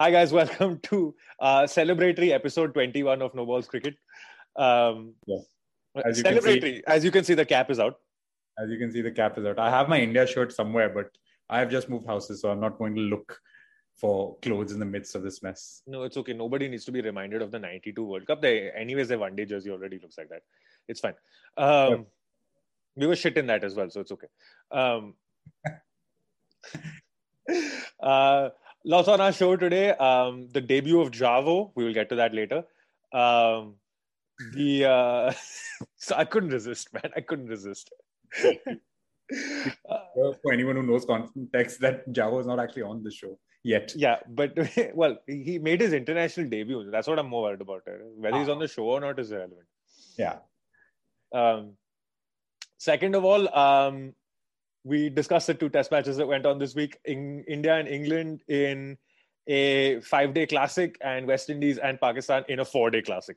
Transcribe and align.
Hi 0.00 0.12
guys, 0.12 0.32
welcome 0.38 0.78
to 0.84 1.12
uh, 1.40 1.62
celebratory 1.62 2.30
episode 2.30 2.72
21 2.72 3.20
of 3.20 3.34
No 3.34 3.44
Balls 3.44 3.66
Cricket. 3.66 3.96
Um, 4.54 5.14
Yes. 5.26 5.46
As 6.04 6.18
you 6.18 6.24
celebratory, 6.24 6.60
can 6.60 6.74
see- 6.76 6.82
as 6.86 7.04
you 7.04 7.10
can 7.10 7.24
see, 7.24 7.34
the 7.34 7.44
cap 7.44 7.68
is 7.68 7.80
out. 7.80 7.96
As 8.62 8.70
you 8.70 8.78
can 8.78 8.92
see, 8.92 9.00
the 9.00 9.10
cap 9.10 9.36
is 9.38 9.44
out. 9.44 9.58
I 9.58 9.70
have 9.70 9.88
my 9.88 9.98
India 10.00 10.24
shirt 10.24 10.52
somewhere, 10.52 10.88
but 10.88 11.10
I 11.50 11.58
have 11.58 11.68
just 11.68 11.88
moved 11.88 12.06
houses, 12.06 12.40
so 12.42 12.50
I'm 12.50 12.60
not 12.60 12.78
going 12.78 12.94
to 12.94 13.00
look 13.00 13.40
for 13.96 14.36
clothes 14.42 14.70
in 14.70 14.78
the 14.78 14.84
midst 14.84 15.16
of 15.16 15.24
this 15.24 15.42
mess. 15.42 15.82
No, 15.88 16.04
it's 16.04 16.16
okay. 16.16 16.32
Nobody 16.32 16.68
needs 16.68 16.84
to 16.84 16.92
be 16.92 17.00
reminded 17.00 17.42
of 17.42 17.50
the 17.50 17.58
92 17.58 18.04
World 18.04 18.26
Cup. 18.26 18.40
They, 18.40 18.70
anyways, 18.70 19.08
their 19.08 19.18
one 19.18 19.34
day 19.34 19.46
jersey 19.46 19.70
already 19.70 19.98
looks 20.00 20.16
like 20.16 20.28
that. 20.28 20.42
It's 20.86 21.00
fine. 21.00 21.14
Um, 21.56 21.90
Yep. 21.90 22.06
We 22.96 23.06
were 23.06 23.16
shit 23.16 23.36
in 23.36 23.46
that 23.46 23.64
as 23.64 23.74
well, 23.74 23.90
so 23.90 24.00
it's 24.00 24.12
okay. 24.12 24.26
Um, 24.70 25.14
uh, 28.02 28.50
lots 28.88 29.06
on 29.06 29.20
our 29.20 29.32
show 29.32 29.54
today. 29.56 29.90
Um, 29.90 30.48
the 30.52 30.60
debut 30.60 31.00
of 31.00 31.10
Javo. 31.10 31.70
We 31.76 31.84
will 31.84 31.94
get 31.94 32.08
to 32.08 32.16
that 32.16 32.34
later. 32.34 32.64
Um, 33.12 33.74
the 34.54 34.86
uh, 34.86 35.32
so 35.96 36.16
I 36.16 36.24
couldn't 36.24 36.50
resist, 36.50 36.92
man. 36.92 37.12
I 37.14 37.20
couldn't 37.20 37.46
resist. 37.46 37.92
Uh, 39.30 40.32
For 40.42 40.54
anyone 40.54 40.76
who 40.76 40.82
knows 40.82 41.04
context, 41.04 41.80
that 41.80 42.10
Javo 42.14 42.40
is 42.40 42.46
not 42.46 42.58
actually 42.58 42.80
on 42.80 43.02
the 43.02 43.10
show 43.10 43.38
yet. 43.62 43.92
Yeah, 43.94 44.20
but 44.26 44.56
well, 44.94 45.18
he 45.26 45.58
made 45.58 45.82
his 45.82 45.92
international 45.92 46.48
debut. 46.48 46.90
That's 46.90 47.06
what 47.06 47.18
I'm 47.18 47.28
more 47.28 47.42
worried 47.42 47.60
about. 47.60 47.82
Whether 48.16 48.38
he's 48.38 48.48
on 48.48 48.58
the 48.58 48.68
show 48.68 48.84
or 48.84 49.00
not 49.00 49.18
is 49.18 49.30
irrelevant. 49.30 49.66
Yeah. 50.16 50.36
Um, 51.34 51.74
second 52.78 53.16
of 53.16 53.26
all, 53.26 53.54
um, 53.54 54.14
we 54.84 55.08
discussed 55.08 55.46
the 55.46 55.54
two 55.54 55.68
test 55.68 55.90
matches 55.90 56.16
that 56.16 56.26
went 56.26 56.46
on 56.46 56.58
this 56.58 56.74
week 56.74 56.98
in 57.04 57.44
India 57.48 57.76
and 57.76 57.88
England 57.88 58.42
in 58.48 58.96
a 59.46 60.00
five 60.00 60.34
day 60.34 60.46
classic, 60.46 60.96
and 61.00 61.26
West 61.26 61.50
Indies 61.50 61.78
and 61.78 62.00
Pakistan 62.00 62.44
in 62.48 62.60
a 62.60 62.64
four 62.64 62.90
day 62.90 63.02
classic. 63.02 63.36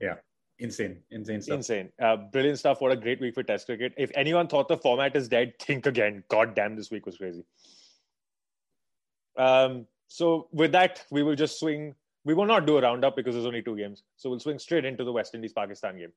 Yeah. 0.00 0.14
Insane. 0.58 0.98
Insane 1.10 1.40
stuff. 1.40 1.56
Insane. 1.56 1.90
Uh, 2.00 2.16
brilliant 2.16 2.58
stuff. 2.58 2.80
What 2.80 2.92
a 2.92 2.96
great 2.96 3.20
week 3.20 3.34
for 3.34 3.42
Test 3.42 3.66
cricket. 3.66 3.94
If 3.96 4.10
anyone 4.14 4.46
thought 4.46 4.68
the 4.68 4.76
format 4.76 5.16
is 5.16 5.28
dead, 5.28 5.54
think 5.58 5.86
again. 5.86 6.22
God 6.28 6.54
damn, 6.54 6.76
this 6.76 6.90
week 6.90 7.06
was 7.06 7.16
crazy. 7.16 7.44
Um, 9.38 9.86
so, 10.08 10.48
with 10.52 10.72
that, 10.72 11.04
we 11.10 11.22
will 11.22 11.36
just 11.36 11.58
swing. 11.58 11.94
We 12.24 12.34
will 12.34 12.44
not 12.44 12.66
do 12.66 12.76
a 12.76 12.82
roundup 12.82 13.16
because 13.16 13.34
there's 13.34 13.46
only 13.46 13.62
two 13.62 13.76
games. 13.76 14.02
So, 14.16 14.28
we'll 14.28 14.40
swing 14.40 14.58
straight 14.58 14.84
into 14.84 15.02
the 15.02 15.12
West 15.12 15.34
Indies 15.34 15.54
Pakistan 15.54 15.96
game. 15.96 16.12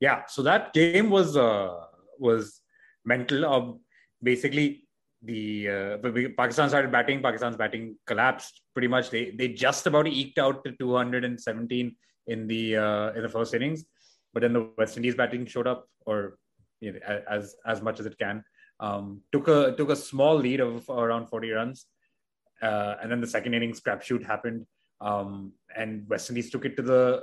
Yeah. 0.00 0.26
So 0.26 0.42
that 0.42 0.72
game 0.72 1.10
was 1.10 1.36
uh, 1.36 1.86
was 2.20 2.60
mental. 3.04 3.44
of 3.44 3.78
basically, 4.22 4.88
the 5.22 5.68
uh, 5.68 5.96
Pakistan 6.36 6.68
started 6.68 6.92
batting. 6.92 7.22
Pakistan's 7.22 7.56
batting 7.56 7.96
collapsed 8.06 8.62
pretty 8.74 8.88
much. 8.88 9.10
They 9.10 9.30
they 9.30 9.48
just 9.48 9.86
about 9.86 10.06
eked 10.06 10.38
out 10.38 10.64
to 10.64 10.72
217 10.72 11.96
in 12.26 12.46
the 12.46 12.76
uh, 12.76 13.12
in 13.12 13.22
the 13.22 13.28
first 13.28 13.54
innings, 13.54 13.84
but 14.32 14.40
then 14.40 14.52
the 14.52 14.70
West 14.78 14.96
Indies 14.96 15.16
batting 15.16 15.46
showed 15.46 15.66
up, 15.66 15.88
or 16.06 16.38
you 16.80 16.92
know, 16.92 16.98
as 17.28 17.56
as 17.66 17.82
much 17.82 18.00
as 18.00 18.06
it 18.06 18.18
can. 18.18 18.44
Um, 18.80 19.22
took 19.32 19.48
a 19.48 19.74
took 19.76 19.90
a 19.90 19.96
small 19.96 20.36
lead 20.36 20.60
of 20.60 20.88
around 20.88 21.26
40 21.26 21.50
runs, 21.50 21.86
uh, 22.62 22.94
and 23.02 23.10
then 23.10 23.20
the 23.20 23.26
second 23.26 23.54
innings 23.54 23.80
crapshoot 23.80 24.24
happened. 24.24 24.66
Um, 25.00 25.52
and 25.76 26.08
West 26.08 26.30
Indies 26.30 26.50
took 26.50 26.64
it 26.64 26.76
to 26.76 26.82
the 26.82 27.22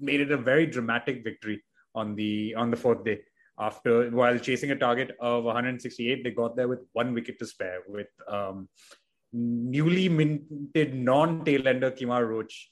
made 0.00 0.20
it 0.20 0.32
a 0.32 0.36
very 0.36 0.66
dramatic 0.66 1.22
victory 1.22 1.62
on 1.94 2.16
the 2.16 2.54
on 2.56 2.70
the 2.70 2.76
fourth 2.76 3.04
day. 3.04 3.20
After 3.58 4.10
while 4.10 4.38
chasing 4.38 4.70
a 4.70 4.76
target 4.76 5.16
of 5.18 5.44
168, 5.44 6.22
they 6.22 6.30
got 6.30 6.56
there 6.56 6.68
with 6.68 6.80
one 6.92 7.14
wicket 7.14 7.38
to 7.38 7.46
spare 7.46 7.80
with 7.88 8.08
um, 8.28 8.68
newly 9.32 10.08
minted 10.08 10.94
non-tailender 10.94 11.96
Kemar 11.98 12.28
Roach. 12.28 12.70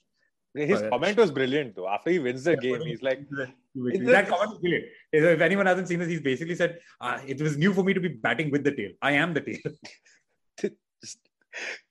His 0.53 0.81
Oh, 0.81 0.89
comment 0.89 1.17
was 1.17 1.31
brilliant, 1.31 1.75
though. 1.75 1.87
After 1.89 2.11
he 2.11 2.19
wins 2.19 2.43
the 2.45 2.55
game, 2.55 2.81
he's 2.81 3.01
like, 3.01 3.19
that 3.29 4.27
comment 4.29 4.53
is 4.53 4.59
brilliant. 4.59 4.85
If 5.11 5.41
anyone 5.41 5.65
hasn't 5.65 5.87
seen 5.87 5.99
this, 5.99 6.07
he's 6.07 6.21
basically 6.21 6.55
said, 6.55 6.79
uh, 7.01 7.19
"It 7.27 7.41
was 7.41 7.57
new 7.57 7.73
for 7.73 7.83
me 7.83 7.93
to 7.93 7.99
be 7.99 8.07
batting 8.07 8.51
with 8.51 8.63
the 8.63 8.71
tail. 8.71 8.91
I 9.01 9.13
am 9.13 9.33
the 9.33 9.41
tail." 9.41 10.71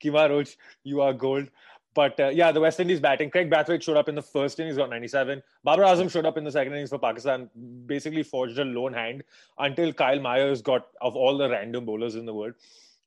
Kemar 0.02 0.30
Roach, 0.30 0.56
you 0.82 1.00
are 1.00 1.12
gold. 1.12 1.48
But 1.94 2.18
uh, 2.18 2.28
yeah, 2.28 2.50
the 2.50 2.60
West 2.60 2.80
Indies 2.80 2.98
batting. 3.00 3.30
Kraigg 3.30 3.48
Brathwaite 3.50 3.82
showed 3.82 3.96
up 3.96 4.08
in 4.08 4.16
the 4.16 4.22
first 4.22 4.58
innings, 4.58 4.76
got 4.76 4.90
97. 4.90 5.42
Babar 5.62 5.84
Azam 5.84 6.10
showed 6.10 6.26
up 6.26 6.36
in 6.36 6.42
the 6.44 6.50
second 6.50 6.72
innings 6.72 6.90
for 6.90 6.98
Pakistan, 6.98 7.48
basically 7.86 8.24
forged 8.24 8.58
a 8.58 8.64
lone 8.64 8.92
hand 8.92 9.22
until 9.58 9.92
Kyle 9.92 10.20
Myers 10.20 10.60
got, 10.60 10.88
of 11.00 11.14
all 11.14 11.38
the 11.38 11.48
random 11.48 11.84
bowlers 11.84 12.16
in 12.16 12.26
the 12.26 12.34
world, 12.34 12.54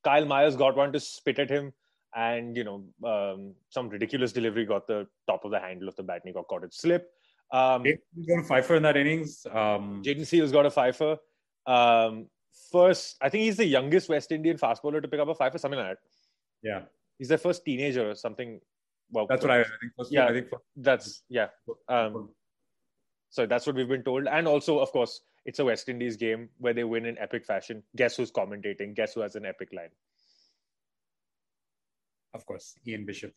Kyle 0.04 0.26
Myers 0.26 0.56
got 0.56 0.78
one 0.78 0.94
to 0.94 1.00
spit 1.00 1.38
at 1.40 1.50
him. 1.50 1.74
And, 2.16 2.56
you 2.56 2.64
know, 2.64 2.84
um, 3.04 3.54
some 3.70 3.90
ridiculous 3.90 4.32
delivery 4.32 4.66
got 4.66 4.88
the 4.88 5.06
top 5.28 5.44
of 5.44 5.52
the 5.52 5.60
handle 5.60 5.90
of 5.90 5.96
the 5.98 6.04
bat 6.04 6.22
and 6.24 6.30
he 6.30 6.34
got 6.34 6.48
caught 6.48 6.64
it 6.64 6.74
slip. 6.74 7.12
Um, 7.52 7.84
He 7.84 8.26
got 8.26 8.40
a 8.40 8.48
fifer 8.48 8.76
in 8.76 8.84
that 8.84 8.96
innings. 8.98 9.46
Um, 9.52 10.02
Jayden 10.04 10.22
Seales 10.22 10.52
got 10.52 10.66
a 10.66 10.72
fifer. 10.72 11.18
Um, 11.66 12.28
first, 12.72 13.18
I 13.22 13.30
think 13.30 13.44
he's 13.44 13.58
the 13.58 13.66
youngest 13.66 14.08
West 14.10 14.32
Indian 14.32 14.58
fast 14.58 14.82
bowler 14.82 15.02
to 15.02 15.08
pick 15.08 15.20
up 15.20 15.28
a 15.28 15.36
fifer, 15.36 15.58
something 15.58 15.80
like 15.80 15.90
that. 15.90 15.98
yeah, 16.64 16.82
He's 17.20 17.28
their 17.28 17.38
first 17.38 17.66
teenager 17.66 18.10
or 18.10 18.16
something. 18.16 18.62
Well, 19.12 19.26
that's 19.28 19.44
what 19.44 19.52
I, 19.52 19.62
I 19.62 19.64
think. 19.64 19.94
First, 19.98 20.12
Yeah. 20.12 20.26
I 20.26 20.34
think. 20.34 20.48
That's 20.76 21.24
yeah. 21.30 21.48
Um, 21.88 22.30
so 23.30 23.46
that's 23.46 23.66
what 23.68 23.76
we've 23.76 23.88
been 23.88 24.04
told, 24.04 24.28
and 24.28 24.48
also, 24.48 24.80
of 24.80 24.92
course, 24.92 25.22
it's 25.46 25.60
a 25.60 25.66
West 25.66 25.90
Indies 25.90 26.18
game 26.18 26.50
where 26.58 26.74
they 26.74 26.84
win 26.84 27.06
in 27.06 27.18
epic 27.18 27.46
fashion. 27.46 27.84
Guess 27.96 28.18
who's 28.18 28.32
commentating? 28.32 28.96
Guess 28.96 29.14
who 29.14 29.22
has 29.22 29.36
an 29.36 29.46
epic 29.46 29.70
line? 29.74 29.90
of 32.34 32.46
course, 32.46 32.76
Ian 32.88 33.06
Bishop. 33.06 33.34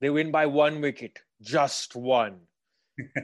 They 0.00 0.10
win 0.10 0.30
by 0.30 0.46
one 0.46 0.80
wicket, 0.80 1.20
just 1.40 1.94
one. 1.96 2.40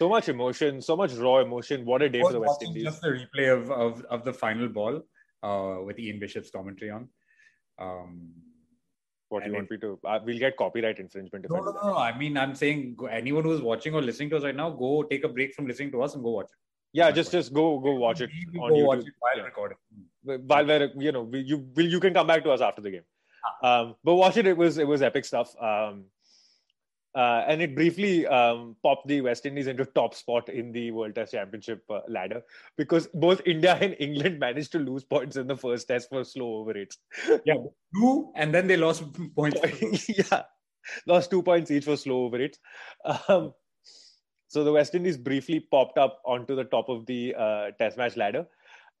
So 0.00 0.08
much 0.08 0.30
emotion, 0.30 0.80
so 0.80 0.96
much 0.96 1.12
raw 1.12 1.40
emotion. 1.40 1.84
What 1.84 2.00
a 2.00 2.08
day 2.08 2.22
for 2.22 2.32
the 2.32 2.40
West 2.40 2.62
Indies. 2.62 2.84
just 2.84 3.02
the 3.02 3.08
replay 3.08 3.52
of, 3.52 3.70
of, 3.70 4.02
of 4.08 4.24
the 4.24 4.32
final 4.32 4.66
ball 4.66 5.02
uh, 5.42 5.76
with 5.84 5.98
Ian 5.98 6.18
Bishop's 6.18 6.50
commentary 6.50 6.90
on. 6.90 7.06
Um, 7.78 8.30
What 9.30 9.44
do 9.44 9.50
you 9.50 9.54
want 9.56 9.70
me 9.70 9.78
to? 9.78 9.98
Uh, 10.04 10.18
we'll 10.24 10.38
get 10.38 10.56
copyright 10.56 10.98
infringement 10.98 11.44
if 11.44 11.50
no, 11.52 11.60
no, 11.62 11.72
no. 11.72 11.96
I 11.96 12.16
mean, 12.18 12.36
I'm 12.36 12.54
saying 12.54 12.94
go, 12.96 13.06
anyone 13.06 13.44
who's 13.44 13.62
watching 13.62 13.94
or 13.94 14.02
listening 14.02 14.30
to 14.30 14.36
us 14.38 14.42
right 14.42 14.56
now, 14.56 14.70
go 14.70 15.04
take 15.04 15.22
a 15.24 15.28
break 15.28 15.54
from 15.54 15.68
listening 15.68 15.92
to 15.92 16.02
us 16.02 16.14
and 16.14 16.24
go 16.24 16.30
watch 16.30 16.46
it. 16.46 16.58
Yeah, 16.92 17.12
just 17.12 17.30
just 17.30 17.54
go 17.54 17.78
go 17.78 17.94
watch 17.94 18.20
it 18.20 18.30
You 18.52 18.60
on 18.60 18.70
go 18.70 18.74
YouTube. 18.74 18.86
watch 18.86 19.06
it 19.06 19.14
while 19.20 19.36
Yeah. 19.36 19.44
recording. 19.44 19.78
while 20.54 20.66
we're 20.66 20.90
you 20.98 21.12
know 21.12 21.22
we, 21.22 21.40
you 21.52 21.58
will 21.76 21.86
you 21.86 22.00
can 22.00 22.12
come 22.12 22.26
back 22.26 22.42
to 22.44 22.50
us 22.50 22.60
after 22.60 22.82
the 22.86 22.90
game 22.90 23.04
um 23.68 23.94
but 24.08 24.14
watch 24.22 24.36
it 24.40 24.46
it 24.46 24.56
was 24.62 24.76
it 24.84 24.86
was 24.86 25.00
epic 25.10 25.24
stuff 25.28 25.54
um 25.68 26.02
uh, 27.14 27.44
and 27.46 27.60
it 27.60 27.74
briefly 27.74 28.26
um, 28.26 28.76
popped 28.82 29.08
the 29.08 29.20
West 29.20 29.44
Indies 29.44 29.66
into 29.66 29.84
top 29.84 30.14
spot 30.14 30.48
in 30.48 30.70
the 30.70 30.92
World 30.92 31.14
Test 31.14 31.32
Championship 31.32 31.82
uh, 31.90 32.00
ladder 32.08 32.42
because 32.76 33.08
both 33.14 33.42
India 33.44 33.76
and 33.80 33.96
England 33.98 34.38
managed 34.38 34.72
to 34.72 34.78
lose 34.78 35.02
points 35.02 35.36
in 35.36 35.46
the 35.48 35.56
first 35.56 35.88
test 35.88 36.08
for 36.08 36.22
slow 36.24 36.58
over 36.58 36.72
rates. 36.72 36.98
Yeah, 37.44 37.54
two, 37.94 38.32
and 38.36 38.54
then 38.54 38.68
they 38.68 38.76
lost 38.76 39.04
points. 39.34 40.08
yeah, 40.08 40.42
lost 41.06 41.30
two 41.30 41.42
points 41.42 41.70
each 41.70 41.84
for 41.84 41.96
slow 41.96 42.26
over 42.26 42.38
rates. 42.38 42.58
Um, 43.28 43.54
so 44.46 44.62
the 44.62 44.72
West 44.72 44.94
Indies 44.94 45.16
briefly 45.16 45.60
popped 45.60 45.98
up 45.98 46.20
onto 46.24 46.54
the 46.54 46.64
top 46.64 46.88
of 46.88 47.06
the 47.06 47.34
uh, 47.36 47.70
Test 47.78 47.96
match 47.96 48.16
ladder, 48.16 48.46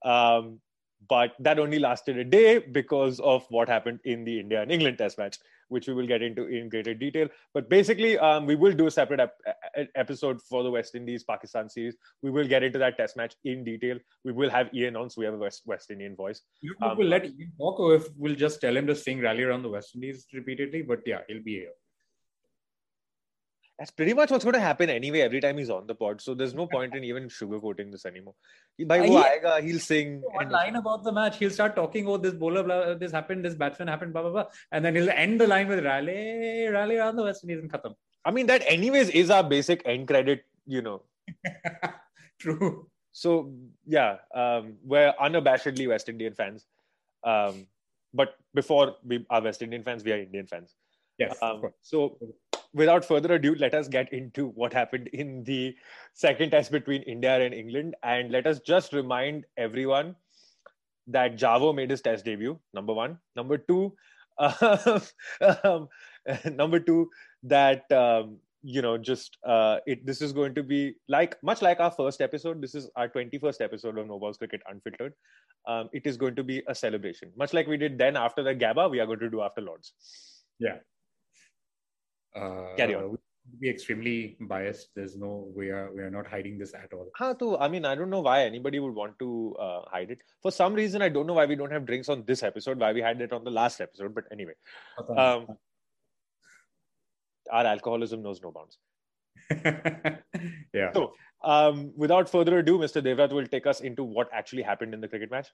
um, 0.04 0.60
but 1.08 1.32
that 1.38 1.60
only 1.60 1.78
lasted 1.78 2.18
a 2.18 2.24
day 2.24 2.58
because 2.58 3.20
of 3.20 3.46
what 3.50 3.68
happened 3.68 4.00
in 4.04 4.24
the 4.24 4.40
India 4.40 4.62
and 4.62 4.72
England 4.72 4.98
Test 4.98 5.16
match, 5.16 5.38
which 5.70 5.88
we 5.88 5.94
will 5.94 6.06
get 6.06 6.22
into 6.22 6.46
in 6.46 6.68
greater 6.68 6.94
detail. 6.94 7.28
But 7.54 7.68
basically, 7.70 8.18
um, 8.18 8.46
we 8.46 8.56
will 8.56 8.72
do 8.72 8.86
a 8.86 8.90
separate 8.90 9.20
ep- 9.20 9.90
episode 9.94 10.40
for 10.42 10.62
the 10.62 10.70
West 10.70 10.94
Indies 10.94 11.24
Pakistan 11.24 11.68
series. 11.68 11.96
We 12.22 12.30
will 12.30 12.46
get 12.46 12.62
into 12.62 12.78
that 12.78 12.96
Test 12.98 13.16
match 13.16 13.34
in 13.44 13.64
detail. 13.64 13.98
We 14.24 14.32
will 14.32 14.50
have 14.50 14.72
Ian 14.74 14.96
on, 14.96 15.10
so 15.10 15.20
we 15.20 15.24
have 15.24 15.34
a 15.34 15.38
West, 15.38 15.62
West 15.66 15.90
Indian 15.90 16.16
voice. 16.16 16.42
You 16.60 16.74
Um, 16.82 16.98
we'll 16.98 17.08
let 17.08 17.24
Ian 17.24 17.52
talk, 17.58 17.80
or 17.80 17.94
if 17.94 18.08
we'll 18.16 18.34
just 18.34 18.60
tell 18.60 18.76
him 18.76 18.86
to 18.88 18.94
sing 18.94 19.20
"Rally 19.20 19.44
Around 19.44 19.62
the 19.62 19.70
West 19.70 19.94
Indies" 19.94 20.26
repeatedly. 20.32 20.82
But 20.82 21.00
yeah, 21.06 21.20
he'll 21.28 21.42
be 21.42 21.54
here. 21.60 21.72
That's 23.80 23.90
pretty 23.90 24.12
much 24.12 24.30
what's 24.30 24.44
going 24.44 24.54
to 24.54 24.60
happen 24.60 24.90
anyway 24.90 25.20
every 25.22 25.40
time 25.40 25.56
he's 25.56 25.70
on 25.70 25.86
the 25.86 25.94
pod. 25.94 26.20
So 26.20 26.34
there's 26.34 26.52
no 26.52 26.66
point 26.66 26.94
in 26.94 27.02
even 27.02 27.28
sugarcoating 27.28 27.90
this 27.90 28.04
anymore. 28.04 28.34
He, 28.76 28.84
by 28.84 28.98
he- 29.06 29.10
aayega, 29.14 29.62
he'll 29.62 29.78
sing. 29.80 30.20
One 30.34 30.42
and- 30.44 30.52
line 30.52 30.76
about 30.76 31.02
the 31.02 31.10
match, 31.10 31.38
he'll 31.38 31.48
start 31.58 31.74
talking. 31.76 32.06
Oh, 32.06 32.18
this 32.18 32.34
bowler, 32.34 32.62
blah, 32.62 32.92
this 32.94 33.10
happened, 33.10 33.42
this 33.42 33.54
batsman 33.54 33.88
happened, 33.88 34.12
blah 34.12 34.20
blah 34.22 34.30
blah, 34.32 34.44
and 34.70 34.84
then 34.84 34.94
he'll 34.94 35.08
end 35.08 35.40
the 35.40 35.46
line 35.46 35.66
with 35.66 35.82
"Rally, 35.82 36.68
rally 36.68 36.98
around 36.98 37.16
the 37.16 37.22
West 37.22 37.42
Indies" 37.42 37.60
and 37.60 37.72
khatam. 37.72 37.94
I 38.22 38.30
mean, 38.32 38.46
that 38.48 38.62
anyways 38.66 39.08
is 39.08 39.30
our 39.30 39.42
basic 39.42 39.80
end 39.86 40.06
credit, 40.08 40.44
you 40.66 40.82
know. 40.82 41.02
True. 42.38 42.86
So 43.12 43.54
yeah, 43.86 44.18
um, 44.34 44.74
we're 44.84 45.14
unabashedly 45.20 45.88
West 45.88 46.08
Indian 46.08 46.34
fans. 46.34 46.66
Um, 47.24 47.66
but 48.14 48.34
before 48.54 48.96
we 49.04 49.24
are 49.30 49.42
West 49.42 49.62
Indian 49.62 49.82
fans, 49.82 50.04
we 50.04 50.12
are 50.12 50.18
Indian 50.18 50.46
fans. 50.46 50.74
Yes. 51.18 51.36
of 51.42 51.54
Um, 51.56 51.60
course. 51.62 51.74
so 51.82 52.18
without 52.72 53.04
further 53.04 53.34
ado, 53.34 53.54
let 53.56 53.74
us 53.74 53.88
get 53.88 54.12
into 54.12 54.48
what 54.48 54.72
happened 54.72 55.08
in 55.08 55.44
the 55.44 55.74
second 56.14 56.50
test 56.50 56.70
between 56.70 57.02
India 57.02 57.40
and 57.40 57.54
England. 57.54 57.96
And 58.02 58.30
let 58.30 58.46
us 58.46 58.60
just 58.60 58.92
remind 58.92 59.44
everyone 59.56 60.16
that 61.06 61.36
Javo 61.36 61.74
made 61.74 61.90
his 61.90 62.02
test 62.02 62.24
debut. 62.24 62.58
Number 62.74 62.94
one. 62.94 63.18
Number 63.36 63.58
two. 63.58 63.94
um, 65.64 65.88
number 66.52 66.80
two 66.80 67.10
that 67.42 67.90
um, 67.92 68.38
you 68.62 68.82
know 68.82 68.98
just 68.98 69.38
uh, 69.46 69.78
it 69.86 70.04
this 70.06 70.20
is 70.20 70.32
going 70.32 70.54
to 70.54 70.62
be 70.62 70.94
like 71.08 71.36
much 71.42 71.62
like 71.62 71.80
our 71.80 71.90
first 71.90 72.20
episode 72.20 72.60
this 72.60 72.74
is 72.74 72.90
our 72.96 73.08
21st 73.08 73.60
episode 73.60 73.98
of 73.98 74.06
no 74.06 74.18
balls 74.18 74.38
cricket 74.38 74.62
unfiltered 74.68 75.14
um, 75.66 75.88
it 75.92 76.06
is 76.06 76.16
going 76.16 76.34
to 76.34 76.44
be 76.44 76.62
a 76.68 76.74
celebration 76.74 77.30
much 77.36 77.52
like 77.52 77.66
we 77.66 77.76
did 77.76 77.98
then 77.98 78.16
after 78.16 78.42
the 78.42 78.54
gabba 78.54 78.90
we 78.90 79.00
are 79.00 79.06
going 79.06 79.18
to 79.18 79.30
do 79.30 79.42
after 79.42 79.60
lords 79.60 79.92
yeah 80.58 80.76
uh, 82.36 82.74
carry 82.76 82.94
on 82.94 83.16
be 83.58 83.68
extremely 83.68 84.36
biased 84.42 84.90
there's 84.94 85.16
no 85.16 85.50
we 85.56 85.70
are 85.70 85.90
we 85.92 86.00
are 86.00 86.10
not 86.10 86.24
hiding 86.24 86.56
this 86.56 86.72
at 86.72 86.92
all 86.92 87.08
Huh, 87.16 87.34
too, 87.34 87.58
i 87.58 87.66
mean 87.66 87.84
i 87.84 87.96
don't 87.96 88.10
know 88.10 88.20
why 88.20 88.44
anybody 88.44 88.78
would 88.78 88.94
want 88.94 89.18
to 89.18 89.56
uh, 89.58 89.80
hide 89.90 90.10
it 90.10 90.20
for 90.40 90.52
some 90.52 90.72
reason 90.72 91.02
i 91.02 91.08
don't 91.08 91.26
know 91.26 91.32
why 91.32 91.46
we 91.46 91.56
don't 91.56 91.72
have 91.72 91.84
drinks 91.84 92.08
on 92.08 92.22
this 92.26 92.44
episode 92.44 92.78
why 92.78 92.92
we 92.92 93.00
had 93.00 93.20
it 93.20 93.32
on 93.32 93.42
the 93.42 93.50
last 93.50 93.80
episode 93.80 94.14
but 94.14 94.24
anyway 94.30 94.52
um, 95.16 95.48
our 97.50 97.66
alcoholism 97.66 98.22
knows 98.22 98.40
no 98.42 98.52
bounds. 98.52 98.78
yeah. 100.74 100.92
So, 100.92 101.12
um, 101.42 101.92
without 101.96 102.28
further 102.28 102.58
ado, 102.58 102.78
Mr. 102.78 103.02
Devrat 103.02 103.32
will 103.32 103.46
take 103.46 103.66
us 103.66 103.80
into 103.80 104.04
what 104.04 104.28
actually 104.32 104.62
happened 104.62 104.94
in 104.94 105.00
the 105.00 105.08
cricket 105.08 105.30
match. 105.30 105.48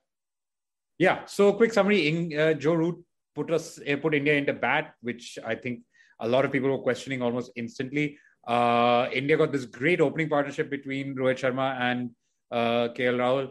Yeah. 0.99 1.25
So, 1.26 1.52
quick 1.52 1.72
summary: 1.72 2.08
in, 2.08 2.38
uh, 2.38 2.55
Joe 2.55 2.75
Root 2.75 3.05
put 3.34 3.50
us 3.50 3.79
uh, 3.79 3.96
put 3.96 4.14
India 4.14 4.34
into 4.34 4.52
bat, 4.52 4.94
which 5.00 5.38
I 5.44 5.55
think 5.55 5.81
a 6.21 6.29
lot 6.29 6.45
of 6.45 6.53
people 6.53 6.71
were 6.71 6.79
questioning 6.79 7.23
almost 7.23 7.51
instantly. 7.57 8.19
Uh, 8.47 9.09
India 9.13 9.37
got 9.37 9.53
this 9.53 9.65
great 9.65 10.01
opening 10.01 10.29
partnership 10.29 10.71
between 10.71 11.15
Rohit 11.17 11.39
Sharma 11.39 11.81
and 11.81 12.11
uh, 12.51 12.89
KL 12.95 13.19
Rahul. 13.19 13.49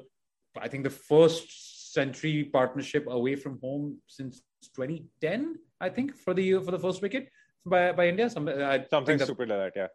I 0.57 0.67
think 0.67 0.83
the 0.83 0.89
first 0.89 1.93
century 1.93 2.45
partnership 2.51 3.05
away 3.07 3.35
from 3.35 3.59
home 3.61 3.97
since 4.07 4.41
2010. 4.75 5.55
I 5.81 5.89
think 5.89 6.15
for 6.15 6.33
the 6.33 6.53
for 6.53 6.71
the 6.71 6.79
first 6.79 7.01
wicket 7.01 7.29
by 7.65 7.91
by 7.91 8.07
India. 8.07 8.29
Some, 8.29 8.47
uh, 8.47 8.79
Something 8.89 9.19
stupid 9.19 9.49
like 9.49 9.59
that, 9.59 9.73
yeah. 9.75 9.87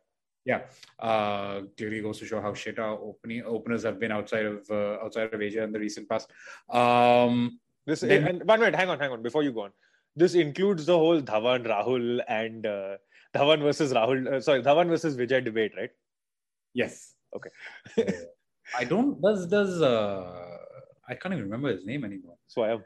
Yeah, 0.46 0.60
uh, 0.98 1.62
clearly 1.76 2.00
goes 2.00 2.18
to 2.20 2.24
show 2.26 2.40
how 2.40 2.54
shit 2.54 2.78
our 2.78 2.98
opening 2.98 3.42
openers 3.44 3.82
have 3.82 4.00
been 4.00 4.10
outside 4.10 4.46
of 4.46 4.70
uh, 4.70 4.96
outside 5.04 5.34
of 5.34 5.40
Asia 5.40 5.62
in 5.62 5.72
the 5.72 5.78
recent 5.78 6.08
past. 6.08 6.30
Um, 6.70 7.60
this 7.86 8.00
then, 8.00 8.26
and 8.26 8.44
one 8.44 8.60
minute, 8.60 8.74
hang 8.74 8.88
on, 8.88 8.98
hang 8.98 9.12
on, 9.12 9.22
before 9.22 9.42
you 9.42 9.52
go 9.52 9.62
on. 9.62 9.72
This 10.20 10.34
includes 10.34 10.84
the 10.84 10.96
whole 11.02 11.20
Dhawan, 11.22 11.66
Rahul, 11.72 12.20
and 12.28 12.66
uh, 12.66 12.96
Dhawan 13.34 13.62
versus 13.62 13.92
Rahul. 13.98 14.30
Uh, 14.30 14.40
sorry, 14.40 14.62
Dhawan 14.62 14.88
versus 14.88 15.16
Vijay 15.16 15.42
debate, 15.42 15.72
right? 15.76 15.90
Yes. 16.74 17.14
Okay. 17.34 17.50
I 18.80 18.84
don't. 18.84 19.20
Does 19.22 19.46
does 19.46 19.80
uh, 19.80 20.58
I 21.08 21.14
can't 21.14 21.32
even 21.34 21.44
remember 21.44 21.70
his 21.74 21.86
name 21.86 22.04
anymore. 22.04 22.36
Swayam. 22.54 22.82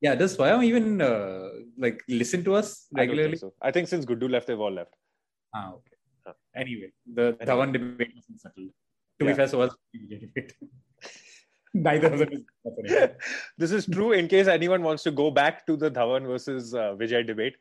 Yeah, 0.00 0.14
does 0.14 0.36
Swayam 0.36 0.64
even 0.64 1.02
uh, 1.02 1.48
like 1.78 2.00
listen 2.08 2.42
to 2.44 2.54
us 2.54 2.86
regularly? 2.92 3.28
I, 3.28 3.30
think 3.32 3.40
so. 3.40 3.52
I 3.60 3.70
think 3.70 3.88
since 3.88 4.06
Guddu 4.06 4.30
left, 4.30 4.46
they've 4.46 4.64
all 4.68 4.72
left. 4.72 4.94
Ah, 5.54 5.68
okay. 5.74 5.96
Huh. 6.26 6.32
Anyway, 6.56 6.90
the. 7.18 7.36
Dhawan 7.50 7.72
debate 7.72 8.12
wasn't 8.16 8.40
settled. 8.40 8.70
To 9.20 9.26
yeah. 9.26 9.32
be 9.32 9.36
fair, 9.36 9.46
so 9.46 9.58
was 9.58 9.76
Vijay 9.94 10.20
debate. 10.22 10.54
Neither 11.74 12.12
of 12.12 12.18
them 12.18 12.28
is 12.32 13.08
This 13.58 13.72
is 13.72 13.86
true. 13.86 14.12
In 14.12 14.28
case 14.28 14.46
anyone 14.46 14.82
wants 14.82 15.02
to 15.04 15.10
go 15.10 15.30
back 15.30 15.66
to 15.66 15.76
the 15.76 15.90
Dhawan 15.90 16.26
versus 16.26 16.74
uh, 16.74 16.94
Vijay 16.98 17.26
debate, 17.26 17.56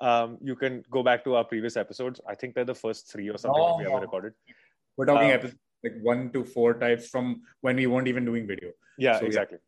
um, 0.00 0.38
you 0.42 0.54
can 0.54 0.84
go 0.90 1.02
back 1.02 1.24
to 1.24 1.36
our 1.36 1.44
previous 1.44 1.76
episodes. 1.76 2.20
I 2.28 2.34
think 2.34 2.54
they're 2.54 2.64
the 2.64 2.74
first 2.74 3.10
three 3.10 3.28
or 3.28 3.38
something 3.38 3.60
oh, 3.60 3.78
we 3.78 3.86
ever 3.86 4.00
recorded. 4.00 4.34
We're 4.96 5.06
talking 5.06 5.30
um, 5.30 5.34
episodes 5.34 5.60
like 5.82 5.94
one 6.02 6.30
to 6.32 6.44
four 6.44 6.74
types 6.74 7.08
from 7.08 7.42
when 7.60 7.76
we 7.76 7.86
weren't 7.86 8.08
even 8.08 8.24
doing 8.24 8.46
video. 8.46 8.70
Yeah, 8.98 9.18
so, 9.18 9.26
exactly. 9.26 9.58
Yeah 9.58 9.66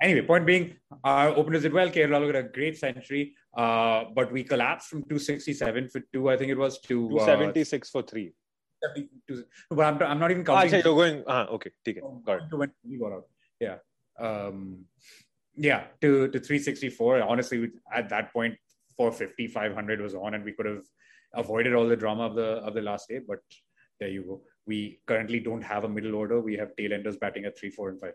anyway, 0.00 0.22
point 0.22 0.46
being, 0.46 0.76
our 1.04 1.28
openers 1.28 1.62
did 1.62 1.72
well. 1.72 1.88
KL 1.88 2.10
got 2.10 2.36
a 2.36 2.42
great 2.42 2.78
century, 2.78 3.34
uh, 3.56 4.04
but 4.14 4.32
we 4.32 4.42
collapsed 4.44 4.88
from 4.88 5.02
267 5.02 5.88
for 5.88 6.00
two, 6.12 6.30
I 6.30 6.36
think 6.36 6.50
it 6.50 6.58
was, 6.58 6.78
to 6.80 7.08
276 7.08 7.88
uh, 7.88 7.90
for 7.92 8.02
three. 8.06 8.32
But 9.70 9.84
I'm, 9.84 10.02
I'm 10.02 10.18
not 10.18 10.30
even 10.30 10.44
counting. 10.44 10.74
Ah, 10.74 10.76
you're 10.76 10.94
going, 10.94 11.24
uh, 11.26 11.46
okay, 11.52 11.70
take 11.84 11.98
it. 11.98 12.04
Got 12.24 12.42
it. 12.42 12.56
When 12.56 12.72
got 12.98 13.12
out. 13.12 13.26
Yeah. 13.60 13.76
Um, 14.18 14.84
yeah, 15.56 15.84
to, 16.00 16.28
to 16.28 16.38
364. 16.38 17.22
Honestly, 17.22 17.70
at 17.92 18.08
that 18.08 18.32
point, 18.32 18.56
450, 18.96 19.48
500 19.48 20.00
was 20.00 20.14
on, 20.14 20.34
and 20.34 20.44
we 20.44 20.52
could 20.52 20.66
have 20.66 20.84
avoided 21.34 21.74
all 21.74 21.86
the 21.88 21.96
drama 21.96 22.24
of 22.26 22.34
the 22.34 22.48
of 22.68 22.74
the 22.74 22.82
last 22.82 23.08
day. 23.08 23.20
But 23.26 23.40
there 23.98 24.08
you 24.08 24.22
go. 24.22 24.42
We 24.66 25.00
currently 25.06 25.40
don't 25.40 25.62
have 25.62 25.84
a 25.84 25.88
middle 25.88 26.14
order. 26.14 26.40
We 26.40 26.56
have 26.56 26.74
tailenders 26.76 27.18
batting 27.18 27.44
at 27.44 27.58
three, 27.58 27.70
four, 27.70 27.88
and 27.90 28.00
five. 28.00 28.14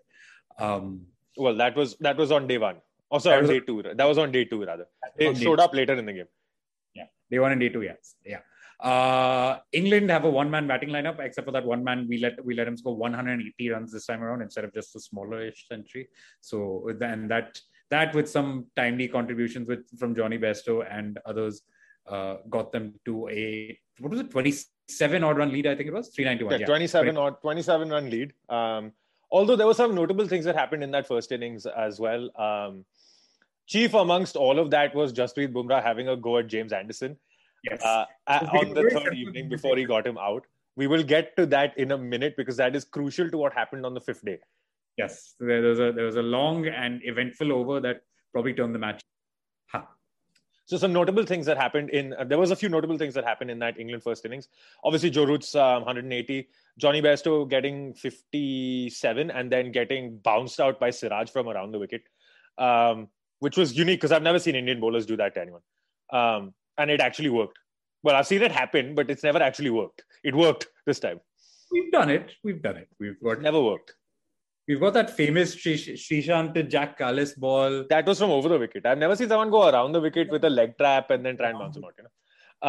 Um, 0.60 1.02
well, 1.38 1.56
that 1.56 1.76
was 1.76 1.96
that 1.98 2.18
was 2.18 2.32
on 2.32 2.48
day 2.48 2.58
one. 2.58 2.78
Oh, 3.12 3.20
sorry, 3.20 3.38
on 3.38 3.48
day 3.48 3.60
two. 3.60 3.84
That 3.84 4.06
was 4.06 4.18
on 4.18 4.32
day 4.32 4.46
two 4.46 4.64
rather. 4.66 4.88
It 5.18 5.38
showed 5.38 5.60
up 5.60 5.74
later 5.74 5.94
in 5.94 6.06
the 6.06 6.14
game. 6.14 6.26
Yeah, 6.94 7.06
day 7.30 7.40
one 7.40 7.52
and 7.52 7.62
day 7.62 7.70
two. 7.70 7.82
Yes, 7.82 8.16
yeah. 8.26 8.40
Uh, 8.80 9.60
England 9.72 10.10
have 10.10 10.26
a 10.26 10.30
one-man 10.30 10.68
batting 10.68 10.90
lineup, 10.90 11.20
except 11.20 11.46
for 11.46 11.52
that 11.52 11.66
one 11.66 11.84
man. 11.84 12.08
We 12.10 12.18
let 12.18 12.44
we 12.44 12.56
let 12.56 12.68
him 12.68 12.78
score 12.78 12.96
180 12.96 13.70
runs 13.70 13.92
this 13.92 14.06
time 14.06 14.24
around 14.24 14.42
instead 14.42 14.66
of 14.66 14.74
just 14.74 14.96
a 14.96 15.00
smaller-ish 15.00 15.68
century. 15.68 16.10
So 16.42 16.92
then 17.00 17.28
that 17.30 17.60
that 17.90 18.14
with 18.14 18.30
some 18.30 18.66
timely 18.76 19.08
contributions 19.08 19.68
with 19.68 19.86
from 19.98 20.16
Jonny 20.16 20.38
Bairstow 20.38 20.86
and 20.90 21.20
others 21.26 21.62
uh, 22.08 22.38
got 22.50 22.72
them 22.72 22.94
to 23.06 23.30
a 23.30 23.80
what 24.00 24.12
was 24.12 24.20
it 24.20 24.30
27 24.30 25.24
odd 25.24 25.38
run 25.38 25.52
lead? 25.52 25.68
I 25.68 25.76
think 25.76 25.88
it 25.88 25.94
was 25.94 26.10
391. 26.10 26.52
Yeah, 26.52 26.60
yeah. 26.60 26.66
27 26.66 27.18
odd 27.18 27.42
27 27.42 27.90
run 27.90 28.10
lead. 28.10 28.34
Um, 28.50 28.92
although 29.32 29.56
there 29.56 29.68
were 29.68 29.74
some 29.74 29.96
notable 29.96 30.28
things 30.28 30.46
that 30.46 30.56
happened 30.56 30.84
in 30.84 30.92
that 30.92 31.08
first 31.08 31.32
innings 31.32 31.66
as 31.66 32.00
well. 32.00 32.30
Um, 32.40 32.86
chief 33.68 33.94
amongst 33.94 34.36
all 34.36 34.60
of 34.60 34.70
that 34.72 34.94
was 34.94 35.14
Jasprit 35.14 35.54
Bumrah 35.54 35.82
having 35.82 36.10
a 36.10 36.18
go 36.18 36.38
at 36.38 36.48
James 36.48 36.74
Anderson 36.74 37.18
yes. 37.70 37.84
uh, 37.84 38.06
on 38.28 38.74
the 38.74 38.90
third 38.90 39.16
evening 39.16 39.50
before 39.50 39.78
he 39.78 39.86
got 39.86 40.06
him 40.06 40.18
out. 40.18 40.46
We 40.76 40.88
will 40.88 41.04
get 41.04 41.36
to 41.38 41.46
that 41.48 41.78
in 41.78 41.92
a 41.92 41.98
minute 41.98 42.36
because 42.36 42.58
that 42.58 42.76
is 42.76 42.84
crucial 42.84 43.30
to 43.30 43.38
what 43.38 43.54
happened 43.54 43.86
on 43.86 43.94
the 43.94 44.02
fifth 44.02 44.26
day. 44.26 44.40
Yes, 44.98 45.36
there 45.40 45.62
was 45.62 45.80
a 45.80 45.92
there 45.92 46.06
was 46.06 46.16
a 46.16 46.22
long 46.22 46.68
and 46.68 47.02
eventful 47.04 47.52
over 47.52 47.80
that 47.82 48.02
probably 48.32 48.54
turned 48.54 48.74
the 48.74 48.80
match. 48.80 49.02
Huh. 49.68 49.84
So 50.66 50.78
some 50.78 50.94
notable 50.94 51.26
things 51.26 51.46
that 51.46 51.58
happened 51.58 51.90
in 51.90 52.14
uh, 52.14 52.24
there 52.24 52.38
was 52.38 52.52
a 52.52 52.56
few 52.56 52.70
notable 52.70 52.98
things 52.98 53.14
that 53.14 53.26
happened 53.26 53.52
in 53.52 53.60
that 53.60 53.80
England 53.80 54.04
first 54.04 54.26
innings. 54.26 54.48
Obviously, 54.84 55.10
Joe 55.10 55.26
Root's 55.26 55.54
um, 55.54 55.84
180, 55.86 56.48
Jonny 56.78 57.02
Bairstow 57.02 57.48
getting 57.50 57.94
57, 57.94 59.32
and 59.32 59.52
then 59.52 59.72
getting 59.72 60.18
bounced 60.18 60.60
out 60.60 60.80
by 60.80 60.90
Siraj 60.90 61.30
from 61.30 61.50
around 61.50 61.72
the 61.72 61.80
wicket, 61.80 62.04
um, 62.58 63.10
which 63.40 63.58
was 63.58 63.78
unique 63.78 64.00
because 64.00 64.12
I've 64.14 64.24
never 64.24 64.40
seen 64.40 64.56
Indian 64.56 64.80
bowlers 64.80 65.06
do 65.06 65.18
that 65.18 65.36
to 65.36 65.42
anyone, 65.42 65.62
um, 66.12 66.54
and 66.78 66.92
it 66.92 67.02
actually 67.02 67.30
worked. 67.30 67.58
Well, 68.04 68.16
I've 68.16 68.28
seen 68.28 68.44
it 68.44 68.52
happen, 68.52 68.96
but 68.96 69.10
it's 69.10 69.24
never 69.24 69.42
actually 69.42 69.72
worked. 69.72 70.04
It 70.24 70.36
worked 70.36 70.68
this 70.86 71.00
time. 71.00 71.20
We've 71.72 71.92
done 71.92 72.10
it. 72.10 72.34
We've 72.44 72.62
done 72.62 72.78
it. 72.78 72.90
We've 73.00 73.20
got 73.24 73.42
never 73.42 73.62
worked. 73.62 73.94
We've 74.68 74.80
got 74.80 74.94
that 74.94 75.16
famous 75.16 75.56
Sreesanth 75.56 76.70
Jack 76.70 76.98
Kallis 76.98 77.38
ball. 77.38 77.86
That 77.90 78.06
was 78.06 78.20
from 78.20 78.32
over 78.32 78.50
the 78.50 78.58
wicket. 78.58 78.86
I've 78.86 78.98
never 78.98 79.16
seen 79.16 79.28
someone 79.28 79.52
go 79.52 79.70
around 79.70 79.92
the 79.92 80.02
wicket 80.02 80.32
with 80.32 80.44
a 80.44 80.50
leg 80.50 80.78
trap 80.78 81.12
and 81.12 81.26
then 81.26 81.38
try 81.38 81.50
and 81.50 81.60
bounce 81.60 81.78
him 81.78 81.84
out. 81.84 81.94
You 81.98 82.06
know, 82.06 82.10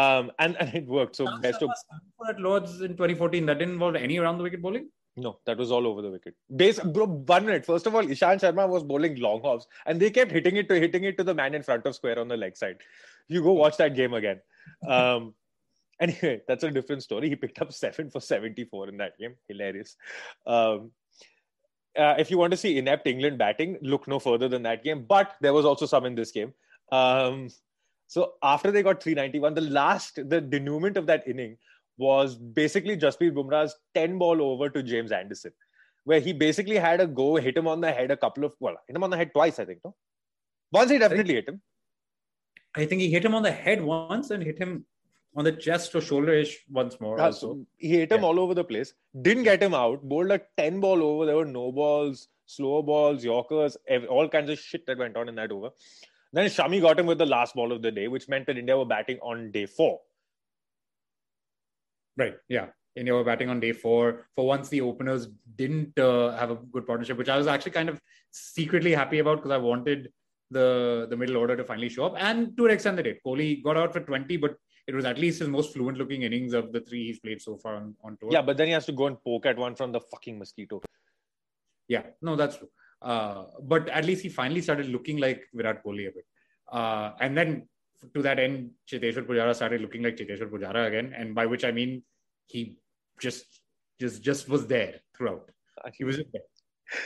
um, 0.00 0.30
and 0.38 0.56
and 0.60 0.74
it 0.74 0.86
worked. 0.86 1.16
So 1.16 1.26
best 1.40 1.62
of 1.62 1.70
at 2.28 2.40
Lords 2.40 2.80
in 2.82 2.92
2014 2.92 3.46
that 3.46 3.58
didn't 3.58 3.74
involve 3.74 3.96
any 3.96 4.18
around 4.18 4.38
the 4.38 4.44
wicket 4.44 4.60
bowling. 4.60 4.90
No, 5.18 5.38
that 5.46 5.56
was 5.56 5.72
all 5.72 5.86
over 5.86 6.02
the 6.02 6.10
wicket. 6.10 6.34
Base, 6.54 6.78
bro, 6.78 7.06
one 7.06 7.46
minute. 7.46 7.64
First 7.64 7.86
of 7.86 7.94
all, 7.94 8.02
Ishant 8.02 8.40
Sharma 8.40 8.68
was 8.68 8.82
bowling 8.82 9.18
long 9.18 9.40
hops, 9.40 9.66
and 9.86 9.98
they 9.98 10.10
kept 10.10 10.30
hitting 10.30 10.56
it 10.56 10.68
to 10.68 10.78
hitting 10.78 11.04
it 11.04 11.16
to 11.16 11.24
the 11.24 11.32
man 11.32 11.54
in 11.54 11.62
front 11.62 11.86
of 11.86 11.94
square 11.94 12.18
on 12.18 12.28
the 12.28 12.36
leg 12.36 12.54
side. 12.54 12.76
You 13.28 13.42
go 13.42 13.52
watch 13.52 13.76
that 13.78 13.94
game 13.94 14.14
again. 14.14 14.40
Um, 14.86 15.34
anyway, 16.00 16.42
that's 16.46 16.64
a 16.64 16.70
different 16.70 17.02
story. 17.02 17.28
He 17.28 17.36
picked 17.36 17.60
up 17.60 17.72
seven 17.72 18.10
for 18.10 18.20
74 18.20 18.88
in 18.88 18.96
that 18.98 19.18
game. 19.18 19.34
Hilarious. 19.48 19.96
Um, 20.46 20.92
uh, 21.96 22.14
if 22.18 22.30
you 22.30 22.38
want 22.38 22.50
to 22.50 22.56
see 22.56 22.78
inept 22.78 23.06
England 23.06 23.38
batting, 23.38 23.78
look 23.80 24.06
no 24.06 24.18
further 24.18 24.48
than 24.48 24.62
that 24.64 24.84
game. 24.84 25.04
But 25.08 25.34
there 25.40 25.54
was 25.54 25.64
also 25.64 25.86
some 25.86 26.04
in 26.04 26.14
this 26.14 26.30
game. 26.30 26.52
Um, 26.92 27.48
so 28.06 28.34
after 28.42 28.70
they 28.70 28.82
got 28.82 29.02
391, 29.02 29.54
the 29.54 29.60
last, 29.62 30.16
the 30.16 30.40
denouement 30.40 30.96
of 30.96 31.06
that 31.06 31.26
inning 31.26 31.56
was 31.98 32.36
basically 32.36 32.96
Jasprit 32.96 33.32
Bumrah's 33.32 33.74
10 33.94 34.18
ball 34.18 34.40
over 34.42 34.68
to 34.68 34.82
James 34.82 35.10
Anderson, 35.10 35.52
where 36.04 36.20
he 36.20 36.32
basically 36.32 36.76
had 36.76 37.00
a 37.00 37.06
go, 37.06 37.36
hit 37.36 37.56
him 37.56 37.66
on 37.66 37.80
the 37.80 37.90
head 37.90 38.10
a 38.10 38.16
couple 38.16 38.44
of, 38.44 38.52
well, 38.60 38.76
hit 38.86 38.94
him 38.94 39.02
on 39.02 39.10
the 39.10 39.16
head 39.16 39.32
twice, 39.32 39.58
I 39.58 39.64
think. 39.64 39.80
No? 39.84 39.94
Once 40.70 40.90
he 40.90 40.98
definitely 40.98 41.34
hit 41.34 41.48
him. 41.48 41.62
I 42.76 42.84
think 42.84 43.00
he 43.00 43.10
hit 43.10 43.24
him 43.24 43.34
on 43.34 43.42
the 43.42 43.50
head 43.50 43.82
once 43.82 44.30
and 44.30 44.42
hit 44.42 44.58
him 44.58 44.84
on 45.34 45.44
the 45.44 45.52
chest 45.52 45.94
or 45.94 46.00
shoulder-ish 46.00 46.64
once 46.70 47.00
more. 47.00 47.18
Yeah, 47.18 47.24
also. 47.24 47.66
he 47.76 47.88
hit 47.88 48.12
him 48.12 48.20
yeah. 48.20 48.26
all 48.26 48.38
over 48.38 48.54
the 48.54 48.64
place. 48.64 48.94
Didn't 49.22 49.44
get 49.44 49.62
him 49.62 49.74
out. 49.74 50.02
Bowled 50.02 50.30
a 50.30 50.40
10 50.56 50.80
ball 50.80 51.02
over. 51.02 51.26
There 51.26 51.36
were 51.36 51.44
no 51.44 51.72
balls, 51.72 52.28
slow 52.44 52.82
balls, 52.82 53.24
Yorkers, 53.24 53.76
all 54.08 54.28
kinds 54.28 54.50
of 54.50 54.58
shit 54.58 54.86
that 54.86 54.98
went 54.98 55.16
on 55.16 55.28
in 55.28 55.34
that 55.36 55.52
over. 55.52 55.70
Then 56.32 56.46
Shami 56.46 56.80
got 56.80 56.98
him 56.98 57.06
with 57.06 57.18
the 57.18 57.26
last 57.26 57.54
ball 57.54 57.72
of 57.72 57.82
the 57.82 57.90
day, 57.90 58.08
which 58.08 58.28
meant 58.28 58.46
that 58.46 58.58
India 58.58 58.76
were 58.76 58.84
batting 58.84 59.18
on 59.22 59.50
day 59.52 59.66
four. 59.66 60.00
Right. 62.16 62.34
Yeah. 62.48 62.66
India 62.94 63.14
were 63.14 63.24
batting 63.24 63.50
on 63.50 63.60
day 63.60 63.72
four. 63.72 64.26
For 64.34 64.46
once, 64.46 64.68
the 64.68 64.80
openers 64.80 65.28
didn't 65.56 65.98
uh, 65.98 66.36
have 66.36 66.50
a 66.50 66.56
good 66.56 66.86
partnership, 66.86 67.18
which 67.18 67.28
I 67.28 67.36
was 67.36 67.46
actually 67.46 67.72
kind 67.72 67.88
of 67.88 68.00
secretly 68.30 68.92
happy 68.92 69.18
about 69.18 69.36
because 69.36 69.50
I 69.50 69.58
wanted 69.58 70.10
the 70.50 71.06
the 71.10 71.16
middle 71.16 71.36
order 71.36 71.56
to 71.56 71.64
finally 71.64 71.88
show 71.88 72.06
up. 72.06 72.14
And 72.18 72.56
to 72.56 72.66
an 72.66 72.72
extent, 72.72 72.96
they 72.96 73.02
did. 73.02 73.18
Kohli 73.24 73.62
got 73.62 73.76
out 73.76 73.92
for 73.92 74.00
20, 74.00 74.36
but 74.36 74.56
it 74.86 74.94
was 74.94 75.04
at 75.04 75.18
least 75.18 75.40
his 75.40 75.48
most 75.48 75.72
fluent 75.72 75.98
looking 75.98 76.22
innings 76.22 76.52
of 76.52 76.72
the 76.72 76.80
three 76.80 77.06
he's 77.06 77.18
played 77.18 77.42
so 77.42 77.56
far 77.56 77.76
on, 77.76 77.94
on 78.04 78.16
tour. 78.18 78.30
Yeah, 78.32 78.42
but 78.42 78.56
then 78.56 78.68
he 78.68 78.72
has 78.72 78.86
to 78.86 78.92
go 78.92 79.06
and 79.06 79.22
poke 79.22 79.46
at 79.46 79.56
one 79.56 79.74
from 79.74 79.92
the 79.92 80.00
fucking 80.00 80.38
mosquito. 80.38 80.80
Yeah, 81.88 82.02
no, 82.22 82.36
that's 82.36 82.58
true. 82.58 82.68
Uh, 83.02 83.44
but 83.62 83.88
at 83.88 84.04
least 84.04 84.22
he 84.22 84.28
finally 84.28 84.62
started 84.62 84.86
looking 84.86 85.18
like 85.18 85.44
Virat 85.52 85.84
Kohli 85.84 86.08
a 86.08 86.12
bit. 86.12 86.26
Uh, 86.70 87.12
and 87.20 87.36
then 87.36 87.68
to 88.14 88.22
that 88.22 88.38
end, 88.38 88.70
Cheteshwar 88.90 89.26
Pujara 89.26 89.54
started 89.54 89.80
looking 89.80 90.02
like 90.02 90.16
Cheteshwar 90.16 90.50
Pujara 90.50 90.86
again, 90.86 91.12
and 91.16 91.34
by 91.34 91.46
which 91.46 91.64
I 91.64 91.72
mean 91.72 92.02
he 92.46 92.76
just 93.20 93.60
just 94.00 94.22
just 94.22 94.48
was 94.48 94.66
there 94.66 95.00
throughout. 95.16 95.50
He 95.94 96.04
was 96.04 96.16
there. 96.16 96.42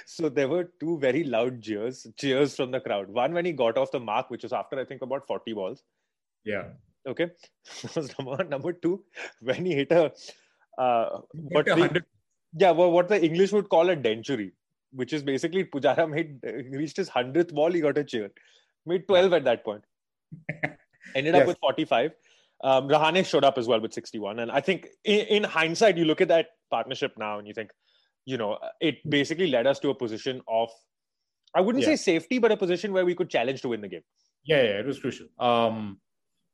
So 0.07 0.29
there 0.29 0.49
were 0.49 0.71
two 0.79 0.99
very 0.99 1.25
loud 1.25 1.63
cheers, 1.63 2.07
cheers 2.17 2.55
from 2.55 2.71
the 2.71 2.81
crowd. 2.81 3.09
One 3.09 3.33
when 3.33 3.45
he 3.45 3.53
got 3.53 3.79
off 3.79 3.91
the 3.91 4.01
mark, 4.01 4.31
which 4.31 4.43
was 4.43 4.53
after 4.53 4.79
I 4.79 4.85
think 4.85 5.03
about 5.03 5.27
40 5.27 5.53
balls. 5.55 5.83
Yeah. 6.45 6.65
Okay. 7.07 7.31
number. 8.19 8.45
Number 8.45 8.73
two, 8.73 9.05
when 9.41 9.65
he 9.65 9.75
hit 9.75 9.93
a 9.93 10.13
uh, 10.79 11.21
what 11.33 11.67
Hit 11.67 11.79
a 11.79 11.95
the, 11.95 12.05
yeah, 12.55 12.71
well, 12.71 12.91
what 12.91 13.09
the 13.09 13.23
English 13.23 13.53
would 13.53 13.69
call 13.69 13.91
a 13.91 13.97
dentury, 13.97 14.53
which 14.93 15.13
is 15.13 15.23
basically 15.23 15.65
Pujara 15.65 16.09
made 16.09 16.41
he 16.45 16.77
reached 16.77 16.97
his 16.97 17.09
hundredth 17.09 17.55
ball, 17.55 17.71
he 17.73 17.81
got 17.81 17.99
a 17.99 18.05
cheer. 18.05 18.31
Made 18.87 19.07
12 19.07 19.33
at 19.35 19.45
that 19.45 19.65
point. 19.65 19.85
Ended 21.15 21.35
up 21.35 21.47
with 21.47 21.59
45. 21.61 22.13
Um, 22.63 22.89
Rahane 22.89 23.25
showed 23.25 23.45
up 23.45 23.59
as 23.59 23.67
well 23.67 23.81
with 23.81 23.93
61. 23.93 24.39
And 24.39 24.51
I 24.51 24.61
think 24.61 24.89
in, 25.05 25.21
in 25.27 25.45
hindsight, 25.45 25.97
you 25.97 26.05
look 26.05 26.21
at 26.21 26.29
that 26.29 26.49
partnership 26.71 27.15
now 27.17 27.39
and 27.39 27.47
you 27.49 27.55
think, 27.55 27.71
you 28.25 28.37
know, 28.37 28.59
it 28.81 28.99
basically 29.09 29.49
led 29.49 29.67
us 29.67 29.79
to 29.81 29.91
a 29.91 29.95
position 29.95 30.41
of, 30.49 30.71
I 31.55 31.61
wouldn't 31.61 31.83
Yeah. 31.83 31.95
say 31.95 31.97
safety, 31.97 32.39
but 32.39 32.53
a 32.53 32.57
position 32.57 32.93
where 32.93 33.05
we 33.05 33.15
could 33.15 33.31
challenge 33.31 33.63
to 33.63 33.69
win 33.69 33.81
the 33.81 33.89
game. 33.89 34.03
Yeah, 34.45 34.63
yeah, 34.63 34.79
it 34.81 34.87
was 34.87 35.01
crucial. 35.01 35.27
Um, 35.39 36.01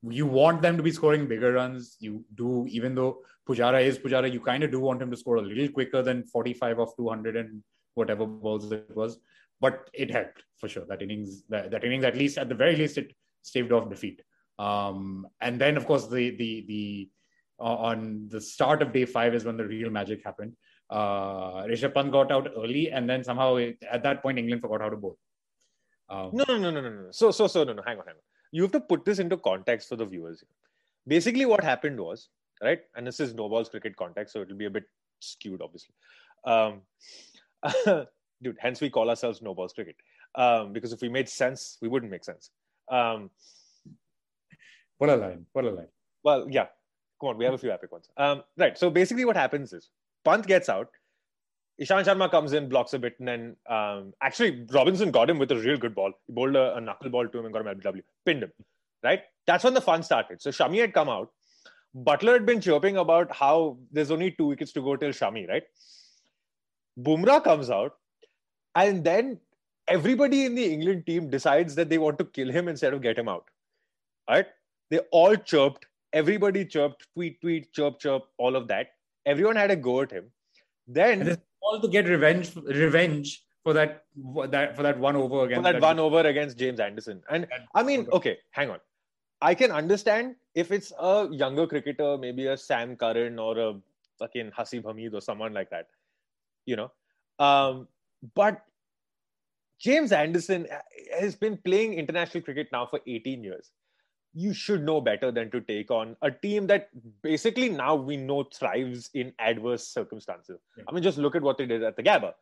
you 0.02 0.26
want 0.26 0.62
them 0.62 0.76
to 0.76 0.82
be 0.82 0.90
scoring 0.90 1.26
bigger 1.26 1.52
runs. 1.52 1.96
You 2.00 2.24
do, 2.34 2.66
even 2.68 2.94
though 2.94 3.22
Pujara 3.48 3.82
is 3.82 3.98
Pujara, 3.98 4.32
you 4.32 4.40
kind 4.40 4.62
of 4.62 4.70
do 4.70 4.80
want 4.80 5.02
him 5.02 5.10
to 5.10 5.16
score 5.16 5.36
a 5.36 5.42
little 5.42 5.68
quicker 5.68 6.02
than 6.02 6.24
45 6.24 6.78
of 6.78 6.96
200 6.96 7.36
and 7.36 7.62
whatever 7.94 8.26
balls 8.26 8.70
it 8.72 8.94
was. 8.94 9.18
But 9.60 9.88
it 9.94 10.10
helped 10.10 10.42
for 10.58 10.68
sure. 10.68 10.84
That 10.86 11.02
innings, 11.02 11.44
that, 11.48 11.70
that 11.70 11.84
innings, 11.84 12.04
at 12.04 12.16
least 12.16 12.38
at 12.38 12.48
the 12.48 12.54
very 12.54 12.76
least, 12.76 12.98
it 12.98 13.12
staved 13.42 13.72
off 13.72 13.88
defeat. 13.88 14.20
Um, 14.58 15.26
and 15.40 15.60
then, 15.60 15.76
of 15.76 15.86
course, 15.86 16.06
the 16.08 16.30
the 16.36 16.64
the 16.66 17.10
uh, 17.58 17.76
on 17.76 18.28
the 18.28 18.40
start 18.40 18.82
of 18.82 18.92
day 18.92 19.04
five 19.04 19.34
is 19.34 19.44
when 19.44 19.56
the 19.56 19.66
real 19.66 19.90
magic 19.90 20.22
happened. 20.24 20.54
Uh, 20.88 21.64
Rishabh 21.64 21.94
Pant 21.94 22.12
got 22.12 22.30
out 22.30 22.48
early, 22.56 22.90
and 22.90 23.08
then 23.08 23.24
somehow 23.24 23.56
it, 23.56 23.78
at 23.90 24.02
that 24.04 24.22
point 24.22 24.38
England 24.38 24.62
forgot 24.62 24.80
how 24.80 24.88
to 24.88 24.96
bowl. 24.96 25.18
Um, 26.08 26.30
No, 26.32 26.44
no, 26.48 26.58
no, 26.58 26.70
no, 26.70 26.80
no, 26.80 26.90
no. 26.90 27.08
So, 27.10 27.30
so, 27.30 27.46
so, 27.46 27.64
no, 27.64 27.72
no. 27.72 27.82
Hang 27.84 27.98
on, 27.98 28.06
hang 28.06 28.14
on. 28.14 28.22
You 28.52 28.62
have 28.62 28.72
to 28.72 28.80
put 28.80 29.04
this 29.04 29.18
into 29.18 29.36
context 29.36 29.88
for 29.88 29.96
the 29.96 30.06
viewers. 30.06 30.44
Basically, 31.06 31.44
what 31.46 31.64
happened 31.64 31.98
was, 31.98 32.28
right? 32.62 32.80
And 32.94 33.06
this 33.06 33.20
is 33.20 33.34
no 33.34 33.48
balls 33.48 33.68
cricket 33.68 33.96
context, 33.96 34.32
so 34.32 34.42
it'll 34.42 34.56
be 34.56 34.66
a 34.66 34.70
bit 34.70 34.84
skewed, 35.20 35.60
obviously. 35.60 35.94
Um, 36.44 36.82
dude, 38.42 38.56
hence 38.60 38.80
we 38.80 38.90
call 38.90 39.10
ourselves 39.10 39.42
no 39.42 39.54
balls 39.54 39.72
cricket. 39.72 39.96
Um, 40.36 40.72
because 40.72 40.92
if 40.92 41.00
we 41.00 41.08
made 41.08 41.28
sense, 41.28 41.78
we 41.82 41.88
wouldn't 41.88 42.12
make 42.12 42.24
sense. 42.24 42.50
Um, 42.90 43.30
What 44.98 45.10
a 45.10 45.16
line! 45.16 45.46
What 45.52 45.64
a 45.64 45.70
line! 45.70 45.88
well, 46.22 46.46
yeah. 46.50 46.66
Come 47.20 47.30
on, 47.30 47.38
we 47.38 47.44
have 47.44 47.54
a 47.54 47.58
few 47.58 47.70
epic 47.72 47.90
ones. 47.92 48.10
Um, 48.16 48.42
right. 48.58 48.76
So 48.76 48.90
basically, 48.90 49.24
what 49.24 49.36
happens 49.36 49.72
is 49.72 49.90
Pant 50.26 50.46
gets 50.46 50.68
out. 50.68 50.90
Ishant 51.80 52.06
Sharma 52.06 52.30
comes 52.30 52.52
in, 52.54 52.68
blocks 52.68 52.94
a 52.94 52.98
bit, 52.98 53.16
and 53.18 53.28
then 53.28 53.56
um, 53.68 54.14
actually 54.22 54.66
Robinson 54.72 55.10
got 55.10 55.28
him 55.28 55.38
with 55.38 55.52
a 55.52 55.56
real 55.56 55.76
good 55.76 55.94
ball. 55.94 56.12
He 56.26 56.32
bowled 56.32 56.56
a, 56.56 56.76
a 56.76 56.80
knuckle 56.80 57.10
ball 57.10 57.28
to 57.28 57.38
him 57.38 57.44
and 57.44 57.54
got 57.54 57.66
him 57.66 57.80
LBW, 57.80 58.02
pinned 58.24 58.42
him. 58.44 58.52
Right. 59.04 59.20
That's 59.46 59.62
when 59.62 59.74
the 59.74 59.80
fun 59.80 60.02
started. 60.02 60.40
So 60.40 60.50
Shami 60.50 60.80
had 60.80 60.94
come 60.94 61.08
out. 61.08 61.30
Buttler 61.94 62.32
had 62.32 62.46
been 62.46 62.60
chirping 62.60 62.96
about 62.96 63.34
how 63.34 63.78
there's 63.92 64.10
only 64.10 64.30
two 64.30 64.46
wickets 64.46 64.72
to 64.72 64.82
go 64.82 64.96
till 64.96 65.10
Shami, 65.10 65.48
right? 65.48 65.62
Bumrah 66.98 67.44
comes 67.44 67.70
out, 67.70 67.94
and 68.74 69.04
then 69.04 69.38
everybody 69.88 70.44
in 70.44 70.54
the 70.54 70.64
England 70.64 71.06
team 71.06 71.30
decides 71.30 71.74
that 71.74 71.88
they 71.88 71.98
want 71.98 72.18
to 72.18 72.24
kill 72.24 72.50
him 72.50 72.68
instead 72.68 72.94
of 72.94 73.02
get 73.02 73.18
him 73.18 73.28
out. 73.28 73.44
Right? 74.28 74.46
They 74.90 74.98
all 75.10 75.36
chirped. 75.36 75.86
Everybody 76.12 76.64
chirped, 76.64 77.06
tweet, 77.14 77.40
tweet, 77.40 77.72
chirp, 77.72 77.98
chirp, 77.98 78.24
all 78.38 78.56
of 78.56 78.68
that. 78.68 78.88
Everyone 79.26 79.56
had 79.56 79.70
a 79.70 79.76
go 79.76 80.00
at 80.02 80.10
him. 80.10 80.30
Then 80.86 81.36
all 81.60 81.80
to 81.80 81.88
get 81.88 82.06
revenge, 82.06 82.54
revenge 82.56 83.44
for 83.64 83.72
that 83.72 84.04
that 84.50 84.76
for 84.76 84.82
that 84.84 84.98
one 84.98 85.16
over 85.16 85.28
for 85.40 85.46
again. 85.46 85.62
that 85.62 85.80
one 85.80 85.98
over 85.98 86.20
against 86.20 86.56
James 86.56 86.78
Anderson. 86.80 87.22
And 87.28 87.44
That- 87.44 87.66
I 87.74 87.82
mean, 87.82 88.06
okay, 88.12 88.38
hang 88.52 88.70
on. 88.70 88.78
I 89.42 89.54
can 89.54 89.70
understand 89.72 90.36
if 90.54 90.70
it's 90.70 90.92
a 90.98 91.28
younger 91.30 91.66
cricketer, 91.66 92.16
maybe 92.16 92.46
a 92.46 92.56
Sam 92.56 92.96
Curran 92.96 93.38
or 93.38 93.58
a 93.58 93.74
fucking 94.18 94.52
Hasib 94.52 94.84
Hamid 94.84 95.14
or 95.14 95.20
someone 95.20 95.52
like 95.52 95.68
that, 95.70 95.88
you 96.64 96.76
know. 96.76 96.90
Um, 97.38 97.88
but 98.34 98.62
James 99.78 100.12
Anderson 100.12 100.66
has 101.18 101.34
been 101.34 101.58
playing 101.58 101.94
international 101.94 102.42
cricket 102.42 102.68
now 102.72 102.86
for 102.86 103.00
18 103.06 103.44
years. 103.44 103.72
You 104.38 104.52
should 104.52 104.82
know 104.84 105.00
better 105.00 105.32
than 105.32 105.50
to 105.50 105.60
take 105.62 105.90
on 105.90 106.14
a 106.20 106.30
team 106.30 106.66
that 106.66 106.90
basically 107.22 107.70
now 107.70 107.94
we 107.94 108.18
know 108.18 108.44
thrives 108.54 109.08
in 109.14 109.32
adverse 109.38 109.88
circumstances. 109.88 110.60
Yeah. 110.76 110.84
I 110.86 110.92
mean, 110.92 111.02
just 111.02 111.16
look 111.16 111.34
at 111.34 111.42
what 111.42 111.56
they 111.56 111.64
did 111.64 111.82
at 111.82 111.96
the 111.96 112.02
Gabba. 112.02 112.32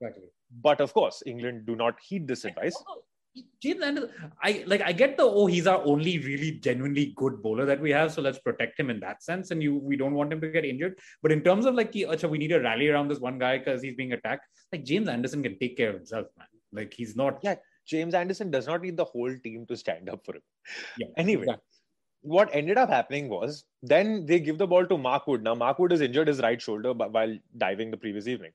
Exactly. 0.00 0.28
But 0.62 0.80
of 0.80 0.94
course, 0.94 1.22
England 1.26 1.66
do 1.66 1.76
not 1.76 1.96
heed 2.00 2.26
this 2.26 2.46
advice. 2.46 2.74
James 3.62 3.82
Anderson, 3.82 4.10
I 4.42 4.64
like. 4.66 4.80
I 4.80 4.92
get 4.92 5.18
the 5.18 5.24
oh, 5.24 5.44
he's 5.44 5.66
our 5.66 5.82
only 5.84 6.18
really 6.20 6.52
genuinely 6.52 7.12
good 7.16 7.42
bowler 7.42 7.66
that 7.66 7.80
we 7.80 7.90
have, 7.90 8.12
so 8.12 8.22
let's 8.22 8.38
protect 8.38 8.80
him 8.80 8.88
in 8.88 8.98
that 9.00 9.22
sense. 9.22 9.50
And 9.50 9.62
you, 9.62 9.76
we 9.76 9.94
don't 9.96 10.14
want 10.14 10.32
him 10.32 10.40
to 10.40 10.48
get 10.48 10.64
injured. 10.64 10.98
But 11.22 11.32
in 11.32 11.42
terms 11.42 11.66
of 11.66 11.74
like, 11.74 11.92
acha, 11.92 12.30
we 12.30 12.38
need 12.38 12.48
to 12.48 12.60
rally 12.60 12.88
around 12.88 13.08
this 13.08 13.18
one 13.18 13.38
guy 13.38 13.58
because 13.58 13.82
he's 13.82 13.94
being 13.94 14.12
attacked. 14.12 14.46
Like 14.72 14.84
James 14.84 15.08
Anderson 15.08 15.42
can 15.42 15.58
take 15.58 15.76
care 15.76 15.90
of 15.90 15.96
himself, 15.96 16.28
man. 16.38 16.46
Like 16.72 16.94
he's 16.94 17.14
not. 17.14 17.40
Yeah. 17.42 17.56
James 17.86 18.14
Anderson 18.14 18.50
does 18.50 18.66
not 18.66 18.82
need 18.82 18.96
the 18.96 19.04
whole 19.04 19.34
team 19.44 19.66
to 19.66 19.76
stand 19.76 20.08
up 20.08 20.24
for 20.24 20.36
him. 20.36 20.42
Yeah, 20.98 21.06
Anyway, 21.16 21.42
exactly. 21.42 21.62
what 22.22 22.48
ended 22.52 22.78
up 22.78 22.88
happening 22.88 23.28
was 23.28 23.64
then 23.82 24.26
they 24.26 24.40
give 24.40 24.58
the 24.58 24.66
ball 24.66 24.86
to 24.86 24.98
Mark 24.98 25.26
Wood. 25.26 25.42
Now, 25.42 25.54
Mark 25.54 25.78
Wood 25.78 25.90
has 25.92 26.00
injured 26.00 26.28
his 26.28 26.40
right 26.40 26.60
shoulder 26.60 26.92
while 26.92 27.36
diving 27.56 27.90
the 27.90 27.96
previous 27.96 28.26
evening. 28.28 28.52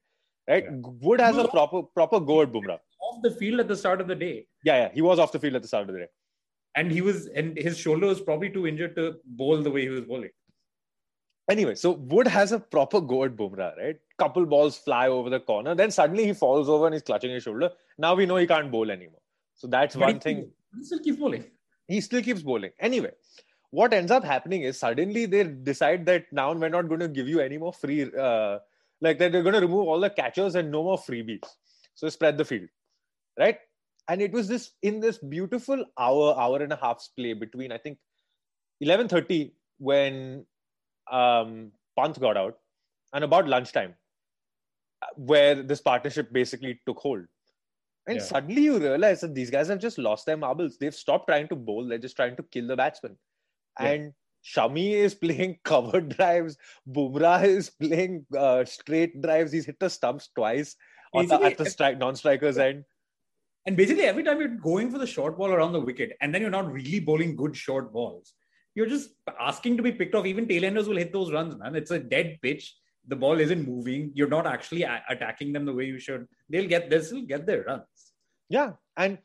Right? 0.48 0.64
Yeah. 0.66 0.78
Wood 1.08 1.22
has 1.22 1.38
a 1.38 1.48
proper 1.48 1.84
proper 1.84 2.20
go 2.20 2.42
at 2.42 2.52
Bumrah. 2.52 2.80
off 3.10 3.22
the 3.22 3.32
field 3.32 3.60
at 3.60 3.68
the 3.68 3.76
start 3.76 4.02
of 4.02 4.08
the 4.08 4.16
day, 4.16 4.48
Yeah, 4.66 4.78
yeah. 4.84 4.90
He 4.94 5.02
was 5.02 5.20
off 5.20 5.32
the 5.32 5.40
field 5.40 5.56
at 5.56 5.62
the 5.62 5.68
start 5.68 5.88
of 5.90 5.94
the 5.96 6.02
day. 6.02 6.08
and 6.80 6.92
he 6.92 7.02
was, 7.06 7.28
and 7.40 7.58
his 7.58 7.78
shoulder 7.78 8.08
was 8.08 8.20
probably 8.28 8.50
too 8.50 8.66
injured 8.68 8.96
to 8.98 9.06
bowl 9.40 9.62
the 9.62 9.72
way 9.72 9.82
he 9.82 9.90
was 9.90 10.02
bowling. 10.12 10.30
Anyway, 11.50 11.76
so 11.76 11.92
Wood 11.92 12.28
has 12.28 12.52
a 12.54 12.60
proper 12.60 13.02
go 13.02 13.24
at 13.26 13.36
Bumrah, 13.36 13.76
right? 13.78 13.98
Couple 14.18 14.46
balls 14.46 14.78
fly 14.78 15.08
over 15.10 15.30
the 15.30 15.40
corner. 15.40 15.76
Then 15.76 15.92
suddenly 15.92 16.26
he 16.26 16.34
falls 16.34 16.70
over 16.70 16.86
and 16.86 16.94
he's 16.94 17.02
clutching 17.02 17.32
his 17.32 17.44
shoulder. 17.44 17.72
Now 17.98 18.16
we 18.16 18.26
know 18.26 18.38
he 18.38 18.48
can't 18.48 18.72
bowl 18.72 18.90
anymore. 18.90 19.22
So 19.56 19.68
that's 19.68 19.96
But 19.96 20.06
one 20.06 20.14
he- 20.16 20.20
thing. 20.20 20.52
He 20.78 20.84
still 20.86 21.00
keeps 21.00 21.18
bowling. 21.18 21.44
He 21.92 22.02
still 22.02 22.22
keeps 22.22 22.42
bowling. 22.42 22.72
Anyway, 22.80 23.12
what 23.72 23.94
ends 23.94 24.12
up 24.12 24.24
happening 24.24 24.64
is 24.64 24.80
suddenly 24.80 25.26
they 25.26 25.44
decide 25.44 26.06
that 26.06 26.26
now 26.32 26.54
we're 26.54 26.70
not 26.70 26.88
going 26.88 27.00
to 27.02 27.08
give 27.08 27.28
you 27.28 27.40
any 27.40 27.58
more 27.58 27.74
free, 27.74 28.04
uh, 28.28 28.60
like 29.02 29.20
that 29.20 29.32
they're 29.32 29.44
going 29.44 29.60
to 29.60 29.66
remove 29.68 29.88
all 29.88 30.00
the 30.00 30.10
catchers 30.10 30.56
and 30.56 30.72
no 30.72 30.84
more 30.84 30.98
freebies. 30.98 31.44
So 31.96 32.10
spread 32.10 32.38
the 32.38 32.46
field, 32.46 32.70
right? 33.40 33.58
And 34.08 34.22
it 34.22 34.32
was 34.32 34.48
this 34.48 34.72
in 34.82 35.00
this 35.00 35.18
beautiful 35.18 35.86
hour, 35.98 36.36
hour 36.38 36.62
and 36.62 36.74
a 36.74 36.80
half's 36.82 37.10
play 37.10 37.34
between 37.34 37.72
I 37.72 37.78
think 37.78 37.98
11:30 38.84 39.52
when 39.78 40.46
um, 41.12 41.72
Pant 41.98 42.20
got 42.20 42.38
out, 42.38 42.58
and 43.14 43.24
about 43.24 43.48
lunchtime, 43.48 43.94
uh, 45.02 45.08
where 45.16 45.62
this 45.62 45.82
partnership 45.82 46.32
basically 46.32 46.80
took 46.86 46.98
hold. 46.98 47.26
And 48.08 48.18
Yeah. 48.18 48.24
suddenly 48.24 48.64
you 48.64 48.80
realize 48.80 49.22
that 49.22 49.36
these 49.36 49.50
guys 49.52 49.68
have 49.68 49.80
just 49.80 49.98
lost 49.98 50.26
their 50.26 50.38
marbles. 50.38 50.78
They've 50.78 50.94
stopped 50.94 51.28
trying 51.28 51.48
to 51.50 51.56
bowl. 51.56 51.88
They're 51.88 51.98
just 51.98 52.16
trying 52.16 52.36
to 52.38 52.44
kill 52.44 52.68
the 52.68 52.76
batsman. 52.76 53.18
Yeah. 53.80 53.88
And 53.88 54.14
Shami 54.44 54.92
is 54.94 55.14
playing 55.26 55.60
covered 55.64 56.10
drives. 56.18 56.58
Bumrah 56.90 57.44
is 57.46 57.70
playing 57.70 58.26
uh, 58.36 58.66
straight 58.66 59.22
drives. 59.22 59.52
He's 59.52 59.66
hit 59.66 59.80
the 59.80 59.90
stumps 59.90 60.30
twice 60.36 60.76
on 61.14 61.28
the, 61.28 61.42
at 61.42 61.58
the 61.58 61.70
strike, 61.70 61.98
non-strikers 62.00 62.58
end. 62.58 62.86
And 63.68 63.78
basically, 63.78 64.06
every 64.06 64.24
time 64.24 64.40
you're 64.40 64.48
going 64.58 64.90
for 64.90 64.98
the 64.98 65.06
short 65.06 65.38
ball 65.38 65.52
around 65.52 65.74
the 65.74 65.80
wicket, 65.80 66.18
and 66.22 66.34
then 66.34 66.42
you're 66.42 66.50
not 66.50 66.72
really 66.72 67.00
bowling 67.00 67.36
good 67.36 67.56
short 67.56 67.94
balls, 67.94 68.34
you're 68.74 68.88
just 68.88 69.12
asking 69.40 69.78
to 69.78 69.84
be 69.84 69.92
picked 69.92 70.16
off. 70.16 70.26
Even 70.26 70.48
tailenders 70.48 70.88
will 70.88 70.98
hit 70.98 71.14
those 71.14 71.32
runs, 71.32 71.56
man. 71.56 71.76
It's 71.76 71.92
a 71.92 72.00
dead 72.00 72.40
pitch. 72.42 72.76
The 73.08 73.16
ball 73.16 73.40
isn't 73.40 73.68
moving. 73.68 74.12
You're 74.16 74.30
not 74.30 74.48
actually 74.48 74.82
a- 74.84 75.04
attacking 75.10 75.54
them 75.54 75.66
the 75.66 75.74
way 75.74 75.86
you 75.86 76.00
should. 76.00 76.28
They'll 76.50 76.68
get. 76.68 76.90
They'll 76.90 77.04
still 77.04 77.22
get 77.22 77.46
their 77.46 77.64
runs. 77.64 77.84
Yeah, 78.52 78.74
and 78.98 79.18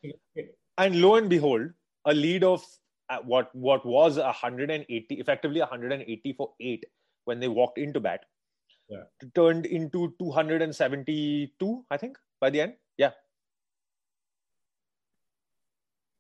and 0.78 1.00
lo 1.02 1.16
and 1.16 1.28
behold, 1.28 1.70
a 2.04 2.14
lead 2.14 2.44
of 2.44 2.64
uh, 3.08 3.18
what 3.24 3.52
what 3.54 3.84
was 3.84 4.18
180, 4.18 5.14
effectively 5.16 5.60
180 5.60 6.32
for 6.34 6.52
eight 6.60 6.84
when 7.24 7.40
they 7.40 7.48
walked 7.48 7.78
into 7.78 7.98
bat. 7.98 8.20
Yeah. 8.88 9.02
Turned 9.34 9.66
into 9.66 10.14
272, 10.20 11.84
I 11.90 11.96
think, 11.96 12.16
by 12.40 12.50
the 12.50 12.60
end. 12.60 12.74
Yeah. 12.96 13.10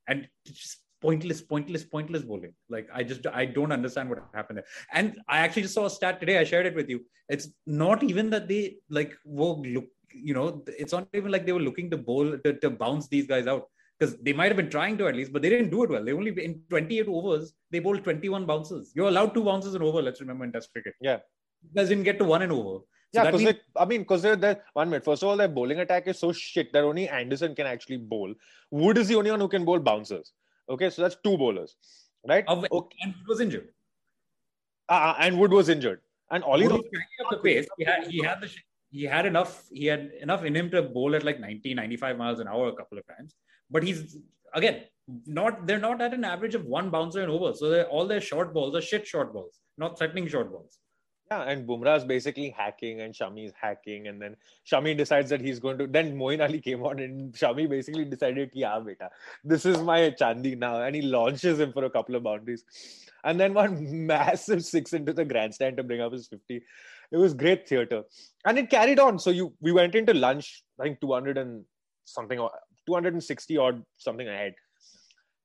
And 0.08 0.28
just 0.44 0.78
pointless, 1.00 1.40
pointless, 1.40 1.84
pointless 1.84 2.22
bowling. 2.22 2.54
Like 2.68 2.88
I 2.92 3.04
just 3.04 3.24
I 3.32 3.44
don't 3.44 3.70
understand 3.70 4.10
what 4.10 4.18
happened 4.34 4.58
there. 4.58 4.66
And 4.92 5.20
I 5.28 5.38
actually 5.38 5.62
just 5.62 5.74
saw 5.74 5.86
a 5.86 5.90
stat 5.90 6.18
today. 6.18 6.38
I 6.38 6.44
shared 6.44 6.66
it 6.66 6.74
with 6.74 6.88
you. 6.88 7.04
It's 7.28 7.48
not 7.66 8.02
even 8.02 8.30
that 8.30 8.48
they 8.48 8.78
like 8.90 9.14
were 9.24 9.54
look. 9.54 9.86
You 10.12 10.34
know, 10.34 10.62
it's 10.66 10.92
not 10.92 11.08
even 11.14 11.30
like 11.30 11.46
they 11.46 11.52
were 11.52 11.60
looking 11.60 11.90
to 11.90 11.96
bowl 11.96 12.38
to, 12.38 12.52
to 12.52 12.70
bounce 12.70 13.08
these 13.08 13.26
guys 13.26 13.46
out 13.46 13.68
because 13.98 14.16
they 14.18 14.32
might 14.32 14.48
have 14.48 14.56
been 14.56 14.70
trying 14.70 14.98
to 14.98 15.08
at 15.08 15.16
least, 15.16 15.32
but 15.32 15.42
they 15.42 15.50
didn't 15.50 15.70
do 15.70 15.82
it 15.84 15.90
well. 15.90 16.04
They 16.04 16.12
only 16.12 16.30
in 16.44 16.60
28 16.68 17.08
overs 17.08 17.54
they 17.70 17.78
bowled 17.78 18.04
21 18.04 18.46
bounces. 18.46 18.92
You're 18.94 19.08
allowed 19.08 19.34
two 19.34 19.44
bounces 19.44 19.74
in 19.74 19.82
over. 19.82 20.02
Let's 20.02 20.20
remember 20.20 20.44
in 20.44 20.52
Test 20.52 20.70
cricket. 20.72 20.94
Yeah, 21.00 21.18
you 21.62 21.70
guys 21.74 21.88
didn't 21.88 22.04
get 22.04 22.18
to 22.18 22.24
one 22.24 22.42
in 22.42 22.50
over. 22.50 22.80
So 23.14 23.22
yeah, 23.22 23.30
because 23.30 23.54
I 23.76 23.84
mean, 23.84 24.00
because 24.00 24.22
they're, 24.22 24.62
one 24.72 24.90
minute. 24.90 25.04
First 25.04 25.22
of 25.22 25.28
all, 25.28 25.36
their 25.36 25.48
bowling 25.48 25.78
attack 25.80 26.06
is 26.08 26.18
so 26.18 26.32
shit 26.32 26.72
that 26.72 26.82
only 26.82 27.08
Anderson 27.08 27.54
can 27.54 27.66
actually 27.66 27.98
bowl. 27.98 28.34
Wood 28.70 28.98
is 28.98 29.08
the 29.08 29.14
only 29.14 29.30
one 29.30 29.40
who 29.40 29.48
can 29.48 29.64
bowl 29.64 29.78
bouncers. 29.78 30.32
Okay, 30.68 30.90
so 30.90 31.02
that's 31.02 31.16
two 31.22 31.38
bowlers, 31.38 31.76
right? 32.28 32.44
okay. 32.48 32.96
And 33.02 33.14
Wood 33.14 33.28
was 33.28 33.40
injured. 33.40 33.68
Uh, 34.88 35.14
and 35.18 35.38
Wood 35.38 35.52
was 35.52 35.68
injured. 35.68 36.00
And 36.30 36.42
Ollie 36.42 36.66
Wood 36.66 36.80
up 36.80 37.30
the 37.30 37.36
pace. 37.38 37.66
He 37.78 37.84
had, 37.84 38.06
he 38.08 38.22
had 38.22 38.40
the 38.40 38.50
he 38.96 39.04
had 39.04 39.26
enough 39.26 39.52
he 39.80 39.86
had 39.86 40.10
enough 40.26 40.44
in 40.44 40.56
him 40.60 40.70
to 40.70 40.82
bowl 40.82 41.14
at 41.18 41.24
like 41.28 41.40
90 41.40 41.74
95 41.74 42.18
miles 42.22 42.40
an 42.40 42.48
hour 42.48 42.68
a 42.68 42.76
couple 42.80 42.98
of 42.98 43.06
times. 43.06 43.34
But 43.70 43.82
he's 43.82 44.16
again 44.54 44.82
not 45.26 45.66
they're 45.66 45.86
not 45.86 46.00
at 46.00 46.14
an 46.14 46.24
average 46.24 46.54
of 46.54 46.64
one 46.64 46.90
bouncer 46.90 47.22
and 47.22 47.30
over 47.30 47.52
so 47.52 47.82
all 47.84 48.06
their 48.06 48.20
short 48.20 48.52
balls 48.54 48.74
are 48.74 48.80
shit 48.90 49.06
short 49.06 49.32
balls 49.32 49.60
not 49.78 49.98
threatening 49.98 50.26
short 50.26 50.50
balls. 50.50 50.78
Yeah, 51.30 51.42
and 51.42 51.66
Bumrah 51.68 51.96
is 51.96 52.04
basically 52.04 52.50
hacking, 52.50 53.00
and 53.00 53.12
Shami 53.12 53.46
is 53.46 53.52
hacking, 53.60 54.06
and 54.06 54.22
then 54.22 54.36
Shami 54.70 54.96
decides 54.96 55.28
that 55.30 55.40
he's 55.40 55.58
going 55.58 55.76
to. 55.78 55.86
Then 55.88 56.16
Moeen 56.16 56.40
Ali 56.40 56.60
came 56.60 56.84
on, 56.84 57.00
and 57.00 57.34
Shami 57.34 57.68
basically 57.68 58.04
decided, 58.04 58.50
"Yeah, 58.54 58.78
beta, 58.78 59.10
this 59.42 59.66
is 59.66 59.78
my 59.78 59.98
Chandi 60.20 60.56
now," 60.56 60.82
and 60.82 60.94
he 60.94 61.02
launches 61.02 61.58
him 61.58 61.72
for 61.72 61.84
a 61.84 61.90
couple 61.90 62.14
of 62.14 62.22
boundaries, 62.22 62.64
and 63.24 63.40
then 63.40 63.54
one 63.54 64.06
massive 64.06 64.64
six 64.64 64.92
into 64.92 65.12
the 65.12 65.24
grandstand 65.24 65.78
to 65.78 65.82
bring 65.82 66.00
up 66.00 66.12
his 66.12 66.28
fifty. 66.28 66.62
It 67.12 67.16
was 67.16 67.34
great 67.34 67.68
theater, 67.68 68.02
and 68.44 68.58
it 68.58 68.70
carried 68.70 68.98
on. 68.98 69.18
So 69.18 69.30
you, 69.30 69.54
we 69.60 69.72
went 69.72 69.94
into 69.94 70.14
lunch, 70.14 70.64
I 70.80 70.84
think 70.84 71.00
two 71.00 71.12
hundred 71.12 71.38
and 71.38 71.64
something, 72.04 72.38
or 72.38 72.50
two 72.86 72.94
hundred 72.94 73.14
and 73.14 73.22
sixty 73.22 73.56
odd 73.56 73.82
something 73.96 74.28
ahead. 74.28 74.54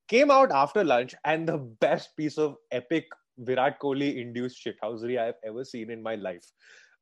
Came 0.08 0.30
out 0.30 0.50
after 0.50 0.84
lunch, 0.84 1.14
and 1.24 1.48
the 1.48 1.58
best 1.58 2.16
piece 2.16 2.38
of 2.38 2.56
epic 2.70 3.06
Virat 3.38 3.80
Kohli 3.80 4.20
induced 4.20 4.64
shithousery 4.64 5.18
I 5.18 5.26
have 5.26 5.36
ever 5.44 5.64
seen 5.64 5.90
in 5.90 6.02
my 6.02 6.14
life. 6.16 6.44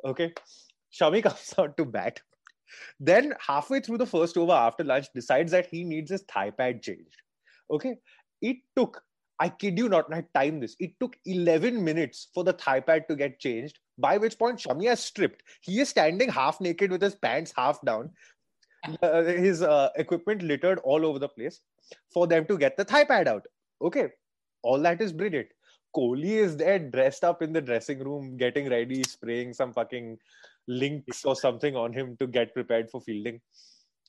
Okay. 0.04 0.32
Shami 0.92 1.22
comes 1.22 1.54
out 1.58 1.76
to 1.76 1.84
bat. 1.84 2.20
Then, 3.00 3.34
halfway 3.44 3.80
through 3.80 3.98
the 3.98 4.06
first 4.06 4.36
over 4.36 4.52
after 4.52 4.84
lunch, 4.84 5.06
decides 5.14 5.52
that 5.52 5.66
he 5.66 5.84
needs 5.84 6.10
his 6.10 6.22
thigh 6.22 6.50
pad 6.50 6.82
changed. 6.82 7.16
Okay. 7.70 7.96
It 8.40 8.58
took, 8.76 9.02
I 9.38 9.48
kid 9.48 9.76
you 9.76 9.88
not, 9.88 10.12
I 10.12 10.24
timed 10.34 10.62
this. 10.62 10.76
It 10.78 10.92
took 11.00 11.16
11 11.26 11.82
minutes 11.82 12.28
for 12.32 12.44
the 12.44 12.52
thigh 12.52 12.80
pad 12.80 13.04
to 13.08 13.16
get 13.16 13.40
changed, 13.40 13.78
by 14.00 14.16
which 14.16 14.38
point 14.38 14.58
Shami 14.58 14.88
has 14.88 15.02
stripped. 15.02 15.42
He 15.60 15.80
is 15.80 15.88
standing 15.88 16.28
half 16.28 16.60
naked 16.60 16.90
with 16.90 17.02
his 17.02 17.14
pants 17.14 17.52
half 17.56 17.80
down, 17.82 18.10
uh, 19.02 19.22
his 19.22 19.62
uh, 19.62 19.90
equipment 19.96 20.42
littered 20.42 20.78
all 20.84 21.04
over 21.04 21.18
the 21.18 21.28
place 21.28 21.60
for 22.12 22.26
them 22.26 22.46
to 22.46 22.58
get 22.58 22.76
the 22.76 22.84
thigh 22.84 23.04
pad 23.04 23.28
out. 23.28 23.46
Okay. 23.82 24.08
All 24.62 24.80
that 24.80 25.00
is 25.00 25.12
brilliant. 25.12 25.48
Kohli 25.96 26.36
is 26.38 26.56
there 26.56 26.78
dressed 26.78 27.24
up 27.24 27.42
in 27.42 27.52
the 27.52 27.60
dressing 27.60 27.98
room, 27.98 28.36
getting 28.36 28.68
ready, 28.68 29.02
spraying 29.02 29.52
some 29.52 29.72
fucking 29.72 30.18
Lynx 30.68 31.24
or 31.24 31.34
something 31.34 31.74
on 31.74 31.92
him 31.92 32.16
to 32.20 32.26
get 32.26 32.54
prepared 32.54 32.90
for 32.90 33.00
fielding. 33.00 33.40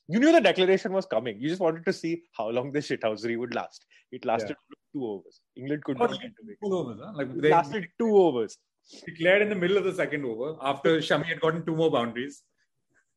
You 0.08 0.20
knew 0.20 0.32
the 0.32 0.40
declaration 0.40 0.92
was 0.92 1.06
coming. 1.06 1.40
You 1.40 1.48
just 1.48 1.60
wanted 1.60 1.84
to 1.86 1.92
see 1.92 2.22
how 2.36 2.50
long 2.50 2.70
this 2.70 2.88
shithousery 2.88 3.38
would 3.38 3.54
last. 3.54 3.84
It 4.12 4.24
lasted 4.24 4.50
yeah. 4.50 4.76
two 4.92 5.06
overs. 5.06 5.40
England 5.56 5.84
could 5.84 5.98
not 5.98 6.10
get 6.10 6.20
to 6.20 6.50
it. 6.50 6.58
Two 6.62 6.74
overs, 6.74 7.00
huh? 7.02 7.12
Like 7.14 7.28
it 7.30 7.50
lasted 7.50 7.88
two 7.98 8.16
overs. 8.16 8.58
Declared 9.06 9.42
in 9.42 9.48
the 9.48 9.54
middle 9.54 9.76
of 9.76 9.84
the 9.84 9.94
second 9.94 10.24
over 10.24 10.56
after 10.60 10.98
Shami 10.98 11.24
had 11.24 11.40
gotten 11.40 11.64
two 11.64 11.74
more 11.74 11.90
boundaries. 11.90 12.42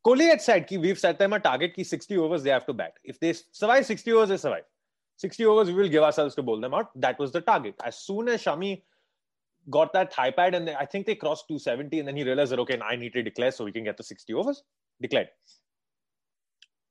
Kohli 0.05 0.29
had 0.29 0.41
said, 0.41 0.67
we've 0.69 0.99
set 0.99 1.17
them 1.17 1.33
a 1.33 1.39
target, 1.39 1.73
ki 1.73 1.83
60 1.83 2.17
overs 2.17 2.43
they 2.43 2.51
have 2.51 2.65
to 2.67 2.73
bat. 2.73 2.93
If 3.03 3.19
they 3.19 3.33
survive 3.51 3.85
60 3.85 4.11
overs, 4.13 4.29
they 4.29 4.37
survive. 4.37 4.63
60 5.17 5.45
overs, 5.45 5.67
we 5.67 5.73
will 5.73 5.89
give 5.89 6.03
ourselves 6.03 6.35
to 6.35 6.43
bowl 6.43 6.59
them 6.59 6.73
out. 6.73 6.89
That 6.95 7.17
was 7.17 7.31
the 7.31 7.41
target. 7.41 7.75
As 7.83 7.97
soon 7.99 8.29
as 8.29 8.43
Shami 8.43 8.83
got 9.69 9.93
that 9.93 10.13
thigh 10.13 10.31
pad, 10.31 10.53
and 10.53 10.67
they, 10.67 10.75
I 10.75 10.85
think 10.85 11.07
they 11.07 11.15
crossed 11.15 11.47
270, 11.47 11.99
and 11.99 12.07
then 12.07 12.15
he 12.15 12.23
realized 12.23 12.51
that, 12.51 12.59
okay, 12.59 12.79
I 12.79 12.95
need 12.95 13.13
to 13.13 13.23
declare 13.23 13.51
so 13.51 13.65
we 13.65 13.71
can 13.71 13.83
get 13.83 13.97
the 13.97 14.03
60 14.03 14.33
overs. 14.33 14.63
Declared. 15.01 15.29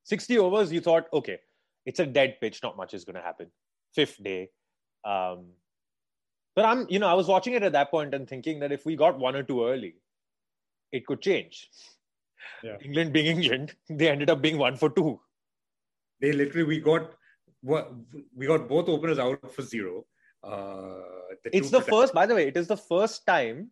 60 0.04 0.38
overs, 0.38 0.72
you 0.72 0.80
thought, 0.80 1.06
okay, 1.12 1.38
it's 1.87 2.00
a 2.00 2.06
dead 2.06 2.38
pitch, 2.40 2.60
not 2.62 2.76
much 2.76 2.94
is 2.94 3.04
going 3.04 3.16
to 3.16 3.22
happen. 3.22 3.46
Fifth 3.94 4.22
day. 4.22 4.50
Um, 5.04 5.46
but 6.55 6.64
I'm, 6.64 6.87
you 6.88 6.99
know, 6.99 7.09
I 7.09 7.14
was 7.14 7.27
watching 7.27 7.55
it 7.55 7.62
at 7.62 7.73
that 7.73 7.90
point 7.90 8.14
and 8.14 8.29
thinking 8.29 8.61
that 8.61 8.73
if 8.73 8.87
we 8.87 8.97
got 8.97 9.19
one 9.19 9.37
or 9.37 9.43
two 9.43 9.67
early, 9.67 9.97
it 10.93 11.07
could 11.07 11.21
change. 11.21 11.69
Yeah. 12.62 12.77
England 12.83 13.12
being 13.12 13.27
England, 13.27 13.75
they 13.88 14.09
ended 14.09 14.31
up 14.31 14.40
being 14.40 14.59
one 14.59 14.77
for 14.77 14.88
two. 14.90 15.21
They 16.21 16.33
literally, 16.33 16.64
we 16.64 16.81
got 16.81 17.12
we 17.62 18.47
got 18.47 18.69
both 18.69 18.88
openers 18.88 19.19
out 19.19 19.53
for 19.53 19.62
zero. 19.62 20.05
Uh, 20.43 21.01
the 21.43 21.57
it's 21.57 21.71
the 21.71 21.81
first, 21.81 22.12
by 22.12 22.27
the 22.27 22.35
way, 22.35 22.47
it 22.47 22.57
is 22.57 22.69
the 22.69 22.77
first 22.77 23.27
time 23.27 23.71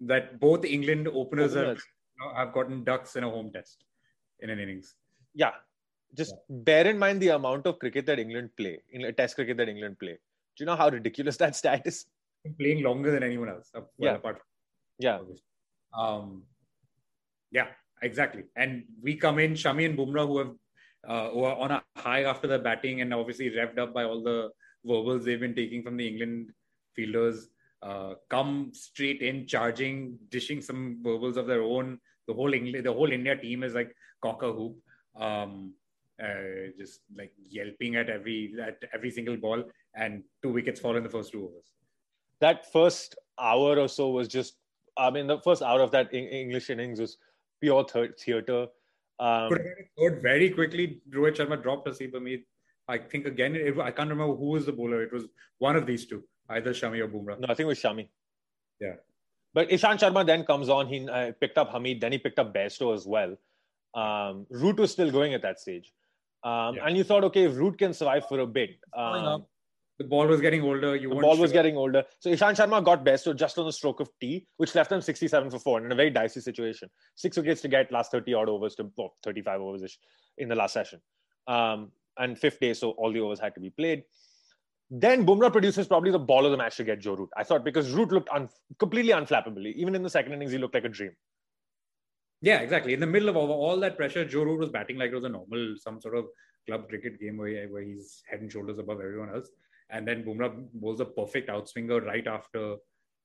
that 0.00 0.40
both 0.40 0.64
England 0.64 1.08
openers, 1.08 1.56
openers. 1.56 1.82
Have, 2.20 2.36
have 2.36 2.52
gotten 2.52 2.84
ducks 2.84 3.16
in 3.16 3.24
a 3.24 3.30
home 3.30 3.50
test 3.52 3.84
in 4.40 4.50
an 4.50 4.58
innings. 4.58 4.94
Yeah, 5.34 5.52
just 6.16 6.34
yeah. 6.34 6.56
bear 6.64 6.86
in 6.86 6.98
mind 6.98 7.20
the 7.20 7.28
amount 7.28 7.66
of 7.66 7.78
cricket 7.78 8.06
that 8.06 8.18
England 8.18 8.50
play, 8.56 8.80
in 8.90 9.12
test 9.14 9.36
cricket 9.36 9.56
that 9.58 9.68
England 9.68 9.98
play. 9.98 10.18
Do 10.58 10.64
you 10.64 10.66
know 10.66 10.74
how 10.74 10.88
ridiculous 10.88 11.36
that 11.36 11.54
stat 11.54 11.82
is? 11.86 12.04
Playing 12.58 12.82
longer 12.82 13.12
than 13.12 13.22
anyone 13.22 13.48
else. 13.48 13.70
Well, 13.72 13.88
yeah. 13.96 14.14
Apart 14.16 14.40
yeah. 14.98 15.18
Um, 15.96 16.42
yeah, 17.52 17.68
exactly. 18.02 18.42
And 18.56 18.82
we 19.00 19.14
come 19.14 19.38
in, 19.38 19.52
Shami 19.52 19.86
and 19.86 19.96
Bumrah, 19.96 20.26
who 20.26 20.38
have 20.38 20.54
uh, 21.06 21.30
who 21.30 21.44
are 21.44 21.56
on 21.56 21.70
a 21.70 21.82
high 21.96 22.24
after 22.24 22.48
the 22.48 22.58
batting 22.58 23.00
and 23.02 23.14
obviously 23.14 23.50
revved 23.50 23.78
up 23.78 23.94
by 23.94 24.02
all 24.02 24.20
the 24.20 24.50
verbals 24.84 25.24
they've 25.24 25.38
been 25.38 25.54
taking 25.54 25.84
from 25.84 25.96
the 25.96 26.08
England 26.08 26.50
fielders. 26.96 27.48
Uh, 27.80 28.14
come 28.28 28.72
straight 28.74 29.22
in, 29.22 29.46
charging, 29.46 30.18
dishing 30.30 30.60
some 30.60 30.98
verbals 31.04 31.36
of 31.36 31.46
their 31.46 31.62
own. 31.62 32.00
The 32.26 32.34
whole 32.34 32.52
England, 32.52 32.84
the 32.84 32.92
whole 32.92 33.12
India 33.12 33.36
team 33.36 33.62
is 33.62 33.74
like 33.74 33.94
cock 34.20 34.42
a 34.42 34.52
hoop, 34.52 34.76
um, 35.16 35.72
uh, 36.20 36.74
just 36.76 37.02
like 37.16 37.32
yelping 37.48 37.94
at 37.94 38.10
every 38.10 38.52
at 38.60 38.82
every 38.92 39.12
single 39.12 39.36
ball, 39.36 39.62
and 39.94 40.22
two 40.42 40.52
wickets 40.52 40.80
fall 40.80 40.96
in 40.96 41.02
the 41.02 41.08
first 41.08 41.32
two 41.32 41.44
overs. 41.44 41.72
That 42.40 42.70
first 42.72 43.16
hour 43.38 43.78
or 43.78 43.88
so 43.88 44.10
was 44.10 44.28
just, 44.28 44.54
I 44.96 45.10
mean, 45.10 45.26
the 45.26 45.38
first 45.40 45.62
hour 45.62 45.80
of 45.80 45.90
that 45.92 46.12
English 46.14 46.70
innings 46.70 47.00
was 47.00 47.18
pure 47.60 47.84
theater. 47.84 48.66
Um, 49.18 49.48
Could 49.48 49.58
have 49.58 49.86
third 49.98 50.22
very 50.22 50.50
quickly. 50.50 51.00
Rohit 51.10 51.36
Sharma 51.36 51.60
dropped 51.60 51.88
a 51.88 51.94
seam 51.94 52.12
me. 52.22 52.44
I 52.86 52.98
think 52.98 53.26
again, 53.26 53.54
it, 53.56 53.78
I 53.78 53.90
can't 53.90 54.08
remember 54.08 54.34
who 54.34 54.50
was 54.50 54.66
the 54.66 54.72
bowler. 54.72 55.02
It 55.02 55.12
was 55.12 55.24
one 55.58 55.76
of 55.76 55.86
these 55.86 56.06
two, 56.06 56.22
either 56.48 56.70
Shami 56.70 57.00
or 57.00 57.08
Bumrah. 57.08 57.38
No, 57.38 57.46
I 57.48 57.54
think 57.54 57.60
it 57.60 57.66
was 57.66 57.80
Shami. 57.80 58.08
Yeah. 58.80 58.94
But 59.54 59.68
Ishant 59.70 59.98
Sharma 59.98 60.24
then 60.24 60.44
comes 60.44 60.68
on. 60.68 60.86
He 60.86 61.08
uh, 61.08 61.32
picked 61.40 61.58
up 61.58 61.70
Hamid. 61.70 62.00
Then 62.00 62.12
he 62.12 62.18
picked 62.18 62.38
up 62.38 62.54
Bairstow 62.54 62.94
as 62.94 63.06
well. 63.06 63.36
Um, 63.94 64.46
Root 64.50 64.78
was 64.78 64.92
still 64.92 65.10
going 65.10 65.34
at 65.34 65.42
that 65.42 65.58
stage. 65.58 65.92
Um, 66.44 66.76
yeah. 66.76 66.86
And 66.86 66.96
you 66.96 67.04
thought, 67.04 67.24
okay, 67.24 67.44
if 67.44 67.56
Root 67.56 67.78
can 67.78 67.92
survive 67.92 68.28
for 68.28 68.40
a 68.40 68.46
bit, 68.46 68.78
um, 68.96 69.44
the 69.98 70.04
ball 70.04 70.26
was 70.26 70.40
getting 70.40 70.62
older. 70.62 70.94
You 70.94 71.08
the 71.08 71.16
ball 71.16 71.34
sure. 71.34 71.42
was 71.42 71.52
getting 71.52 71.76
older. 71.76 72.04
So 72.20 72.30
Ishant 72.30 72.56
Sharma 72.56 72.84
got 72.84 73.04
best, 73.04 73.24
so 73.24 73.32
just 73.32 73.58
on 73.58 73.66
the 73.66 73.72
stroke 73.72 73.98
of 74.00 74.08
tea, 74.20 74.46
which 74.56 74.74
left 74.74 74.90
them 74.90 75.00
67 75.00 75.50
for 75.50 75.58
four 75.58 75.84
in 75.84 75.90
a 75.90 75.94
very 75.94 76.10
dicey 76.10 76.40
situation. 76.40 76.88
Six 77.16 77.36
wickets 77.36 77.60
to 77.62 77.68
get 77.68 77.90
last 77.90 78.12
30 78.12 78.32
odd 78.34 78.48
overs 78.48 78.76
to 78.76 78.90
oh, 78.98 79.12
35 79.24 79.60
overs 79.60 79.98
in 80.38 80.48
the 80.48 80.54
last 80.54 80.72
session. 80.72 81.00
Um, 81.48 81.90
and 82.16 82.38
fifth 82.38 82.60
day, 82.60 82.74
so 82.74 82.90
all 82.90 83.12
the 83.12 83.20
overs 83.20 83.40
had 83.40 83.54
to 83.56 83.60
be 83.60 83.70
played. 83.70 84.04
Then 84.90 85.26
Bumrah 85.26 85.52
produces 85.52 85.86
probably 85.86 86.12
the 86.12 86.18
ball 86.18 86.46
of 86.46 86.52
the 86.52 86.56
match 86.56 86.76
to 86.76 86.84
get 86.84 87.00
Joe 87.00 87.14
Root. 87.14 87.30
I 87.36 87.42
thought 87.42 87.64
because 87.64 87.90
Root 87.90 88.12
looked 88.12 88.28
un- 88.30 88.48
completely 88.78 89.12
unflappable. 89.12 89.66
Even 89.74 89.94
in 89.94 90.02
the 90.02 90.10
second 90.10 90.32
innings, 90.32 90.52
he 90.52 90.58
looked 90.58 90.74
like 90.74 90.84
a 90.84 90.88
dream. 90.88 91.12
Yeah, 92.40 92.60
exactly. 92.60 92.94
In 92.94 93.00
the 93.00 93.06
middle 93.06 93.28
of 93.28 93.36
all, 93.36 93.50
all 93.50 93.78
that 93.80 93.96
pressure, 93.96 94.24
Joe 94.24 94.44
Root 94.44 94.60
was 94.60 94.70
batting 94.70 94.96
like 94.96 95.10
it 95.10 95.14
was 95.14 95.24
a 95.24 95.28
normal, 95.28 95.74
some 95.76 96.00
sort 96.00 96.16
of 96.16 96.26
club 96.66 96.88
cricket 96.88 97.20
game 97.20 97.36
where, 97.36 97.66
where 97.68 97.82
he's 97.82 98.22
head 98.30 98.40
and 98.40 98.50
shoulders 98.50 98.78
above 98.78 99.00
everyone 99.00 99.30
else 99.34 99.48
and 99.90 100.06
then 100.06 100.24
Bumrah 100.24 100.68
bowls 100.74 101.00
a 101.00 101.04
perfect 101.04 101.48
outswinger 101.48 102.04
right 102.04 102.26
after, 102.26 102.76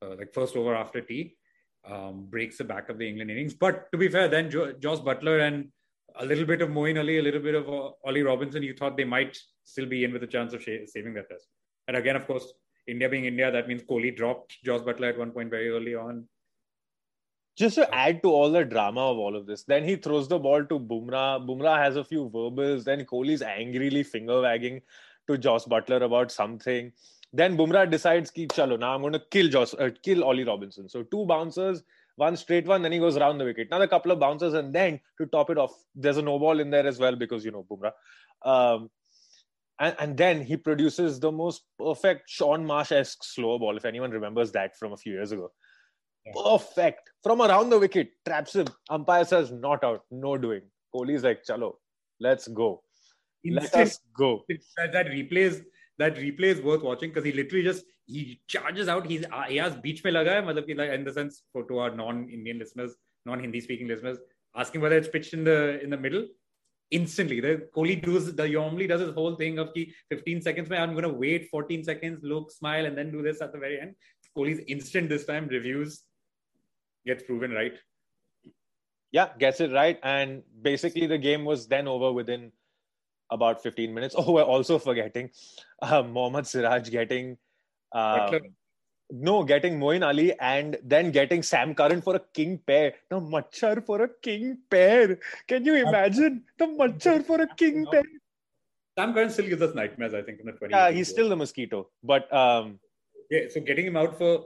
uh, 0.01 0.15
like 0.17 0.33
first 0.33 0.55
over 0.55 0.75
after 0.75 1.01
tea, 1.01 1.35
um, 1.85 2.25
breaks 2.29 2.57
the 2.57 2.63
back 2.63 2.89
of 2.89 2.97
the 2.97 3.07
England 3.07 3.31
innings. 3.31 3.53
But 3.53 3.91
to 3.91 3.97
be 3.97 4.07
fair, 4.07 4.27
then 4.27 4.49
jo- 4.49 4.73
Jos 4.73 5.01
Buttler 5.01 5.47
and 5.47 5.69
a 6.15 6.25
little 6.25 6.45
bit 6.45 6.61
of 6.61 6.69
Moeen 6.69 6.99
Ali, 6.99 7.17
a 7.19 7.21
little 7.21 7.41
bit 7.41 7.55
of 7.55 7.67
uh, 7.67 7.91
Ollie 8.05 8.23
Robinson, 8.23 8.63
you 8.63 8.73
thought 8.73 8.95
they 8.97 9.03
might 9.03 9.37
still 9.63 9.85
be 9.85 10.03
in 10.03 10.13
with 10.13 10.23
a 10.23 10.27
chance 10.27 10.53
of 10.53 10.61
sh- 10.61 10.85
saving 10.85 11.13
that 11.15 11.29
test. 11.29 11.47
And 11.87 11.97
again, 11.97 12.15
of 12.15 12.27
course, 12.27 12.53
India 12.87 13.09
being 13.09 13.25
India, 13.25 13.51
that 13.51 13.67
means 13.67 13.81
Kohli 13.83 14.15
dropped 14.15 14.57
Jos 14.63 14.81
Buttler 14.81 15.09
at 15.09 15.17
one 15.17 15.31
point 15.31 15.49
very 15.49 15.69
early 15.69 15.95
on. 15.95 16.27
just 17.55 17.75
to 17.75 17.93
add 17.93 18.21
to 18.23 18.29
all 18.29 18.51
the 18.51 18.65
drama 18.65 19.01
of 19.01 19.17
all 19.17 19.35
of 19.35 19.45
this, 19.45 19.63
then 19.63 19.83
he 19.83 19.95
throws 19.95 20.27
the 20.27 20.39
ball 20.39 20.65
to 20.65 20.79
Bumrah. 20.79 21.45
Bumrah 21.47 21.77
has 21.77 21.95
a 21.95 22.03
few 22.03 22.29
verbals. 22.29 22.83
Then 22.83 23.05
Kohli's 23.05 23.41
angrily 23.43 24.03
finger 24.03 24.41
wagging 24.41 24.81
to 25.27 25.37
Jos 25.37 25.65
Buttler 25.65 26.03
about 26.03 26.31
something. 26.31 26.91
Then 27.31 27.57
Bumrah 27.57 27.89
decides, 27.89 28.29
"Keep 28.31 28.53
chalo, 28.53 28.79
now 28.79 28.93
I'm 28.93 29.01
going 29.01 29.13
to 29.13 29.23
kill 29.31 29.47
Jos, 29.47 29.73
uh, 29.73 29.89
kill 30.03 30.23
Ollie 30.23 30.43
Robinson. 30.43 30.87
So 30.87 31.03
two 31.03 31.25
bouncers, 31.25 31.83
one 32.15 32.35
straight 32.37 32.67
one, 32.67 32.81
then 32.81 32.91
he 32.91 32.99
goes 32.99 33.17
around 33.17 33.37
the 33.39 33.45
wicket. 33.45 33.67
Another 33.71 33.87
couple 33.87 34.11
of 34.11 34.19
bouncers, 34.19 34.53
and 34.53 34.73
then 34.73 34.99
to 35.19 35.25
top 35.25 35.49
it 35.49 35.57
off, 35.57 35.73
there's 35.95 36.17
a 36.17 36.21
no 36.21 36.37
ball 36.37 36.59
in 36.59 36.69
there 36.69 36.85
as 36.85 36.99
well 36.99 37.15
because 37.15 37.43
you 37.43 37.51
know 37.51 37.65
Bumrah. 37.69 37.93
Um, 38.45 38.89
and, 39.79 39.95
and 39.99 40.17
then 40.17 40.41
he 40.41 40.55
produces 40.55 41.19
the 41.19 41.31
most 41.31 41.63
perfect 41.79 42.29
Shaun 42.29 42.65
Marsh-esque 42.65 43.23
slow 43.23 43.57
ball, 43.57 43.75
if 43.75 43.85
anyone 43.85 44.11
remembers 44.11 44.51
that 44.51 44.77
from 44.77 44.93
a 44.93 44.97
few 44.97 45.13
years 45.13 45.31
ago. 45.31 45.51
Yeah. 46.25 46.33
Perfect. 46.35 47.09
From 47.23 47.41
around 47.41 47.69
the 47.69 47.79
wicket, 47.79 48.11
traps 48.25 48.55
him. 48.55 48.67
Umpire 48.89 49.25
says, 49.25 49.51
not 49.51 49.83
out, 49.83 50.03
no 50.11 50.37
doing. 50.37 50.61
Kohli's 50.95 51.23
like, 51.23 51.43
chalo, 51.43 51.73
let's 52.19 52.47
go. 52.47 52.83
Let 53.45 53.73
us 53.75 53.99
go. 54.17 54.43
That, 54.77 54.93
that 54.93 55.07
replays 55.07 55.63
that 55.99 56.15
replay 56.15 56.45
is 56.55 56.61
worth 56.61 56.81
watching 56.81 57.09
because 57.09 57.25
he 57.25 57.31
literally 57.31 57.63
just 57.63 57.85
he 58.05 58.41
charges 58.47 58.87
out. 58.87 59.05
He's 59.05 59.25
uh, 59.31 59.43
he 59.43 59.57
has 59.57 59.75
beach 59.75 60.03
mein 60.03 60.13
laga 60.13 60.35
hai, 60.35 60.41
matlab 60.41 60.77
like 60.77 60.91
in 60.91 61.03
the 61.03 61.13
sense 61.13 61.43
for 61.51 61.63
to 61.65 61.79
our 61.79 61.95
non-Indian 61.95 62.59
listeners, 62.59 62.95
non-Hindi 63.25 63.61
speaking 63.61 63.87
listeners, 63.87 64.17
asking 64.55 64.81
whether 64.81 64.97
it's 64.97 65.07
pitched 65.07 65.33
in 65.33 65.43
the 65.43 65.81
in 65.81 65.89
the 65.89 65.97
middle. 65.97 66.25
Instantly, 66.91 67.39
the 67.39 67.67
Kohli 67.75 68.01
does 68.01 68.35
the 68.35 68.47
normally 68.47 68.87
does 68.87 69.01
his 69.01 69.13
whole 69.13 69.35
thing 69.35 69.57
of 69.59 69.73
ki 69.73 69.93
15 70.09 70.41
seconds. 70.41 70.69
Mein, 70.69 70.81
I'm 70.81 70.93
gonna 70.93 71.09
wait 71.09 71.49
14 71.49 71.83
seconds, 71.83 72.19
look, 72.23 72.51
smile, 72.51 72.85
and 72.85 72.97
then 72.97 73.11
do 73.11 73.21
this 73.21 73.41
at 73.41 73.51
the 73.51 73.57
very 73.57 73.79
end. 73.79 73.95
Kohli's 74.37 74.59
instant 74.67 75.09
this 75.09 75.25
time. 75.25 75.47
Reviews 75.47 76.03
gets 77.05 77.23
proven 77.23 77.51
right. 77.51 77.73
Yeah, 79.11 79.29
gets 79.37 79.59
it 79.61 79.71
right, 79.71 79.99
and 80.01 80.41
basically 80.61 81.05
the 81.07 81.19
game 81.19 81.45
was 81.45 81.67
then 81.67 81.87
over 81.87 82.11
within 82.11 82.51
about 83.33 83.61
15 83.61 83.93
minutes. 83.93 84.15
Oh, 84.23 84.31
we're 84.31 84.43
also 84.55 84.79
forgetting 84.79 85.29
uh, 85.81 86.03
Mohammad 86.03 86.47
Siraj 86.47 86.89
getting 86.89 87.37
uh, 87.91 88.39
no, 89.11 89.43
getting 89.43 89.79
Moeen 89.79 90.05
Ali 90.05 90.33
and 90.39 90.77
then 90.83 91.11
getting 91.11 91.43
Sam 91.43 91.75
Curran 91.75 92.01
for 92.01 92.15
a 92.15 92.21
king 92.33 92.59
pair. 92.65 92.93
The 93.09 93.19
Machar 93.19 93.81
for 93.81 94.01
a 94.03 94.09
king 94.21 94.57
pair. 94.69 95.19
Can 95.47 95.65
you 95.65 95.75
imagine 95.75 96.43
the 96.57 96.67
Machar 96.67 97.21
for 97.21 97.41
a 97.41 97.47
king 97.55 97.85
pair? 97.91 98.03
Sam 98.97 99.13
Curran 99.13 99.29
still 99.29 99.47
gives 99.47 99.61
us 99.61 99.75
nightmares, 99.75 100.13
I 100.13 100.21
think, 100.21 100.39
in 100.39 100.45
the 100.45 100.53
20. 100.53 100.73
Yeah, 100.73 100.91
he's 100.91 101.09
still 101.09 101.29
the 101.29 101.35
mosquito. 101.35 101.89
But 102.03 102.31
um, 102.33 102.79
yeah, 103.29 103.41
so 103.49 103.59
getting 103.61 103.87
him 103.87 103.97
out 103.97 104.17
for 104.17 104.45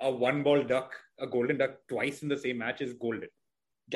a 0.00 0.10
one 0.10 0.42
ball 0.42 0.62
duck, 0.62 0.92
a 1.18 1.26
golden 1.26 1.58
duck 1.58 1.76
twice 1.88 2.22
in 2.22 2.28
the 2.28 2.38
same 2.38 2.58
match 2.58 2.80
is 2.80 2.94
golden. 2.94 3.28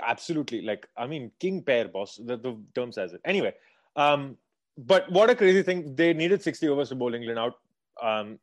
Absolutely. 0.02 0.62
Like, 0.62 0.86
I 0.96 1.06
mean, 1.06 1.30
king 1.40 1.62
pair, 1.62 1.88
boss. 1.88 2.20
The, 2.22 2.36
the 2.36 2.60
term 2.74 2.92
says 2.92 3.14
it. 3.14 3.20
Anyway, 3.24 3.54
um, 3.98 4.36
but 4.78 5.10
what 5.10 5.28
a 5.28 5.34
crazy 5.34 5.62
thing. 5.62 5.94
They 5.96 6.14
needed 6.14 6.42
60 6.42 6.68
overs 6.68 6.90
to 6.90 6.94
bowl 6.94 7.14
England 7.14 7.38
out. 7.38 7.54
Um, 8.02 8.38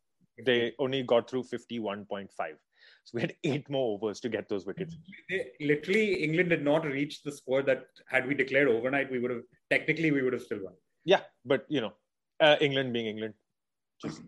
they 0.46 0.74
only 0.80 1.02
got 1.02 1.30
through 1.30 1.44
51.5. 1.44 2.28
So 3.06 3.12
we 3.14 3.22
had 3.22 3.36
eight 3.44 3.70
more 3.70 3.94
overs 3.94 4.20
to 4.22 4.30
get 4.30 4.50
those 4.50 4.66
wickets. 4.66 4.98
They, 5.30 5.52
literally, 5.62 6.24
England 6.24 6.50
did 6.50 6.64
not 6.64 6.86
reach 6.86 7.24
the 7.24 7.32
score 7.32 7.62
that 7.64 7.86
had 8.08 8.28
we 8.28 8.34
declared 8.34 8.68
overnight, 8.68 9.12
we 9.12 9.20
would 9.20 9.32
have 9.32 9.44
technically 9.70 10.12
we 10.12 10.24
would 10.24 10.34
have 10.34 10.42
still 10.42 10.60
won. 10.62 10.74
Yeah, 11.06 11.22
but 11.46 11.66
you 11.70 11.82
know, 11.82 11.94
uh, 12.40 12.58
England 12.60 12.94
being 12.94 13.06
England, 13.06 13.36
just 14.02 14.22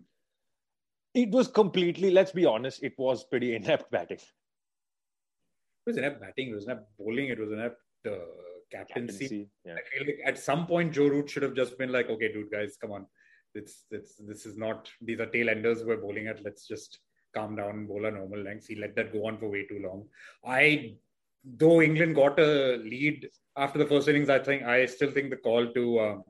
it 1.12 1.30
was 1.30 1.48
completely. 1.48 2.10
Let's 2.10 2.30
be 2.30 2.46
honest, 2.46 2.82
it 2.84 2.94
was 2.96 3.24
pretty 3.24 3.56
inept 3.56 3.90
batting. 3.90 4.18
It 4.18 5.86
was 5.86 5.96
inept 5.96 6.20
batting. 6.20 6.50
It 6.50 6.54
was 6.54 6.64
inept 6.64 6.86
bowling. 6.98 7.26
It 7.26 7.38
was 7.38 7.50
inept 7.50 7.80
uh, 8.06 8.12
captaincy. 8.70 9.24
captaincy 9.24 9.48
yeah. 9.64 9.74
I 9.74 9.96
feel 9.96 10.06
like 10.06 10.18
at 10.24 10.38
some 10.38 10.66
point 10.66 10.92
Joe 10.92 11.08
Root 11.08 11.30
should 11.30 11.42
have 11.42 11.54
just 11.54 11.78
been 11.78 11.92
like, 11.92 12.08
okay, 12.10 12.32
dude, 12.32 12.50
guys, 12.50 12.76
come 12.80 12.92
on. 12.92 13.06
It's 13.54 13.84
it's 13.90 14.16
this 14.16 14.46
is 14.46 14.56
not 14.56 14.88
these 15.00 15.20
are 15.20 15.26
tail 15.26 15.48
enders 15.48 15.84
we're 15.84 15.96
bowling 15.96 16.28
at. 16.28 16.44
Let's 16.44 16.66
just 16.66 16.98
calm 17.34 17.56
down, 17.56 17.86
bowl 17.86 18.04
a 18.04 18.10
normal 18.10 18.42
length. 18.42 18.66
He 18.66 18.76
let 18.76 18.94
that 18.96 19.12
go 19.12 19.26
on 19.26 19.38
for 19.38 19.48
way 19.48 19.66
too 19.66 19.80
long. 19.84 20.06
I 20.44 20.96
though 21.44 21.80
England 21.80 22.14
got 22.14 22.38
a 22.38 22.76
lead 22.76 23.28
after 23.56 23.78
the 23.78 23.86
first 23.86 24.08
innings, 24.08 24.28
I 24.28 24.38
think 24.38 24.64
I 24.64 24.86
still 24.86 25.10
think 25.10 25.30
the 25.30 25.36
call 25.36 25.72
to 25.72 26.00
um, 26.00 26.24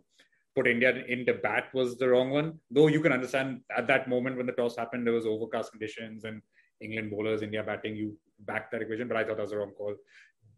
put 0.54 0.66
India 0.66 1.04
into 1.06 1.34
bat 1.34 1.68
was 1.74 1.98
the 1.98 2.08
wrong 2.08 2.30
one. 2.30 2.58
Though 2.70 2.86
you 2.86 3.00
can 3.00 3.12
understand 3.12 3.60
at 3.76 3.86
that 3.88 4.08
moment 4.08 4.36
when 4.36 4.46
the 4.46 4.52
toss 4.52 4.76
happened, 4.76 5.06
there 5.06 5.14
was 5.14 5.26
overcast 5.26 5.72
conditions 5.72 6.24
and 6.24 6.40
England 6.80 7.10
bowlers, 7.10 7.42
India 7.42 7.62
batting. 7.62 7.96
You 7.96 8.16
back 8.40 8.70
that 8.70 8.82
equation, 8.82 9.08
but 9.08 9.16
I 9.16 9.24
thought 9.24 9.36
that 9.36 9.42
was 9.42 9.50
the 9.50 9.58
wrong 9.58 9.72
call 9.76 9.94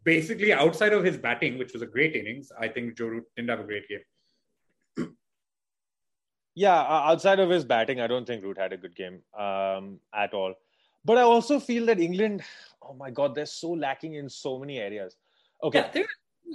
basically 0.04 0.52
outside 0.52 0.92
of 0.92 1.04
his 1.04 1.16
batting, 1.16 1.58
which 1.58 1.72
was 1.72 1.82
a 1.82 1.86
great 1.86 2.16
innings, 2.16 2.50
I 2.58 2.68
think 2.68 2.96
Joe 2.96 3.06
Root 3.06 3.24
didn't 3.36 3.50
have 3.50 3.60
a 3.60 3.64
great 3.64 3.84
game. 3.88 5.16
yeah, 6.54 6.80
outside 6.80 7.40
of 7.40 7.50
his 7.50 7.64
batting, 7.64 8.00
I 8.00 8.06
don't 8.06 8.26
think 8.26 8.42
Root 8.42 8.58
had 8.58 8.72
a 8.72 8.76
good 8.76 8.96
game 8.96 9.22
um, 9.38 10.00
at 10.14 10.34
all. 10.34 10.54
But 11.04 11.18
I 11.18 11.22
also 11.22 11.58
feel 11.58 11.86
that 11.86 11.98
England, 11.98 12.42
oh 12.82 12.94
my 12.94 13.10
God, 13.10 13.34
they're 13.34 13.46
so 13.46 13.70
lacking 13.70 14.14
in 14.14 14.28
so 14.28 14.58
many 14.58 14.78
areas. 14.78 15.16
Okay. 15.62 15.90
Yeah, 15.94 16.02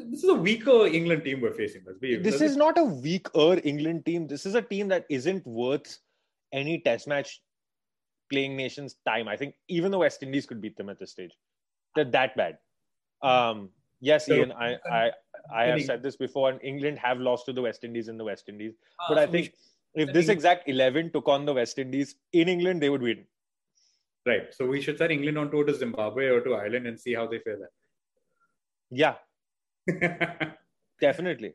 this 0.10 0.24
is 0.24 0.30
a 0.30 0.36
weaker 0.36 0.88
England 0.88 1.24
team 1.24 1.42
we're 1.42 1.54
facing. 1.54 1.84
This 2.02 2.42
is 2.42 2.56
not 2.58 2.78
a 2.78 2.84
weaker 2.84 3.60
England 3.64 4.06
team. 4.06 4.28
This 4.28 4.46
is 4.46 4.56
a 4.56 4.62
team 4.62 4.88
that 4.90 5.06
isn't 5.10 5.46
worth 5.48 6.00
any 6.52 6.80
test 6.80 7.08
match 7.08 7.42
playing 8.32 8.56
nations 8.56 8.96
time. 9.08 9.28
I 9.28 9.38
think 9.38 9.56
even 9.68 9.92
the 9.92 9.98
West 9.98 10.24
Indies 10.24 10.46
could 10.46 10.62
beat 10.62 10.78
them 10.78 10.90
at 10.90 11.00
this 11.00 11.12
stage. 11.12 11.32
They're 11.96 12.06
that 12.06 12.36
bad. 12.36 12.58
Um, 13.26 13.70
yes, 14.00 14.30
Ian, 14.30 14.52
I, 14.52 14.78
I, 14.92 15.12
I 15.54 15.64
have 15.66 15.82
said 15.84 16.04
this 16.04 16.16
before, 16.16 16.50
and 16.50 16.60
England 16.64 17.00
have 17.00 17.20
lost 17.20 17.46
to 17.48 17.54
the 17.54 17.62
West 17.62 17.84
Indies 17.84 18.08
in 18.08 18.18
the 18.18 18.24
West 18.24 18.50
Indies. 18.50 18.74
Ah, 19.00 19.06
but 19.10 19.18
I 19.18 19.28
think 19.28 19.54
if 19.94 20.14
this 20.14 20.30
exact 20.30 20.68
11 20.68 21.12
took 21.12 21.28
on 21.28 21.46
the 21.46 21.54
West 21.54 21.80
Indies 21.80 22.16
in 22.34 22.50
England, 22.50 22.82
they 22.82 22.90
would 22.90 23.02
win. 23.02 23.26
Right. 24.26 24.54
So 24.54 24.66
we 24.66 24.82
should 24.82 24.98
send 24.98 25.12
England 25.12 25.38
on 25.38 25.52
tour 25.52 25.64
to 25.66 25.74
Zimbabwe 25.74 26.26
or 26.28 26.42
to 26.42 26.56
Ireland 26.56 26.88
and 26.88 27.00
see 27.00 27.14
how 27.14 27.28
they 27.28 27.40
fare 27.40 27.58
there. 27.58 27.72
Yeah. 28.90 29.16
Definitely. 31.02 31.54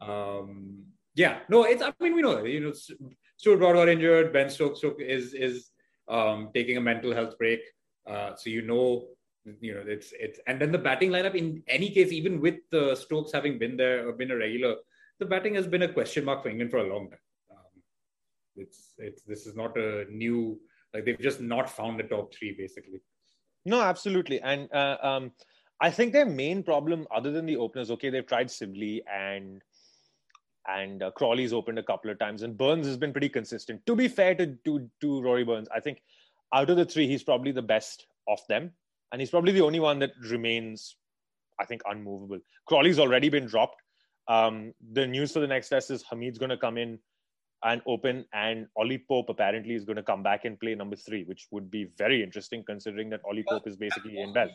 Um, 0.00 0.84
yeah. 1.14 1.38
No, 1.48 1.62
it's, 1.64 1.82
I 1.82 1.92
mean, 2.00 2.14
we 2.14 2.22
know 2.22 2.42
that, 2.42 2.48
you 2.48 2.60
know, 2.60 2.72
Stuart 3.36 3.58
Broad 3.58 3.74
got 3.74 3.88
injured. 3.88 4.32
Ben 4.32 4.50
Stokes 4.50 4.82
is, 4.98 5.32
is 5.32 5.70
um, 6.08 6.50
taking 6.52 6.76
a 6.76 6.80
mental 6.80 7.14
health 7.14 7.38
break. 7.38 7.60
Uh, 8.06 8.34
so 8.36 8.50
you 8.50 8.62
know 8.62 9.06
you 9.60 9.74
know 9.74 9.82
it's 9.86 10.12
it's 10.18 10.40
and 10.46 10.60
then 10.60 10.72
the 10.72 10.78
batting 10.78 11.10
lineup 11.10 11.34
in 11.34 11.62
any 11.68 11.90
case 11.90 12.12
even 12.12 12.40
with 12.40 12.56
the 12.70 12.94
Stokes 12.94 13.32
having 13.32 13.58
been 13.58 13.76
there 13.76 14.08
or 14.08 14.12
been 14.12 14.30
a 14.30 14.36
regular 14.36 14.76
the 15.18 15.26
batting 15.26 15.54
has 15.54 15.66
been 15.66 15.82
a 15.82 15.92
question 15.92 16.24
mark 16.24 16.42
for 16.42 16.48
England 16.48 16.70
for 16.70 16.78
a 16.78 16.94
long 16.94 17.08
time. 17.08 17.18
Um, 17.50 17.82
it's 18.56 18.94
it's 18.98 19.22
this 19.22 19.46
is 19.46 19.56
not 19.56 19.76
a 19.76 20.04
new 20.10 20.60
like 20.92 21.04
they've 21.04 21.20
just 21.20 21.40
not 21.40 21.70
found 21.70 21.98
the 21.98 22.04
top 22.04 22.34
three 22.34 22.54
basically. 22.56 23.00
No 23.64 23.80
absolutely. 23.80 24.40
And 24.40 24.72
uh, 24.72 24.96
um, 25.02 25.32
I 25.80 25.90
think 25.90 26.12
their 26.12 26.26
main 26.26 26.62
problem 26.62 27.06
other 27.14 27.32
than 27.32 27.46
the 27.46 27.56
openers 27.56 27.90
okay 27.92 28.10
they've 28.10 28.26
tried 28.26 28.50
Sibley 28.50 29.02
and 29.12 29.62
and 30.68 31.02
uh, 31.02 31.10
Crawley's 31.12 31.52
opened 31.52 31.78
a 31.78 31.82
couple 31.82 32.10
of 32.10 32.18
times 32.18 32.42
and 32.42 32.58
Burns 32.58 32.86
has 32.86 32.96
been 32.96 33.12
pretty 33.12 33.28
consistent. 33.28 33.84
To 33.86 33.96
be 33.96 34.08
fair 34.08 34.34
to 34.34 34.54
to 34.64 34.90
to 35.00 35.22
Rory 35.22 35.44
Burns 35.44 35.68
I 35.74 35.80
think 35.80 36.02
out 36.52 36.70
of 36.70 36.76
the 36.76 36.84
three 36.84 37.06
he's 37.06 37.24
probably 37.24 37.52
the 37.52 37.62
best 37.62 38.06
of 38.28 38.40
them 38.48 38.72
and 39.12 39.20
he's 39.20 39.30
probably 39.30 39.52
the 39.52 39.62
only 39.62 39.80
one 39.80 39.98
that 40.00 40.12
remains, 40.28 40.96
I 41.60 41.64
think, 41.64 41.82
unmovable. 41.86 42.38
Crawley's 42.66 42.98
already 42.98 43.28
been 43.28 43.46
dropped. 43.46 43.80
Um, 44.28 44.72
the 44.92 45.06
news 45.06 45.32
for 45.32 45.40
the 45.40 45.46
next 45.46 45.68
test 45.68 45.90
is 45.90 46.02
Hamid's 46.02 46.38
going 46.38 46.50
to 46.50 46.56
come 46.56 46.78
in 46.78 46.98
and 47.64 47.80
open, 47.86 48.24
and 48.34 48.66
Ollie 48.76 49.02
Pope 49.08 49.28
apparently 49.28 49.74
is 49.74 49.84
going 49.84 49.96
to 49.96 50.02
come 50.02 50.22
back 50.22 50.44
and 50.44 50.58
play 50.58 50.74
number 50.74 50.96
three, 50.96 51.24
which 51.24 51.46
would 51.50 51.70
be 51.70 51.88
very 51.96 52.22
interesting 52.22 52.62
considering 52.66 53.08
that 53.10 53.20
Ollie 53.24 53.44
Pope 53.48 53.66
is 53.66 53.76
basically 53.76 54.18
in 54.18 54.32
Bell. 54.32 54.50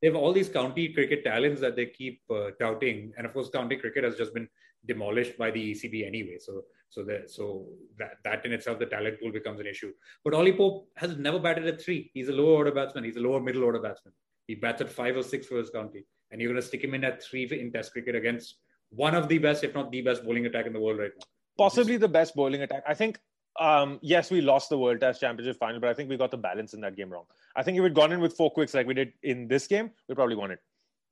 They 0.00 0.08
have 0.08 0.16
all 0.16 0.32
these 0.32 0.48
county 0.48 0.92
cricket 0.92 1.24
talents 1.24 1.60
that 1.60 1.74
they 1.74 1.86
keep 1.86 2.20
uh, 2.30 2.50
touting, 2.60 3.12
and 3.16 3.26
of 3.26 3.32
course, 3.32 3.48
county 3.48 3.76
cricket 3.76 4.04
has 4.04 4.16
just 4.16 4.34
been 4.34 4.48
demolished 4.86 5.36
by 5.38 5.50
the 5.50 5.72
ECB 5.72 6.06
anyway. 6.06 6.38
So 6.38 6.62
so 6.90 7.04
that 7.04 7.30
so 7.30 7.66
that 7.98 8.16
that 8.24 8.44
in 8.44 8.52
itself, 8.52 8.78
the 8.78 8.86
talent 8.86 9.20
pool 9.20 9.32
becomes 9.32 9.60
an 9.60 9.66
issue. 9.66 9.92
But 10.24 10.34
Ollie 10.34 10.56
Pope 10.56 10.88
has 10.96 11.16
never 11.16 11.38
batted 11.38 11.66
at 11.66 11.80
three. 11.80 12.10
He's 12.14 12.28
a 12.28 12.32
lower 12.32 12.52
order 12.52 12.72
batsman. 12.72 13.04
He's 13.04 13.16
a 13.16 13.20
lower 13.20 13.40
middle 13.40 13.64
order 13.64 13.80
batsman. 13.80 14.14
He 14.46 14.54
bats 14.54 14.80
at 14.80 14.90
five 14.90 15.16
or 15.16 15.22
six 15.22 15.46
for 15.46 15.58
his 15.58 15.70
county, 15.70 16.06
and 16.30 16.40
you're 16.40 16.50
going 16.50 16.60
to 16.60 16.66
stick 16.66 16.82
him 16.82 16.94
in 16.94 17.04
at 17.04 17.22
three 17.22 17.44
in 17.50 17.70
Test 17.70 17.92
cricket 17.92 18.14
against 18.14 18.56
one 18.90 19.14
of 19.14 19.28
the 19.28 19.38
best, 19.38 19.64
if 19.64 19.74
not 19.74 19.92
the 19.92 20.00
best, 20.00 20.24
bowling 20.24 20.46
attack 20.46 20.66
in 20.66 20.72
the 20.72 20.80
world 20.80 20.98
right 20.98 21.10
now. 21.18 21.24
Possibly 21.58 21.98
the 21.98 22.08
best 22.08 22.34
bowling 22.34 22.62
attack. 22.62 22.82
I 22.86 22.94
think. 22.94 23.18
Um, 23.60 23.98
yes, 24.02 24.30
we 24.30 24.40
lost 24.40 24.68
the 24.68 24.78
World 24.78 25.00
Test 25.00 25.20
Championship 25.20 25.58
final, 25.58 25.80
but 25.80 25.90
I 25.90 25.94
think 25.94 26.08
we 26.08 26.16
got 26.16 26.30
the 26.30 26.36
balance 26.36 26.74
in 26.74 26.80
that 26.82 26.94
game 26.94 27.10
wrong. 27.10 27.24
I 27.56 27.64
think 27.64 27.76
if 27.76 27.82
we'd 27.82 27.92
gone 27.92 28.12
in 28.12 28.20
with 28.20 28.36
four 28.36 28.52
quicks 28.52 28.72
like 28.72 28.86
we 28.86 28.94
did 28.94 29.12
in 29.24 29.48
this 29.48 29.66
game, 29.66 29.90
we 30.08 30.14
probably 30.14 30.36
won 30.36 30.52
it. 30.52 30.60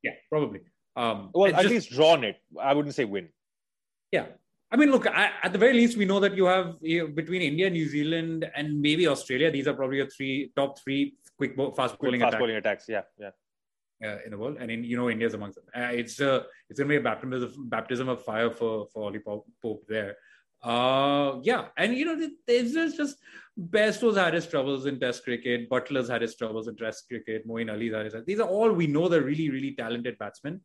Yeah, 0.01 0.13
probably. 0.29 0.61
Um, 0.95 1.29
well, 1.33 1.53
at 1.53 1.63
just, 1.63 1.69
least 1.69 1.91
drawn 1.91 2.23
it. 2.23 2.37
I 2.59 2.73
wouldn't 2.73 2.95
say 2.95 3.03
win. 3.03 3.27
Yeah, 4.13 4.27
I 4.69 4.75
mean, 4.75 4.91
look, 4.91 5.07
I, 5.07 5.31
at 5.43 5.53
the 5.53 5.59
very 5.59 5.73
least, 5.73 5.97
we 5.97 6.05
know 6.05 6.19
that 6.19 6.35
you 6.35 6.45
have 6.45 6.75
you 6.81 6.99
know, 6.99 7.07
between 7.07 7.41
India, 7.41 7.69
New 7.69 7.87
Zealand, 7.87 8.49
and 8.53 8.81
maybe 8.81 9.07
Australia. 9.07 9.49
These 9.49 9.67
are 9.67 9.73
probably 9.73 9.97
your 9.97 10.09
three 10.09 10.51
top 10.55 10.79
three 10.79 11.15
quick, 11.37 11.55
bo- 11.55 11.71
fast 11.71 11.97
bowling 11.99 12.19
fast 12.19 12.29
attacks. 12.29 12.41
bowling 12.41 12.55
attacks. 12.57 12.85
Yeah, 12.89 13.01
yeah. 13.17 13.29
uh, 14.03 14.17
in 14.25 14.31
the 14.31 14.37
world, 14.37 14.57
and 14.59 14.69
in 14.69 14.83
you 14.83 14.97
know 14.97 15.09
India's 15.09 15.33
amongst 15.33 15.55
them. 15.55 15.65
Uh, 15.73 15.93
it's 15.93 16.19
uh, 16.19 16.43
it's 16.69 16.79
gonna 16.79 16.89
be 16.89 16.97
a 16.97 17.01
baptism 17.01 17.43
of 17.43 17.69
baptism 17.69 18.09
of 18.09 18.23
fire 18.23 18.51
for 18.51 18.87
for 18.93 19.03
Ollie 19.03 19.19
Pope 19.19 19.85
there. 19.87 20.17
Uh, 20.61 21.39
yeah, 21.43 21.67
and 21.77 21.95
you 21.95 22.03
know 22.03 22.29
there's 22.45 22.73
just, 22.73 22.97
just 22.97 23.17
Bairstow's 23.57 24.17
had 24.17 24.33
his 24.33 24.47
troubles 24.47 24.85
in 24.85 24.99
Test 24.99 25.23
cricket, 25.23 25.69
Buttler's 25.69 26.09
had 26.09 26.21
his 26.21 26.35
troubles 26.35 26.67
in 26.67 26.75
Test 26.75 27.07
cricket, 27.07 27.47
Moeen 27.47 27.71
Ali's 27.71 27.93
had 27.93 28.05
his. 28.05 28.15
These 28.25 28.39
are 28.39 28.49
all 28.49 28.71
we 28.73 28.87
know 28.87 29.07
they're 29.07 29.21
really 29.21 29.49
really 29.49 29.73
talented 29.75 30.17
batsmen. 30.17 30.59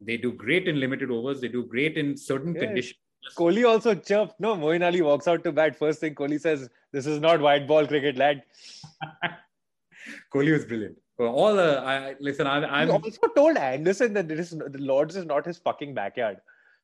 They 0.00 0.16
do 0.16 0.32
great 0.32 0.68
in 0.68 0.78
limited 0.78 1.10
overs. 1.10 1.40
They 1.40 1.48
do 1.48 1.64
great 1.64 1.96
in 1.96 2.16
certain 2.16 2.54
yes. 2.54 2.62
conditions. 2.62 3.00
Kohli 3.36 3.68
also 3.68 3.94
chirped. 3.94 4.38
No, 4.40 4.56
Moeen 4.56 4.84
Ali 4.84 5.02
walks 5.02 5.28
out 5.28 5.44
to 5.44 5.52
bat. 5.52 5.76
First 5.76 6.00
thing 6.00 6.14
Kohli 6.14 6.40
says, 6.40 6.68
"This 6.92 7.06
is 7.06 7.20
not 7.20 7.40
white 7.40 7.66
ball 7.66 7.86
cricket, 7.86 8.16
lad." 8.16 8.42
Kohli 10.34 10.52
was 10.52 10.64
brilliant. 10.64 10.96
All 11.18 11.54
the 11.54 11.80
I, 11.80 12.14
listen, 12.20 12.46
I, 12.46 12.82
am 12.82 12.90
also 12.90 13.26
told 13.34 13.56
Anderson 13.56 14.12
that 14.14 14.28
this 14.28 14.50
the 14.50 14.78
Lords 14.78 15.16
is 15.16 15.26
not 15.26 15.44
his 15.44 15.58
fucking 15.58 15.94
backyard. 15.94 16.38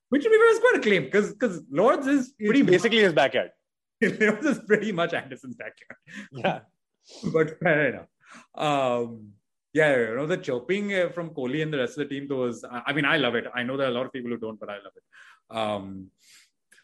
Which 0.08 0.26
is 0.26 0.58
quite 0.58 0.76
a 0.76 0.80
claim 0.80 1.04
because 1.04 1.32
because 1.32 1.62
Lords 1.70 2.06
is 2.06 2.34
pretty 2.38 2.60
it's 2.60 2.70
basically 2.70 2.98
much, 2.98 3.04
his 3.04 3.12
backyard. 3.12 3.50
Lords 4.02 4.46
is 4.46 4.58
pretty 4.66 4.90
much 4.90 5.14
Anderson's 5.14 5.56
backyard. 5.56 5.98
Yeah, 6.32 6.60
but 7.32 7.58
fair 7.60 7.88
enough. 7.90 8.08
Um, 8.56 9.30
yeah, 9.72 9.96
you 9.96 10.16
know 10.16 10.26
the 10.26 10.36
chirping 10.36 10.92
uh, 10.94 11.10
from 11.10 11.30
Kohli 11.30 11.62
and 11.62 11.72
the 11.72 11.78
rest 11.78 11.98
of 11.98 12.08
the 12.08 12.14
team 12.20 12.28
was. 12.28 12.64
I 12.70 12.92
mean, 12.92 13.04
I 13.04 13.16
love 13.18 13.36
it. 13.36 13.46
I 13.54 13.62
know 13.62 13.76
there 13.76 13.86
are 13.86 13.90
a 13.90 13.94
lot 13.94 14.06
of 14.06 14.12
people 14.12 14.30
who 14.30 14.38
don't, 14.38 14.58
but 14.58 14.68
I 14.68 14.76
love 14.76 14.92
it. 14.96 15.02
Um, 15.50 16.10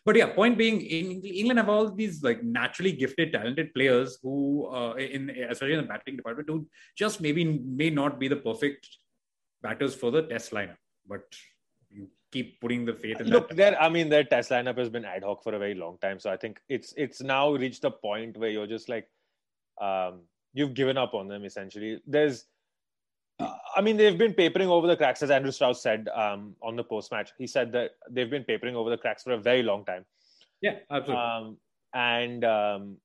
but 0.07 0.17
yeah, 0.17 0.27
point 0.27 0.57
being, 0.57 0.81
in 0.81 1.23
England 1.23 1.59
have 1.59 1.69
all 1.69 1.91
these 1.91 2.23
like 2.23 2.43
naturally 2.43 2.93
gifted, 2.93 3.33
talented 3.33 3.75
players 3.75 4.19
who, 4.23 4.67
uh, 4.67 4.95
in 4.95 5.31
especially 5.31 5.75
in 5.75 5.83
the 5.83 5.87
batting 5.87 6.17
department, 6.17 6.49
who 6.49 6.67
just 6.97 7.21
maybe 7.21 7.45
may 7.45 7.91
not 7.91 8.19
be 8.19 8.27
the 8.27 8.37
perfect 8.37 8.89
batters 9.63 9.95
for 9.95 10.11
the 10.11 10.23
Test 10.23 10.53
lineup, 10.53 10.77
but 11.07 11.23
you 11.91 12.09
keep 12.33 12.61
putting 12.61 12.87
the 12.87 12.95
faith 12.95 13.21
in. 13.21 13.29
Look, 13.29 13.51
there. 13.51 13.81
I 13.81 13.89
mean, 13.91 14.09
their 14.09 14.25
Test 14.25 14.51
lineup 14.51 14.79
has 14.79 14.89
been 14.89 15.05
ad 15.05 15.23
hoc 15.23 15.43
for 15.43 15.55
a 15.55 15.59
very 15.59 15.75
long 15.75 15.99
time, 15.99 16.19
so 16.19 16.31
I 16.31 16.37
think 16.37 16.61
it's 16.69 16.95
it's 16.97 17.21
now 17.21 17.53
reached 17.53 17.85
a 17.85 17.91
point 17.91 18.39
where 18.39 18.51
you're 18.51 18.67
just 18.67 18.89
like, 18.89 19.07
um, 19.81 20.23
you've 20.55 20.75
given 20.75 20.97
up 20.97 21.13
on 21.15 21.29
them 21.29 21.45
essentially. 21.45 22.01
There's 22.07 22.47
I 23.77 23.81
mean, 23.81 23.97
they've 23.97 24.17
been 24.17 24.35
papering 24.35 24.69
over 24.69 24.87
the 24.87 24.97
cracks, 24.97 25.23
as 25.23 25.31
Andrew 25.31 25.53
Strauss 25.53 25.83
said 25.83 26.09
um, 26.15 26.55
on 26.63 26.77
the 26.77 26.85
post 26.85 27.11
match. 27.13 27.31
He 27.39 27.47
said 27.47 27.73
that 27.73 27.93
they've 28.11 28.31
been 28.31 28.45
papering 28.45 28.77
over 28.77 28.91
the 28.91 28.99
cracks 28.99 29.23
for 29.23 29.33
a 29.33 29.39
very 29.39 29.63
long 29.63 29.85
time. 29.85 30.05
Yeah, 30.61 30.77
absolutely. 30.91 31.25
Um, 31.25 31.57
and, 31.95 32.45
um, 32.45 32.97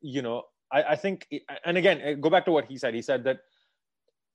you 0.00 0.22
know, 0.22 0.44
I, 0.72 0.82
I, 0.82 0.96
think, 0.96 1.28
and 1.64 1.76
again, 1.76 2.20
go 2.20 2.30
back 2.30 2.44
to 2.46 2.52
what 2.52 2.66
he 2.66 2.76
said. 2.78 2.94
He 2.94 3.02
said 3.02 3.24
that 3.24 3.40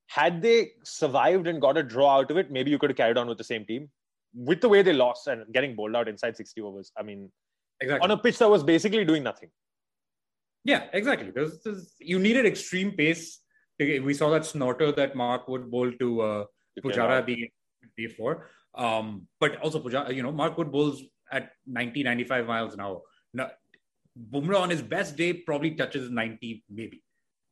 had 0.06 0.42
they 0.42 0.72
survived 0.82 1.46
and 1.46 1.60
got 1.60 1.76
a 1.76 1.82
draw 1.82 2.18
out 2.18 2.30
of 2.30 2.36
it, 2.36 2.50
maybe 2.50 2.70
you 2.70 2.78
could 2.78 2.90
have 2.90 2.96
carried 2.96 3.16
on 3.16 3.28
with 3.28 3.38
the 3.38 3.44
same 3.44 3.64
team. 3.64 3.88
With 4.34 4.60
the 4.60 4.68
way 4.68 4.82
they 4.82 4.92
lost 4.92 5.26
and 5.26 5.52
getting 5.52 5.74
bowled 5.74 5.96
out 5.96 6.08
inside 6.08 6.36
60 6.36 6.60
overs, 6.60 6.92
I 6.96 7.02
mean, 7.02 7.30
exactly. 7.80 8.04
on 8.04 8.10
a 8.10 8.16
pitch 8.16 8.38
that 8.38 8.48
was 8.48 8.62
basically 8.62 9.04
doing 9.04 9.22
nothing. 9.22 9.50
Yeah, 10.64 10.84
exactly. 10.92 11.30
There's, 11.30 11.94
you 11.98 12.18
needed 12.18 12.46
extreme 12.46 12.92
pace 12.92 13.40
we 13.80 14.14
saw 14.14 14.30
that 14.30 14.44
snorter 14.44 14.92
that 14.92 15.16
Mark 15.16 15.48
Wood 15.48 15.70
bowled 15.70 15.98
to 16.00 16.20
uh, 16.20 16.44
Pujara 16.82 17.24
the 17.24 17.36
day 17.36 17.50
before. 17.96 18.48
Um, 18.74 19.26
but 19.38 19.56
also 19.60 19.80
Pujara, 19.80 20.14
you 20.14 20.22
know, 20.22 20.32
Mark 20.32 20.56
Wood 20.58 20.70
bowls 20.70 21.02
at 21.30 21.52
90, 21.66 22.02
95 22.02 22.46
miles 22.46 22.74
an 22.74 22.80
hour. 22.80 23.00
Now, 23.32 23.50
Bumrah 24.30 24.60
on 24.60 24.70
his 24.70 24.82
best 24.82 25.16
day 25.16 25.32
probably 25.32 25.72
touches 25.72 26.10
90, 26.10 26.64
maybe. 26.70 27.02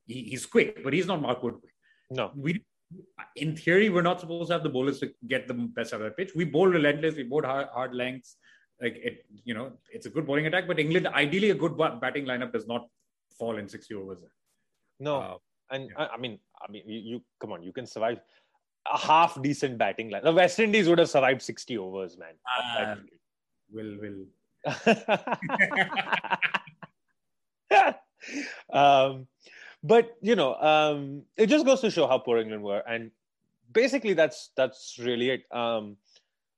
He, 0.07 0.25
he's 0.25 0.47
quick, 0.47 0.83
but 0.83 0.93
he's 0.93 1.07
not 1.07 1.21
Mark 1.21 1.43
Wood 1.43 1.61
quick. 1.61 1.73
No. 2.11 2.33
We, 2.35 2.65
in 3.37 3.57
theory, 3.57 3.91
we're 3.91 4.03
not 4.03 4.21
supposed 4.21 4.49
to 4.49 4.55
have 4.55 4.63
the 4.63 4.69
bowlers 4.69 4.99
to 5.01 5.11
get 5.27 5.49
the 5.49 5.55
best 5.55 5.93
out 5.93 6.01
of 6.01 6.07
the 6.07 6.11
pitch. 6.13 6.33
We 6.35 6.45
bowl 6.45 6.69
relentless, 6.69 7.17
we 7.17 7.25
bowl 7.25 7.43
hard, 7.43 7.69
hard 7.73 7.95
lengths. 7.95 8.37
Like 8.81 8.97
it, 8.97 9.27
you 9.45 9.55
know, 9.55 9.73
it's 9.91 10.07
a 10.07 10.11
good 10.11 10.27
bowling 10.27 10.47
attack, 10.47 10.69
but 10.69 10.79
England, 10.79 11.09
ideally, 11.09 11.51
a 11.51 11.55
good 11.55 11.77
batting 11.77 12.27
lineup 12.27 12.53
does 12.53 12.67
not 12.67 12.87
fall 13.37 13.59
in 13.59 13.69
60 13.69 13.95
overs. 13.95 14.23
No. 15.01 15.17
Uh, 15.17 15.35
and 15.71 15.91
yeah. 15.91 16.05
I, 16.05 16.15
I, 16.15 16.17
mean, 16.17 16.39
I 16.61 16.71
mean, 16.71 16.83
you, 16.87 16.99
you, 16.99 17.23
come 17.41 17.53
on, 17.53 17.63
you 17.63 17.73
can 17.73 17.87
survive 17.87 18.21
a 18.93 18.99
half 18.99 19.41
decent 19.43 19.79
batting 19.79 20.11
line. 20.11 20.25
The 20.25 20.33
West 20.33 20.59
Indies 20.59 20.89
would 20.89 20.99
have 20.99 21.11
survived 21.11 21.43
60 21.43 21.79
overs, 21.79 22.17
man. 22.17 22.35
Uh, 22.79 22.97
will, 23.71 23.99
will. 24.01 24.25
um, 28.73 29.27
but 29.83 30.17
you 30.21 30.35
know, 30.35 30.55
um, 30.57 31.23
it 31.37 31.47
just 31.47 31.65
goes 31.65 31.81
to 31.83 31.91
show 31.91 32.07
how 32.07 32.19
poor 32.19 32.39
England 32.39 32.63
were, 32.63 32.83
and 32.89 33.11
basically 33.73 34.15
that's 34.15 34.51
that's 34.57 34.97
really 34.99 35.31
it. 35.31 35.43
Um, 35.53 35.97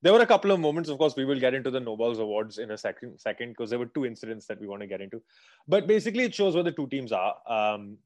there 0.03 0.13
were 0.13 0.21
a 0.21 0.27
couple 0.27 0.51
of 0.51 0.61
moments, 0.61 0.89
of 0.89 0.97
course, 0.97 1.15
we 1.15 1.27
will 1.27 1.39
get 1.39 1.53
into 1.53 1.71
the 1.71 1.81
No 1.81 1.95
Balls 1.95 2.19
awards 2.19 2.59
in 2.59 2.71
a 2.71 2.79
second, 2.79 3.21
second, 3.21 3.51
because 3.51 3.69
there 3.69 3.79
were 3.79 3.87
two 3.87 4.07
incidents 4.07 4.47
that 4.47 4.59
we 4.59 4.67
want 4.67 4.81
to 4.81 4.87
get 4.87 5.03
into. 5.03 5.21
But 5.69 5.87
basically, 5.87 6.25
it 6.25 6.35
shows 6.35 6.55
where 6.55 6.65
the 6.65 6.73
two 6.73 6.87
teams 6.87 7.13
are. 7.13 7.37
Um, 7.47 7.99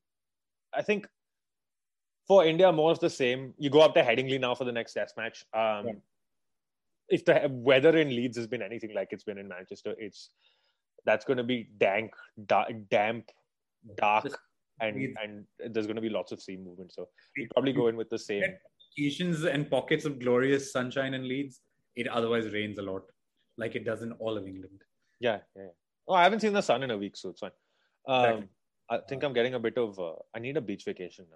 I 0.77 0.83
think 0.83 1.07
for 2.27 2.45
India, 2.45 2.73
more 2.73 2.91
of 2.91 3.01
the 3.01 3.11
same. 3.11 3.55
You 3.59 3.71
go 3.71 3.81
up 3.81 3.95
to 3.95 4.03
Headingley 4.03 4.41
now 4.41 4.55
for 4.55 4.65
the 4.65 4.73
next 4.73 4.95
Test 4.95 5.17
match. 5.17 5.45
Um, 5.53 5.87
yeah. 5.87 5.93
If 7.09 7.25
the 7.25 7.49
weather 7.51 7.97
in 7.99 8.09
Leeds 8.09 8.37
has 8.39 8.47
been 8.47 8.63
anything 8.63 8.95
like 8.95 9.09
it's 9.11 9.25
been 9.25 9.37
in 9.39 9.47
Manchester, 9.47 9.95
it's 9.99 10.31
that's 11.05 11.25
going 11.25 11.37
to 11.37 11.45
be 11.45 11.69
dank, 11.77 12.13
da- 12.47 12.73
damp, 12.91 13.31
dark, 13.97 14.27
and 14.81 15.15
and 15.23 15.45
there's 15.71 15.87
going 15.87 15.97
to 15.97 16.03
be 16.03 16.09
lots 16.09 16.33
of 16.33 16.41
sea 16.41 16.57
movement. 16.57 16.93
So 16.95 17.09
you 17.37 17.47
probably 17.53 17.75
go 17.75 17.89
in 17.89 17.97
with 17.97 18.09
the 18.09 18.19
same. 18.19 18.43
Occasions 18.97 19.45
and 19.45 19.71
pockets 19.71 20.05
of 20.07 20.19
glorious 20.19 20.73
sunshine 20.73 21.15
in 21.15 21.29
Leeds. 21.29 21.61
It 21.95 22.09
otherwise 22.09 22.53
rains 22.53 22.79
a 22.79 22.83
lot, 22.83 23.03
like 23.59 23.75
it 23.75 23.85
does 23.85 24.03
in 24.03 24.13
all 24.13 24.39
of 24.39 24.47
England. 24.47 24.81
Yeah, 25.21 25.39
yeah. 25.55 25.69
Oh, 26.09 26.15
I 26.15 26.23
haven't 26.23 26.41
seen 26.41 26.53
the 26.53 26.63
sun 26.63 26.83
in 26.83 26.91
a 26.91 26.97
week, 26.97 27.17
so 27.17 27.31
it's 27.31 27.41
fine. 27.41 27.51
Um, 28.09 28.25
exactly. 28.25 28.49
I 28.91 28.99
think 29.09 29.25
I'm 29.25 29.33
getting 29.33 29.55
a 29.55 29.59
bit 29.59 29.79
of. 29.79 29.99
Uh, 29.99 30.15
I 30.35 30.39
need 30.39 30.57
a 30.57 30.61
beach 30.61 30.85
vacation 30.85 31.27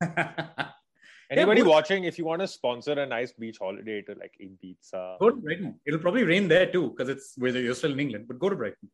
now. 0.00 0.68
Anybody 1.30 1.62
yeah, 1.62 1.66
watching, 1.66 2.04
if 2.04 2.18
you 2.18 2.26
want 2.26 2.42
to 2.42 2.48
sponsor 2.48 2.92
a 2.92 3.06
nice 3.06 3.32
beach 3.32 3.56
holiday 3.58 4.02
to 4.02 4.14
like 4.14 4.34
Ibiza, 4.40 5.18
go 5.18 5.30
to 5.30 5.36
Brighton. 5.36 5.80
It'll 5.86 6.00
probably 6.00 6.24
rain 6.24 6.46
there 6.46 6.70
too 6.70 6.90
because 6.90 7.08
it's 7.08 7.34
where 7.38 7.56
you're 7.56 7.74
still 7.74 7.92
in 7.92 8.00
England. 8.00 8.26
But 8.28 8.38
go 8.38 8.50
to 8.50 8.56
Brighton. 8.56 8.90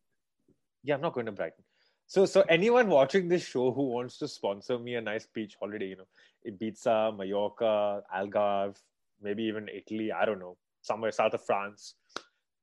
Yeah, 0.83 0.95
I'm 0.95 1.01
not 1.01 1.13
going 1.13 1.25
to 1.25 1.33
Brighton. 1.33 1.63
So, 2.07 2.25
so 2.25 2.43
anyone 2.49 2.87
watching 2.87 3.27
this 3.27 3.45
show 3.45 3.71
who 3.71 3.89
wants 3.89 4.17
to 4.19 4.27
sponsor 4.27 4.79
me 4.79 4.95
a 4.95 5.01
nice 5.01 5.27
beach 5.27 5.55
holiday, 5.59 5.89
you 5.89 5.97
know, 5.97 6.07
Ibiza, 6.47 7.15
Mallorca, 7.15 8.01
Algarve, 8.15 8.77
maybe 9.21 9.43
even 9.43 9.69
Italy, 9.69 10.11
I 10.11 10.25
don't 10.25 10.39
know, 10.39 10.57
somewhere 10.81 11.11
south 11.11 11.33
of 11.33 11.45
France. 11.45 11.95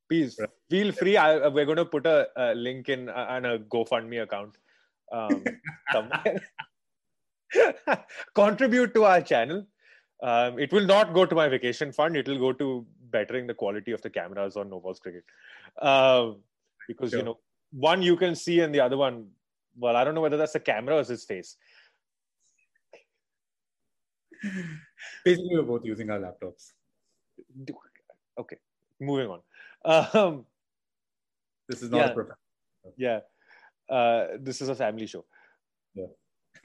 Please 0.09 0.37
right. 0.41 0.49
feel 0.71 0.91
free. 0.91 1.17
I, 1.17 1.49
we're 1.49 1.65
going 1.65 1.77
to 1.77 1.85
put 1.85 2.07
a, 2.07 2.29
a 2.37 2.55
link 2.55 2.89
in 2.89 3.09
uh, 3.09 3.27
and 3.31 3.47
a 3.47 3.59
GoFundMe 3.59 4.23
account 4.23 4.57
um, 5.13 5.45
contribute 8.35 8.95
to 8.95 9.05
our 9.05 9.21
channel. 9.21 9.67
Um, 10.23 10.59
it 10.59 10.73
will 10.73 10.87
not 10.87 11.13
go 11.15 11.27
to 11.27 11.35
my 11.35 11.49
vacation 11.49 11.93
fund. 11.93 12.17
It 12.17 12.29
will 12.29 12.39
go 12.39 12.53
to 12.53 12.87
bettering 13.11 13.47
the 13.47 13.55
quality 13.55 13.93
of 13.93 14.03
the 14.03 14.11
cameras 14.11 14.57
on 14.57 14.69
No 14.71 14.81
Balls 14.81 14.99
Cricket. 14.99 15.23
Um, 15.81 16.39
because, 16.89 17.11
sure. 17.11 17.21
you 17.21 17.25
know, 17.25 17.39
one 17.73 18.03
you 18.03 18.17
can 18.17 18.35
see 18.35 18.61
and 18.61 18.75
the 18.75 18.81
other 18.81 18.97
one, 18.97 19.29
well, 19.79 19.97
I 19.97 20.05
don't 20.05 20.15
know 20.15 20.23
whether 20.23 20.39
that's 20.39 20.55
the 20.55 20.61
camera 20.61 20.97
or 20.97 21.05
his 21.05 21.25
face. 21.25 21.57
Basically, 25.25 25.51
we're 25.53 25.63
both 25.63 25.85
using 25.85 26.11
our 26.11 26.19
laptops. 26.19 26.73
Okay, 28.39 28.57
moving 29.01 29.29
on. 29.29 29.41
Um, 29.85 30.47
this 31.69 31.83
is 31.83 31.91
not 31.91 31.99
yeah, 31.99 32.07
a 32.07 32.15
professional. 32.15 32.39
Yeah 32.97 33.21
uh, 33.89 34.27
this 34.41 34.61
is 34.61 34.69
a 34.69 34.75
family 34.75 35.07
show. 35.07 35.25
Yeah. 35.95 36.07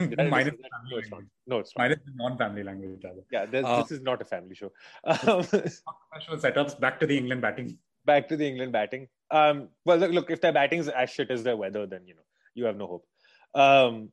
Minus 0.00 0.54
no, 0.90 0.98
it's 0.98 1.10
not. 1.10 1.22
No, 1.46 1.58
it's 1.58 1.72
not. 1.76 1.82
Minus 1.84 1.98
non-family 2.14 2.62
language. 2.62 3.00
Rather. 3.04 3.22
Yeah, 3.30 3.60
uh, 3.60 3.82
this 3.82 3.92
is 3.92 4.00
not 4.02 4.22
a 4.22 4.24
family 4.24 4.54
show. 4.54 4.72
Um, 5.04 5.44
professional 5.44 6.38
setups. 6.38 6.78
Back 6.80 6.98
to 7.00 7.06
the 7.06 7.16
England 7.16 7.42
batting. 7.42 7.78
Back 8.04 8.28
to 8.28 8.36
the 8.36 8.46
England 8.46 8.72
batting. 8.72 9.08
Um, 9.30 9.68
well, 9.84 9.98
look, 9.98 10.10
look, 10.12 10.30
if 10.30 10.40
their 10.40 10.52
batting 10.52 10.80
is 10.80 10.88
as 10.88 11.10
shit 11.10 11.30
as 11.30 11.42
their 11.42 11.56
weather, 11.56 11.86
then 11.86 12.06
you 12.06 12.14
know 12.14 12.22
you 12.54 12.64
have 12.64 12.76
no 12.76 12.86
hope. 12.86 13.06
Um, 13.54 14.10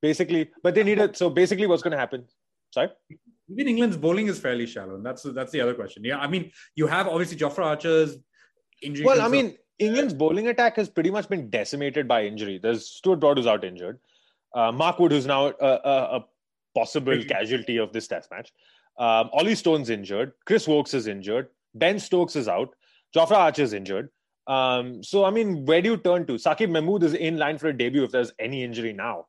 basically, 0.00 0.50
but 0.62 0.74
they 0.74 0.84
need 0.84 0.98
it. 0.98 1.16
So 1.16 1.30
basically, 1.30 1.66
what's 1.66 1.82
going 1.82 1.92
to 1.92 1.98
happen? 1.98 2.26
Sorry. 2.72 2.88
Even 3.50 3.68
England's 3.68 3.96
bowling 3.96 4.28
is 4.28 4.38
fairly 4.38 4.66
shallow, 4.66 4.94
and 4.94 5.04
that's 5.04 5.22
that's 5.22 5.52
the 5.52 5.60
other 5.60 5.74
question. 5.74 6.04
Yeah, 6.04 6.18
I 6.18 6.26
mean, 6.26 6.50
you 6.74 6.86
have 6.86 7.08
obviously 7.08 7.36
Jofra 7.36 7.64
Archer's 7.64 8.18
injury. 8.82 9.04
Well, 9.04 9.20
I 9.20 9.28
mean, 9.28 9.56
England's 9.78 10.14
bowling 10.14 10.48
attack 10.48 10.76
has 10.76 10.88
pretty 10.88 11.10
much 11.10 11.28
been 11.28 11.50
decimated 11.50 12.06
by 12.06 12.24
injury. 12.24 12.58
There's 12.62 12.86
Stuart 12.86 13.16
Broad 13.16 13.38
who's 13.38 13.46
out 13.46 13.64
injured. 13.64 13.98
Uh, 14.54 14.70
Mark 14.70 14.98
Wood, 14.98 15.12
who's 15.12 15.26
now 15.26 15.46
a, 15.46 15.54
a, 15.60 16.18
a 16.18 16.24
possible 16.74 17.22
casualty 17.24 17.78
of 17.78 17.92
this 17.92 18.06
test 18.06 18.30
match. 18.30 18.52
Um, 18.98 19.30
Olly 19.32 19.54
Stone's 19.54 19.90
injured. 19.90 20.32
Chris 20.44 20.68
Woakes 20.68 20.94
is 20.94 21.06
injured. 21.06 21.48
Ben 21.74 21.98
Stokes 21.98 22.36
is 22.36 22.48
out. 22.48 22.74
Jofra 23.16 23.36
Archer 23.36 23.62
is 23.62 23.72
injured. 23.72 24.10
Um, 24.46 25.02
so, 25.02 25.24
I 25.24 25.30
mean, 25.30 25.64
where 25.64 25.80
do 25.80 25.90
you 25.90 25.96
turn 25.96 26.26
to? 26.26 26.34
Saqib 26.34 26.70
Mahmood 26.70 27.02
is 27.02 27.14
in 27.14 27.38
line 27.38 27.58
for 27.58 27.68
a 27.68 27.76
debut 27.76 28.04
if 28.04 28.10
there's 28.10 28.32
any 28.38 28.62
injury 28.64 28.92
now. 28.92 29.26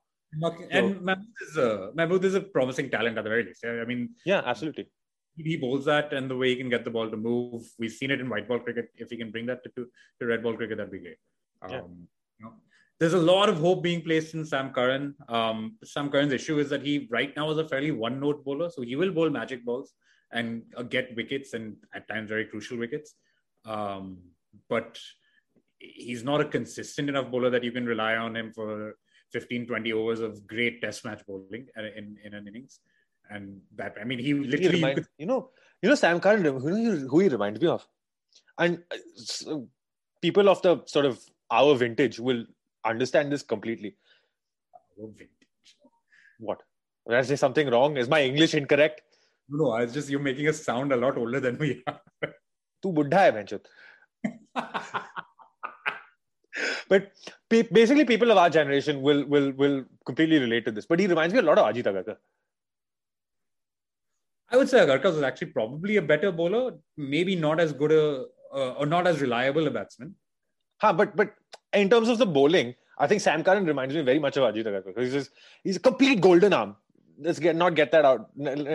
And 0.71 0.95
so, 0.95 1.01
Mahmood, 1.01 1.27
is 1.47 1.57
a, 1.57 1.91
Mahmood 1.93 2.25
is 2.25 2.35
a 2.35 2.41
promising 2.41 2.89
talent 2.89 3.17
at 3.17 3.23
the 3.23 3.29
very 3.29 3.45
least. 3.45 3.63
I 3.65 3.85
mean, 3.85 4.09
yeah, 4.25 4.41
absolutely. 4.45 4.89
He 5.37 5.57
bowls 5.57 5.85
that 5.85 6.13
and 6.13 6.29
the 6.29 6.37
way 6.37 6.49
he 6.49 6.55
can 6.55 6.69
get 6.69 6.83
the 6.83 6.91
ball 6.91 7.09
to 7.09 7.17
move. 7.17 7.63
We've 7.79 7.91
seen 7.91 8.11
it 8.11 8.19
in 8.19 8.29
white 8.29 8.47
ball 8.47 8.59
cricket. 8.59 8.89
If 8.95 9.09
he 9.09 9.17
can 9.17 9.31
bring 9.31 9.45
that 9.47 9.63
to, 9.63 9.69
to, 9.75 9.87
to 10.19 10.25
red 10.25 10.43
ball 10.43 10.55
cricket, 10.55 10.77
that'd 10.77 10.91
be 10.91 10.99
great. 10.99 11.17
Um, 11.61 11.71
yeah. 11.71 11.81
you 12.39 12.45
know, 12.45 12.53
there's 12.99 13.13
a 13.13 13.17
lot 13.17 13.49
of 13.49 13.57
hope 13.57 13.83
being 13.83 14.01
placed 14.01 14.33
in 14.33 14.45
Sam 14.45 14.71
Curran. 14.71 15.15
Um, 15.27 15.77
Sam 15.83 16.09
Curran's 16.09 16.33
issue 16.33 16.59
is 16.59 16.69
that 16.69 16.83
he 16.83 17.07
right 17.09 17.35
now 17.35 17.49
is 17.51 17.57
a 17.57 17.67
fairly 17.67 17.91
one 17.91 18.19
note 18.19 18.45
bowler, 18.45 18.69
so 18.69 18.81
he 18.81 18.95
will 18.95 19.11
bowl 19.11 19.29
magic 19.29 19.65
balls 19.65 19.93
and 20.31 20.63
uh, 20.77 20.83
get 20.83 21.15
wickets 21.15 21.53
and 21.53 21.77
at 21.93 22.07
times 22.07 22.29
very 22.29 22.45
crucial 22.45 22.77
wickets. 22.77 23.15
Um, 23.65 24.17
but 24.69 24.99
he's 25.79 26.23
not 26.23 26.41
a 26.41 26.45
consistent 26.45 27.09
enough 27.09 27.31
bowler 27.31 27.49
that 27.49 27.63
you 27.63 27.71
can 27.71 27.85
rely 27.85 28.15
on 28.15 28.35
him 28.35 28.53
for 28.53 28.95
15, 29.31 29.67
20 29.67 29.93
overs 29.93 30.19
of 30.19 30.45
great 30.47 30.81
test 30.81 31.03
match 31.03 31.25
bowling 31.25 31.67
in, 31.75 32.17
in 32.23 32.33
an 32.33 32.47
innings 32.47 32.79
And 33.30 33.60
that, 33.76 33.96
I 34.00 34.04
mean, 34.04 34.18
he 34.18 34.34
literally. 34.34 34.62
He 34.62 34.68
remind, 34.76 34.96
could... 34.96 35.06
you 35.18 35.26
know, 35.26 35.50
you 35.82 35.88
know, 35.88 35.94
Sam 35.94 36.20
Curran, 36.20 36.44
who, 36.44 37.08
who 37.08 37.20
he 37.20 37.28
reminds 37.28 37.60
me 37.60 37.68
of? 37.68 37.86
And 38.58 38.82
uh, 38.90 39.58
people 40.22 40.48
of 40.48 40.62
the 40.62 40.82
sort 40.86 41.06
of 41.06 41.20
our 41.50 41.74
vintage 41.74 42.18
will 42.18 42.44
understand 42.84 43.30
this 43.30 43.42
completely. 43.42 43.96
Our 45.00 45.08
vintage. 45.08 45.76
What? 46.38 46.62
Did 47.06 47.16
I 47.16 47.22
say 47.22 47.36
something 47.36 47.68
wrong? 47.68 47.96
Is 47.96 48.08
my 48.08 48.22
English 48.22 48.54
incorrect? 48.54 49.02
No, 49.48 49.70
I 49.70 49.82
was 49.82 49.94
just 49.94 50.10
you're 50.10 50.20
making 50.20 50.48
us 50.48 50.62
sound 50.62 50.92
a 50.92 50.96
lot 50.96 51.16
older 51.16 51.40
than 51.40 51.58
we 51.58 51.82
are. 51.86 52.00
तू 52.82 52.92
बुढ़ा 52.92 53.20
है 53.20 53.30
भैंचोद 53.32 53.68
but 56.90 57.08
basically 57.50 58.04
people 58.04 58.30
of 58.34 58.38
our 58.42 58.50
generation 58.50 59.00
will 59.06 59.24
will 59.32 59.48
will 59.62 59.74
completely 60.10 60.38
relate 60.44 60.64
to 60.68 60.72
this 60.76 60.86
but 60.92 61.02
he 61.02 61.06
reminds 61.12 61.34
me 61.34 61.40
a 61.40 61.46
lot 61.48 61.58
of 61.62 61.66
Ajit 61.70 61.88
Agarkar 61.90 62.16
I 64.53 64.57
would 64.57 64.69
say 64.69 64.79
Agarkar 64.79 65.13
was 65.15 65.21
actually 65.21 65.47
probably 65.47 65.97
a 65.97 66.01
better 66.01 66.31
bowler 66.31 66.75
maybe 66.97 67.35
not 67.35 67.59
as 67.59 67.73
good 67.73 67.91
a 67.91 68.25
uh, 68.53 68.73
or 68.73 68.85
not 68.85 69.07
as 69.07 69.19
reliable 69.19 69.67
a 69.67 69.71
batsman 69.71 70.15
huh, 70.77 70.93
but 70.93 71.15
but 71.15 71.33
in 71.73 71.89
terms 71.89 72.09
of 72.09 72.17
the 72.19 72.25
bowling 72.25 72.75
I 72.97 73.07
think 73.07 73.21
Sam 73.21 73.43
Curran 73.43 73.65
reminds 73.65 73.95
me 73.95 74.01
very 74.01 74.19
much 74.19 74.37
of 74.37 74.43
Ajit 74.43 74.65
Agarkar 74.65 74.99
he's 74.99 75.13
just, 75.13 75.31
he's 75.63 75.77
a 75.77 75.79
complete 75.79 76.21
golden 76.21 76.53
arm 76.53 76.75
let's 77.19 77.39
get 77.39 77.55
not 77.55 77.75
get 77.75 77.91
that 77.91 78.05
out 78.05 78.29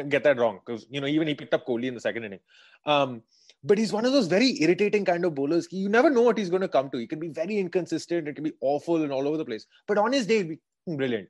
get 0.08 0.24
that 0.24 0.38
wrong 0.38 0.60
because 0.64 0.86
you 0.90 1.00
know 1.00 1.06
even 1.06 1.28
he 1.28 1.34
picked 1.34 1.54
up 1.54 1.66
Kohli 1.66 1.84
in 1.84 1.94
the 1.94 2.00
second 2.00 2.24
inning 2.24 2.40
um, 2.86 3.22
but 3.64 3.78
he's 3.78 3.92
one 3.92 4.04
of 4.04 4.12
those 4.12 4.28
very 4.28 4.60
irritating 4.62 5.04
kind 5.04 5.24
of 5.24 5.34
bowlers. 5.34 5.66
You 5.70 5.88
never 5.88 6.10
know 6.10 6.22
what 6.22 6.38
he's 6.38 6.50
going 6.50 6.62
to 6.62 6.68
come 6.68 6.90
to. 6.90 6.98
He 6.98 7.06
can 7.06 7.18
be 7.18 7.28
very 7.28 7.58
inconsistent. 7.58 8.28
It 8.28 8.34
can 8.34 8.44
be 8.44 8.52
awful 8.60 9.02
and 9.02 9.12
all 9.12 9.26
over 9.26 9.36
the 9.36 9.44
place. 9.44 9.66
But 9.86 9.98
on 9.98 10.12
his 10.12 10.26
day, 10.26 10.42
be 10.44 10.58
brilliant. 10.86 11.28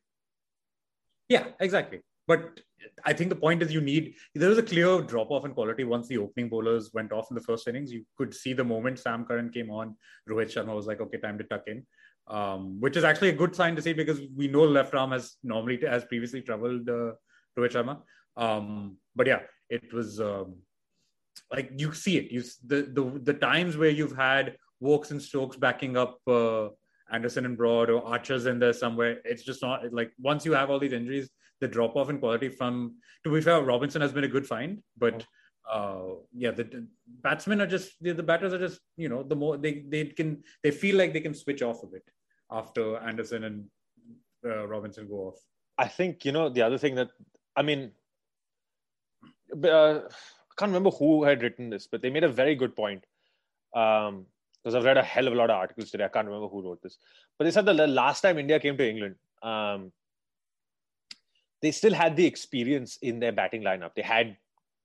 Yeah, 1.28 1.44
exactly. 1.61 2.00
But 2.26 2.61
I 3.04 3.12
think 3.12 3.30
the 3.30 3.36
point 3.36 3.62
is 3.62 3.72
you 3.72 3.80
need 3.80 4.14
there 4.34 4.48
was 4.48 4.58
a 4.58 4.62
clear 4.62 5.00
drop 5.00 5.30
off 5.30 5.44
in 5.44 5.52
quality 5.52 5.84
once 5.84 6.08
the 6.08 6.18
opening 6.18 6.48
bowlers 6.48 6.90
went 6.92 7.12
off 7.12 7.30
in 7.30 7.34
the 7.34 7.40
first 7.40 7.66
innings. 7.68 7.92
You 7.92 8.04
could 8.16 8.34
see 8.34 8.52
the 8.52 8.64
moment 8.64 8.98
Sam 8.98 9.24
Curran 9.24 9.50
came 9.50 9.70
on, 9.70 9.96
Rohit 10.28 10.52
Sharma 10.52 10.74
was 10.74 10.86
like, 10.86 11.00
okay, 11.00 11.18
time 11.18 11.38
to 11.38 11.44
tuck 11.44 11.64
in. 11.66 11.84
Um, 12.26 12.78
which 12.80 12.96
is 12.96 13.04
actually 13.04 13.30
a 13.30 13.40
good 13.40 13.56
sign 13.56 13.74
to 13.76 13.82
see 13.82 13.94
because 13.94 14.20
we 14.36 14.48
know 14.48 14.64
left 14.64 14.94
arm 14.94 15.12
has 15.12 15.36
normally 15.42 15.80
has 15.80 16.04
previously 16.04 16.42
troubled 16.42 16.88
uh, 16.88 17.12
Rohit 17.58 17.72
Sharma. 17.72 18.00
Um, 18.36 18.98
but 19.16 19.26
yeah, 19.26 19.40
it 19.70 19.92
was 19.92 20.20
um, 20.20 20.56
like 21.50 21.72
you 21.76 21.92
see 21.94 22.18
it. 22.18 22.30
You 22.30 22.42
the 22.66 22.82
the 22.82 23.20
the 23.22 23.34
times 23.34 23.76
where 23.76 23.90
you've 23.90 24.16
had 24.16 24.56
Woakes 24.80 25.10
and 25.10 25.22
Stokes 25.22 25.56
backing 25.56 25.96
up 25.96 26.18
uh, 26.26 26.68
Anderson 27.10 27.46
and 27.46 27.56
Broad 27.56 27.90
or 27.90 28.04
Archers 28.04 28.46
in 28.46 28.58
there 28.58 28.72
somewhere. 28.72 29.20
It's 29.24 29.42
just 29.42 29.62
not 29.62 29.92
like 29.92 30.12
once 30.20 30.44
you 30.44 30.52
have 30.52 30.70
all 30.70 30.78
these 30.78 30.92
injuries, 30.92 31.30
the 31.60 31.68
drop 31.68 31.96
off 31.96 32.10
in 32.10 32.18
quality 32.18 32.48
from. 32.48 32.96
To 33.24 33.32
be 33.32 33.40
fair, 33.40 33.62
Robinson 33.62 34.00
has 34.00 34.12
been 34.12 34.24
a 34.24 34.28
good 34.28 34.46
find, 34.46 34.82
but 34.96 35.24
uh, 35.70 36.14
yeah, 36.34 36.50
the, 36.50 36.64
the, 36.64 36.86
batsmen 37.22 37.60
are 37.60 37.66
just 37.66 37.92
the, 38.00 38.12
the, 38.12 38.22
batters 38.22 38.54
are 38.54 38.58
just 38.58 38.80
you 38.96 39.08
know 39.08 39.22
the 39.22 39.36
more 39.36 39.56
they 39.56 39.84
they 39.88 40.04
can 40.06 40.42
they 40.62 40.70
feel 40.70 40.96
like 40.96 41.12
they 41.12 41.20
can 41.20 41.34
switch 41.34 41.62
off 41.62 41.82
a 41.82 41.86
bit 41.86 42.04
after 42.50 42.96
Anderson 42.98 43.44
and 43.44 43.64
uh, 44.44 44.66
Robinson 44.66 45.08
go 45.08 45.28
off. 45.28 45.38
I 45.76 45.88
think 45.88 46.24
you 46.24 46.32
know 46.32 46.48
the 46.48 46.62
other 46.62 46.78
thing 46.78 46.94
that 46.96 47.08
I 47.56 47.62
mean. 47.62 47.92
Uh, 49.64 50.00
can't 50.58 50.70
remember 50.70 50.90
who 50.90 51.24
had 51.24 51.42
written 51.42 51.70
this, 51.70 51.86
but 51.86 52.02
they 52.02 52.10
made 52.10 52.24
a 52.24 52.28
very 52.28 52.54
good 52.54 52.74
point. 52.74 53.04
Um, 53.74 54.26
because 54.62 54.74
I've 54.74 54.84
read 54.84 54.98
a 54.98 55.02
hell 55.02 55.26
of 55.26 55.32
a 55.32 55.36
lot 55.36 55.50
of 55.50 55.56
articles 55.56 55.90
today. 55.90 56.04
I 56.04 56.08
can't 56.08 56.26
remember 56.26 56.48
who 56.48 56.62
wrote 56.62 56.82
this, 56.82 56.98
but 57.38 57.44
they 57.44 57.50
said 57.50 57.64
that 57.66 57.76
the 57.76 57.86
last 57.86 58.20
time 58.20 58.38
India 58.38 58.58
came 58.58 58.76
to 58.76 58.90
England, 58.90 59.14
um, 59.42 59.92
they 61.62 61.70
still 61.70 61.94
had 61.94 62.16
the 62.16 62.26
experience 62.26 62.98
in 63.02 63.20
their 63.20 63.32
batting 63.32 63.62
lineup. 63.62 63.94
They 63.94 64.02
had 64.02 64.36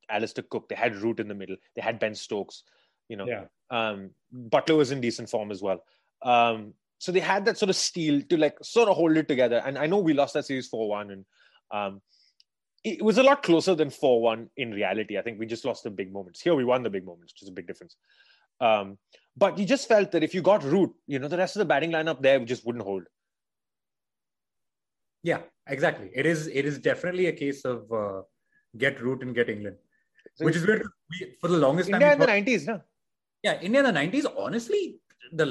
Alastair 0.09 0.43
Cook, 0.49 0.69
they 0.69 0.75
had 0.75 0.95
Root 0.95 1.19
in 1.19 1.27
the 1.27 1.35
middle, 1.35 1.55
they 1.75 1.81
had 1.81 1.99
Ben 1.99 2.15
Stokes. 2.15 2.63
You 3.09 3.17
know, 3.17 3.27
yeah. 3.27 3.45
um, 3.69 4.11
Buttler 4.49 4.77
was 4.77 4.91
in 4.91 5.01
decent 5.01 5.29
form 5.29 5.51
as 5.51 5.61
well. 5.61 5.83
Um, 6.21 6.73
so 6.99 7.11
they 7.11 7.19
had 7.19 7.45
that 7.45 7.57
sort 7.57 7.69
of 7.69 7.75
steel 7.75 8.21
to 8.29 8.37
like 8.37 8.57
sort 8.63 8.87
of 8.87 8.95
hold 8.95 9.17
it 9.17 9.27
together. 9.27 9.61
And 9.65 9.77
I 9.77 9.87
know 9.87 9.97
we 9.97 10.13
lost 10.13 10.33
that 10.35 10.45
series 10.45 10.67
four 10.67 10.87
one, 10.87 11.11
and 11.11 11.25
um, 11.71 12.01
it 12.83 13.01
was 13.01 13.17
a 13.17 13.23
lot 13.23 13.43
closer 13.43 13.75
than 13.75 13.89
4-1 13.89 14.49
in 14.57 14.71
reality. 14.71 15.17
I 15.17 15.21
think 15.21 15.39
we 15.39 15.45
just 15.45 15.65
lost 15.65 15.83
the 15.83 15.89
big 15.89 16.11
moments. 16.11 16.41
Here 16.41 16.53
we 16.53 16.65
won 16.65 16.83
the 16.83 16.89
big 16.89 17.05
moments, 17.05 17.33
which 17.33 17.43
is 17.43 17.49
a 17.49 17.53
big 17.53 17.65
difference. 17.65 17.95
Um, 18.59 18.97
but 19.37 19.57
you 19.57 19.65
just 19.65 19.87
felt 19.87 20.11
that 20.11 20.23
if 20.23 20.33
you 20.33 20.41
got 20.41 20.63
Root, 20.63 20.91
you 21.07 21.19
know, 21.19 21.27
the 21.27 21.37
rest 21.37 21.55
of 21.55 21.59
the 21.59 21.65
batting 21.65 21.91
lineup 21.91 22.21
there 22.21 22.39
just 22.39 22.65
wouldn't 22.65 22.83
hold. 22.83 23.03
Yeah, 25.23 25.41
exactly. 25.67 26.09
It 26.13 26.25
is 26.25 26.47
it 26.47 26.65
is 26.65 26.77
definitely 26.77 27.27
a 27.27 27.31
case 27.31 27.65
of 27.65 27.91
uh, 27.91 28.21
get 28.77 29.01
Root 29.01 29.23
and 29.23 29.33
get 29.33 29.49
England, 29.49 29.77
so 30.35 30.45
which 30.45 30.55
is 30.55 30.67
weird. 30.67 30.83
For 31.39 31.47
the 31.47 31.57
longest 31.57 31.89
India 31.89 32.09
time, 32.09 32.21
India 32.21 32.35
in 32.35 32.45
the 32.45 32.51
90s, 32.51 32.67
no? 32.67 32.81
Yeah, 33.43 33.59
India 33.61 33.83
in 33.83 33.93
the 33.93 33.99
90s, 33.99 34.25
honestly, 34.37 34.99
the 35.31 35.45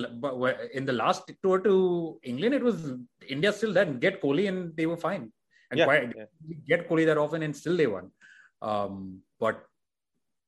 in 0.75 0.85
the 0.85 0.93
last 0.93 1.31
tour 1.43 1.59
to 1.61 2.19
England, 2.23 2.55
it 2.55 2.63
was 2.63 2.93
India 3.29 3.53
still 3.53 3.73
then 3.73 3.99
get 3.99 4.21
Kohli 4.23 4.49
and 4.49 4.77
they 4.77 4.87
were 4.87 4.97
fine 4.97 5.33
and 5.71 5.79
yeah, 5.79 5.85
quite 5.85 6.13
yeah. 6.17 6.25
get 6.67 6.89
Kohli 6.89 7.07
that 7.07 7.19
often 7.19 7.43
and 7.43 7.57
still 7.57 7.77
they 7.77 7.87
won. 7.87 8.11
Um, 8.61 9.21
but 9.41 9.65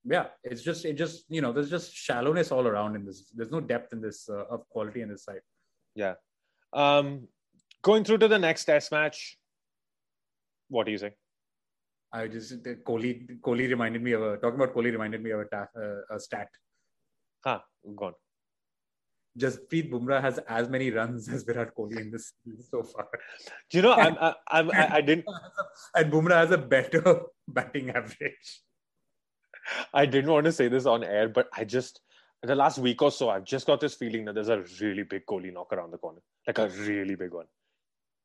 yeah, 0.04 0.26
it's 0.44 0.62
just 0.62 0.84
it 0.84 0.94
just 0.94 1.24
you 1.28 1.40
know 1.40 1.52
there's 1.52 1.70
just 1.70 1.94
shallowness 1.94 2.52
all 2.52 2.66
around 2.66 2.94
in 2.94 3.04
this. 3.04 3.30
There's 3.34 3.50
no 3.50 3.60
depth 3.60 3.92
in 3.92 4.00
this 4.00 4.28
uh, 4.28 4.44
of 4.50 4.68
quality 4.68 5.00
in 5.00 5.08
this 5.08 5.24
side. 5.24 5.40
Yeah. 5.94 6.14
Um, 6.72 7.28
going 7.84 8.02
through 8.02 8.18
to 8.18 8.28
the 8.28 8.38
next 8.38 8.64
Test 8.64 8.90
match. 8.90 9.38
What 10.68 10.86
do 10.86 10.92
you 10.92 10.98
say? 10.98 11.12
I 12.12 12.26
just 12.26 12.62
Kohli 12.88 13.40
Kohli 13.40 13.68
reminded 13.68 14.02
me 14.02 14.12
of 14.12 14.22
a 14.22 14.36
talking 14.38 14.60
about 14.60 14.74
Kohli 14.74 14.92
reminded 14.92 15.22
me 15.22 15.30
of 15.30 15.40
a, 15.40 15.44
ta- 15.44 15.72
uh, 15.76 16.16
a 16.16 16.18
stat. 16.18 16.48
Huh, 17.44 17.60
gone. 17.94 18.14
Jasprit 19.38 19.90
Bumrah 19.90 20.20
has 20.20 20.38
as 20.48 20.68
many 20.68 20.90
runs 20.92 21.28
as 21.28 21.42
Virat 21.42 21.74
Kohli 21.76 22.00
in 22.00 22.10
this 22.12 22.32
season 22.44 22.62
so 22.62 22.84
far. 22.84 23.08
Do 23.68 23.78
you 23.78 23.82
know? 23.82 23.92
I'm, 23.92 24.16
I'm, 24.48 24.70
I, 24.70 24.96
I 24.96 25.00
didn't. 25.00 25.26
and 25.96 26.12
Bumrah 26.12 26.36
has 26.36 26.52
a 26.52 26.58
better 26.58 27.22
batting 27.48 27.90
average. 27.90 28.62
I 29.92 30.06
didn't 30.06 30.30
want 30.30 30.44
to 30.44 30.52
say 30.52 30.68
this 30.68 30.86
on 30.86 31.02
air, 31.02 31.28
but 31.28 31.48
I 31.52 31.64
just 31.64 32.00
the 32.44 32.54
last 32.54 32.78
week 32.78 33.02
or 33.02 33.10
so, 33.10 33.30
I've 33.30 33.44
just 33.44 33.66
got 33.66 33.80
this 33.80 33.94
feeling 33.94 34.24
that 34.26 34.34
there's 34.34 34.50
a 34.50 34.62
really 34.80 35.02
big 35.02 35.26
Kohli 35.26 35.52
knock 35.52 35.72
around 35.72 35.90
the 35.90 35.98
corner, 35.98 36.20
like 36.46 36.58
a 36.58 36.68
really 36.68 37.16
big 37.16 37.32
one. 37.32 37.46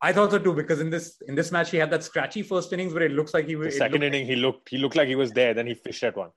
I 0.02 0.14
thought 0.14 0.32
so 0.32 0.40
too 0.40 0.54
because 0.54 0.80
in 0.80 0.90
this 0.90 1.22
in 1.28 1.36
this 1.36 1.52
match 1.52 1.72
he 1.72 1.78
had 1.78 1.92
that 1.92 2.04
scratchy 2.04 2.42
first 2.42 2.72
innings 2.72 2.94
where 2.94 3.04
it 3.04 3.12
looks 3.12 3.34
like 3.34 3.46
he 3.46 3.56
was. 3.56 3.78
second 3.78 4.04
inning 4.04 4.22
like, 4.22 4.30
he 4.30 4.36
looked 4.36 4.70
he 4.70 4.78
looked 4.78 4.96
like 4.96 5.08
he 5.08 5.16
was 5.16 5.32
there. 5.32 5.54
Then 5.54 5.68
he 5.68 5.74
fished 5.74 6.04
at 6.04 6.16
one. 6.16 6.30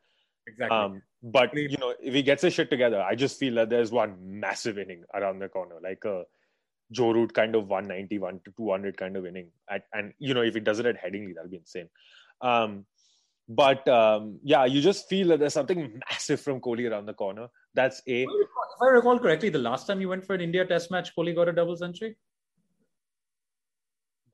Exactly. 0.46 0.76
Um, 0.76 1.02
but 1.22 1.54
you 1.54 1.78
know, 1.78 1.94
if 2.02 2.14
he 2.14 2.22
gets 2.22 2.42
his 2.42 2.54
shit 2.54 2.70
together, 2.70 3.00
I 3.00 3.14
just 3.14 3.38
feel 3.38 3.54
that 3.54 3.70
there's 3.70 3.92
one 3.92 4.16
massive 4.20 4.78
inning 4.78 5.04
around 5.14 5.38
the 5.38 5.48
corner, 5.48 5.76
like 5.82 6.04
a 6.04 6.24
Joe 6.90 7.12
Root 7.12 7.32
kind 7.32 7.54
of 7.54 7.68
191 7.68 8.40
to 8.44 8.52
200 8.56 8.96
kind 8.96 9.16
of 9.16 9.26
inning. 9.26 9.50
At, 9.70 9.84
and 9.92 10.12
you 10.18 10.34
know, 10.34 10.42
if 10.42 10.54
he 10.54 10.60
does 10.60 10.80
it 10.80 10.86
at 10.86 11.02
Headingley, 11.02 11.34
that'll 11.34 11.50
be 11.50 11.58
insane. 11.58 11.88
Um, 12.40 12.86
but 13.48 13.86
um, 13.88 14.40
yeah, 14.42 14.64
you 14.64 14.80
just 14.80 15.08
feel 15.08 15.28
that 15.28 15.38
there's 15.38 15.54
something 15.54 16.00
massive 16.10 16.40
from 16.40 16.60
Kohli 16.60 16.90
around 16.90 17.06
the 17.06 17.14
corner. 17.14 17.48
That's 17.74 18.02
a. 18.08 18.22
If 18.22 18.28
I 18.82 18.86
recall 18.86 19.18
correctly, 19.18 19.48
the 19.48 19.58
last 19.58 19.86
time 19.86 20.00
you 20.00 20.08
went 20.08 20.24
for 20.24 20.34
an 20.34 20.40
India 20.40 20.64
Test 20.64 20.90
match, 20.90 21.14
Kohli 21.16 21.34
got 21.34 21.48
a 21.48 21.52
double 21.52 21.76
century. 21.76 22.16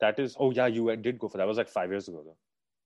That 0.00 0.18
is, 0.18 0.36
oh 0.38 0.50
yeah, 0.50 0.66
you 0.66 0.94
did 0.96 1.18
go 1.18 1.28
for 1.28 1.38
that. 1.38 1.44
that 1.44 1.48
was 1.48 1.58
like 1.58 1.68
five 1.68 1.90
years 1.90 2.08
ago. 2.08 2.22
Though. 2.24 2.36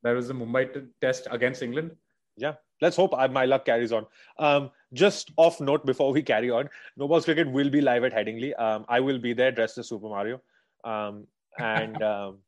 That 0.03 0.17
was 0.17 0.29
the 0.29 0.35
Mumbai 0.35 0.87
Test 1.01 1.29
against 1.31 1.63
England. 1.63 1.93
Yeah, 2.37 2.55
let's 2.81 2.97
hope 2.97 3.15
I, 3.15 3.27
my 3.27 3.45
luck 3.45 3.67
carries 3.67 3.93
on. 3.93 4.07
Um, 4.39 4.71
just 4.93 5.33
off 5.37 5.61
note 5.61 5.85
before 5.85 6.13
we 6.13 6.23
carry 6.23 6.51
on, 6.51 6.69
No 6.97 7.07
Balls 7.07 7.25
Cricket 7.25 7.51
will 7.51 7.71
be 7.71 7.81
live 7.81 8.05
at 8.05 8.13
Headingley. 8.13 8.59
Um, 8.59 8.87
I 8.89 9.01
will 9.01 9.19
be 9.19 9.33
there 9.35 9.53
dressed 9.53 9.79
as 9.79 9.89
Super 9.89 10.09
Mario. 10.09 10.41
Um, 10.85 11.27
and 11.59 12.03
um, 12.13 12.39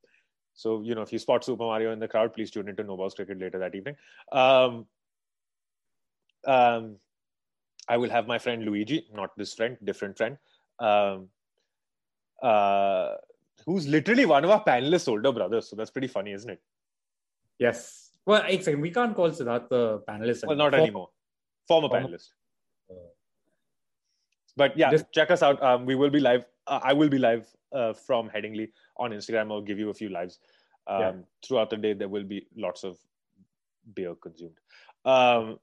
so, 0.54 0.82
you 0.82 0.94
know, 0.94 1.02
if 1.02 1.12
you 1.12 1.18
spot 1.18 1.44
Super 1.44 1.64
Mario 1.64 1.92
in 1.92 1.98
the 1.98 2.08
crowd, 2.08 2.32
please 2.32 2.50
tune 2.50 2.68
into 2.68 2.82
No 2.82 2.96
Balls 2.96 3.14
Cricket 3.14 3.38
later 3.38 3.58
that 3.58 3.74
evening. 3.74 3.96
Um, 4.32 4.86
um, 6.46 6.96
I 7.88 7.96
will 7.96 8.10
have 8.10 8.26
my 8.26 8.38
friend 8.38 8.64
Luigi, 8.64 9.06
not 9.12 9.36
this 9.36 9.52
friend, 9.54 9.76
different 9.84 10.16
friend, 10.16 10.38
um, 10.78 11.28
uh, 12.42 13.14
who's 13.66 13.86
literally 13.88 14.26
one 14.26 14.44
of 14.44 14.50
our 14.50 14.62
panelists' 14.64 15.08
older 15.08 15.32
brothers. 15.32 15.68
So 15.68 15.76
that's 15.76 15.90
pretty 15.90 16.08
funny, 16.08 16.32
isn't 16.32 16.50
it? 16.50 16.60
Yes 17.58 18.10
Well, 18.26 18.42
eight 18.46 18.64
second. 18.64 18.80
We 18.80 18.90
can't 18.90 19.14
call 19.14 19.30
Siddharth 19.30 19.68
the 19.68 20.00
panelist. 20.08 20.46
Well, 20.46 20.56
not 20.56 20.74
anymore. 20.74 20.86
anymore. 20.86 21.08
Former 21.68 21.88
Former- 21.88 22.08
panelist. 22.08 22.28
But 24.56 24.76
yeah, 24.78 24.90
Just- 24.90 25.12
check 25.12 25.30
us 25.30 25.42
out. 25.42 25.62
Um, 25.62 25.84
we 25.84 25.94
will 25.94 26.10
be 26.10 26.20
live. 26.20 26.46
Uh, 26.66 26.80
I 26.82 26.92
will 26.92 27.08
be 27.08 27.18
live 27.18 27.46
uh, 27.72 27.92
from 27.92 28.30
Headingley 28.30 28.70
on 28.96 29.10
Instagram. 29.10 29.50
I'll 29.50 29.60
give 29.62 29.78
you 29.78 29.90
a 29.90 29.94
few 29.94 30.08
lives. 30.08 30.38
Um, 30.86 31.00
Yeah. 31.00 31.12
Throughout 31.44 31.70
the 31.70 31.76
day, 31.76 31.92
there 31.92 32.08
will 32.08 32.24
be 32.24 32.46
lots 32.56 32.84
of 32.84 32.98
beer 33.94 34.14
consumed. 34.14 34.58
Um, 35.04 35.58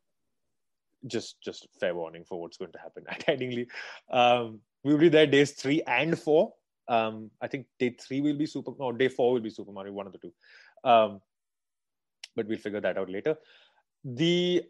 just, 1.08 1.42
just 1.42 1.68
fair 1.80 1.96
warning 1.96 2.26
for 2.26 2.40
what's 2.42 2.58
going 2.58 2.72
to 2.74 2.80
happen 2.80 3.06
at 3.10 3.26
Headingley. 3.26 3.68
Um, 4.10 4.60
we 4.84 4.92
will 4.94 5.00
be 5.00 5.10
there 5.10 5.26
days 5.28 5.52
three 5.52 5.82
and 5.88 6.20
four. 6.20 6.54
Um, 6.88 7.32
I 7.42 7.48
think 7.48 7.68
day 7.80 7.96
three 8.00 8.22
will 8.22 8.36
be 8.36 8.46
Super. 8.46 8.72
No, 8.80 8.92
day 8.92 9.08
four 9.08 9.34
will 9.34 9.40
be 9.40 9.50
Super 9.50 9.72
Mario. 9.72 9.94
One 9.94 10.08
of 10.08 10.14
the 10.14 10.20
two. 10.20 10.34
Um, 10.84 11.22
but 12.36 12.48
we'll 12.48 12.58
figure 12.58 12.82
that 12.82 12.98
out 12.98 13.10
later. 13.10 13.38
The 14.04 14.64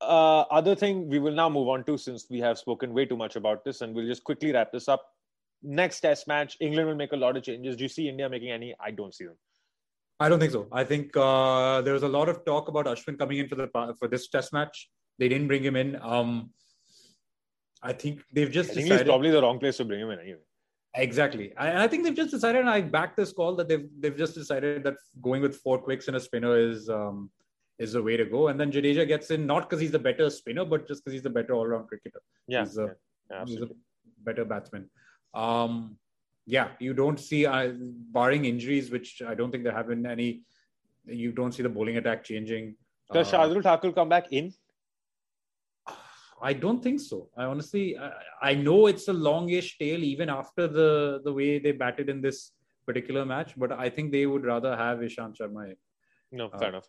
uh, 0.00 0.40
other 0.42 0.74
thing 0.74 1.08
we 1.08 1.18
will 1.18 1.32
now 1.32 1.48
move 1.48 1.68
on 1.68 1.84
to, 1.84 1.96
since 1.96 2.26
we 2.30 2.38
have 2.40 2.58
spoken 2.58 2.92
way 2.92 3.06
too 3.06 3.16
much 3.16 3.36
about 3.36 3.64
this, 3.64 3.80
and 3.80 3.94
we'll 3.94 4.06
just 4.06 4.24
quickly 4.24 4.52
wrap 4.52 4.72
this 4.72 4.88
up. 4.88 5.04
Next 5.62 6.00
Test 6.00 6.28
match, 6.28 6.56
England 6.60 6.88
will 6.88 6.96
make 6.96 7.12
a 7.12 7.16
lot 7.16 7.36
of 7.36 7.42
changes. 7.42 7.76
Do 7.76 7.84
you 7.84 7.88
see 7.88 8.08
India 8.08 8.28
making 8.28 8.50
any? 8.50 8.74
I 8.78 8.90
don't 8.90 9.14
see 9.14 9.24
them. 9.24 9.36
I 10.18 10.28
don't 10.28 10.38
think 10.38 10.52
so. 10.52 10.66
I 10.72 10.84
think 10.84 11.16
uh, 11.16 11.82
there 11.82 11.92
was 11.92 12.02
a 12.02 12.08
lot 12.08 12.28
of 12.28 12.44
talk 12.44 12.68
about 12.68 12.86
Ashwin 12.86 13.18
coming 13.18 13.38
in 13.38 13.48
for 13.48 13.54
the 13.54 13.68
for 13.98 14.08
this 14.08 14.28
test 14.28 14.52
match. 14.52 14.88
They 15.18 15.28
didn't 15.28 15.48
bring 15.48 15.62
him 15.62 15.76
in. 15.76 15.96
Um, 16.00 16.50
I 17.82 17.92
think 17.92 18.22
they've 18.32 18.48
I 18.48 18.50
just 18.50 18.68
think 18.70 18.80
he's 18.80 18.88
decided 18.88 19.06
probably 19.06 19.30
the 19.30 19.42
wrong 19.42 19.58
place 19.58 19.76
to 19.78 19.84
bring 19.84 20.00
him 20.00 20.10
in 20.10 20.20
anyway. 20.20 20.45
Exactly. 20.96 21.52
And 21.58 21.78
I 21.78 21.86
think 21.88 22.04
they've 22.04 22.14
just 22.14 22.30
decided, 22.30 22.60
and 22.60 22.70
I 22.70 22.80
back 22.80 23.16
this 23.16 23.32
call 23.32 23.54
that 23.56 23.68
they've 23.68 23.88
they've 24.00 24.16
just 24.16 24.34
decided 24.34 24.82
that 24.84 24.94
going 25.22 25.42
with 25.42 25.56
four 25.56 25.78
quicks 25.78 26.08
and 26.08 26.16
a 26.16 26.20
spinner 26.20 26.56
is 26.58 26.88
um, 26.88 27.30
is 27.78 27.92
the 27.92 28.02
way 28.02 28.16
to 28.16 28.24
go. 28.24 28.48
And 28.48 28.58
then 28.60 28.72
Jadeja 28.72 29.06
gets 29.06 29.30
in 29.30 29.46
not 29.46 29.68
because 29.68 29.80
he's 29.80 29.90
the 29.90 29.98
better 29.98 30.30
spinner, 30.30 30.64
but 30.64 30.88
just 30.88 31.04
because 31.04 31.12
he's 31.12 31.22
the 31.22 31.30
better 31.30 31.52
all 31.54 31.66
round 31.66 31.88
cricketer. 31.88 32.20
Yeah, 32.48 32.64
He's 32.64 32.78
a- 32.78 32.96
yeah, 33.30 33.38
yeah, 33.38 33.44
He's 33.46 33.60
a 33.62 33.68
better 34.24 34.44
batsman. 34.44 34.88
Um, 35.34 35.98
yeah, 36.46 36.68
you 36.78 36.94
don't 36.94 37.18
see, 37.18 37.44
uh, 37.44 37.72
barring 38.12 38.44
injuries, 38.44 38.90
which 38.90 39.20
I 39.26 39.34
don't 39.34 39.50
think 39.50 39.64
there 39.64 39.72
have 39.74 39.88
been 39.88 40.06
any. 40.06 40.42
You 41.04 41.32
don't 41.32 41.52
see 41.52 41.62
the 41.62 41.68
bowling 41.68 41.96
attack 41.98 42.24
changing. 42.24 42.76
Does 43.12 43.32
Uh, 43.32 43.38
Shardul 43.38 43.62
Thakur 43.62 43.92
come 43.92 44.08
back 44.08 44.32
in? 44.32 44.52
I 46.42 46.52
don't 46.52 46.82
think 46.82 47.00
so. 47.00 47.28
I 47.36 47.44
honestly, 47.44 47.96
I, 47.98 48.12
I 48.42 48.54
know 48.54 48.86
it's 48.86 49.08
a 49.08 49.12
longish 49.12 49.78
tail 49.78 50.02
even 50.04 50.28
after 50.28 50.68
the 50.68 51.20
the 51.24 51.32
way 51.32 51.58
they 51.58 51.72
batted 51.72 52.08
in 52.08 52.20
this 52.20 52.52
particular 52.86 53.24
match, 53.24 53.54
but 53.56 53.72
I 53.72 53.88
think 53.88 54.12
they 54.12 54.26
would 54.26 54.44
rather 54.44 54.76
have 54.76 54.98
Ishant 54.98 55.36
Sharma. 55.38 55.74
No, 56.32 56.46
Uh, 56.48 56.58
fair 56.58 56.68
enough. 56.68 56.88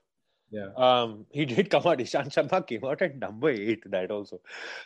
Yeah, 0.49 0.69
Um, 0.77 1.25
he 1.31 1.45
did 1.45 1.69
come 1.69 1.85
out. 1.85 1.97
Ishant 1.99 2.33
Sharma 2.33 2.65
came 2.65 2.83
out 2.85 3.01
at 3.01 3.17
number 3.17 3.49
eight. 3.49 3.83
That 3.89 4.11
also. 4.11 4.39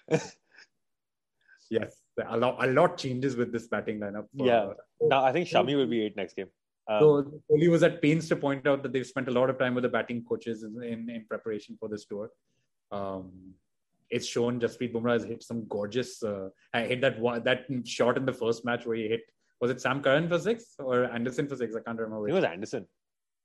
yes, 1.70 1.98
a 2.26 2.38
lot, 2.38 2.64
a 2.64 2.72
lot 2.72 2.98
changes 2.98 3.36
with 3.36 3.52
this 3.52 3.68
batting 3.68 4.00
lineup. 4.00 4.26
Uh, 4.40 4.46
Yeah. 4.46 4.74
now 5.02 5.24
I 5.24 5.32
think 5.32 5.48
Shami 5.48 5.76
will 5.76 5.88
be 5.88 6.02
eight 6.04 6.16
next 6.16 6.36
game. 6.36 6.50
Um, 6.88 7.00
So 7.00 7.42
Kohli 7.50 7.70
was 7.70 7.84
at 7.84 8.02
pains 8.02 8.28
to 8.30 8.36
point 8.36 8.68
out 8.68 8.84
that 8.84 8.92
they've 8.94 9.06
spent 9.06 9.28
a 9.28 9.32
lot 9.32 9.50
of 9.50 9.58
time 9.60 9.76
with 9.76 9.84
the 9.84 9.90
batting 9.90 10.24
coaches 10.26 10.64
in, 10.64 10.82
in, 10.84 11.10
in 11.10 11.26
preparation 11.26 11.78
for 11.80 11.88
this 11.90 12.06
tour. 12.06 12.30
Um, 12.92 13.54
it's 14.12 14.28
shown 14.28 14.60
Jasprit 14.60 14.94
Bumrah 14.94 15.14
has 15.14 15.24
hit 15.24 15.42
some 15.42 15.66
gorgeous. 15.68 16.22
Uh, 16.22 16.50
I 16.74 16.82
hit 16.82 17.02
that 17.02 17.20
one, 17.20 17.44
that 17.44 17.66
shot 17.86 18.18
in 18.18 18.26
the 18.26 18.34
first 18.34 18.66
match 18.66 18.86
where 18.86 18.98
he 18.98 19.08
hit. 19.08 19.22
Was 19.62 19.72
it 19.72 19.82
Sam 19.82 20.02
Curran 20.02 20.28
for 20.28 20.38
six 20.38 20.76
or 20.80 21.06
Anderson 21.06 21.48
for 21.48 21.56
six? 21.56 21.76
I 21.76 21.80
can't 21.80 22.00
remember. 22.00 22.28
it 22.28 22.34
was 22.34 22.44
Anderson. 22.44 22.88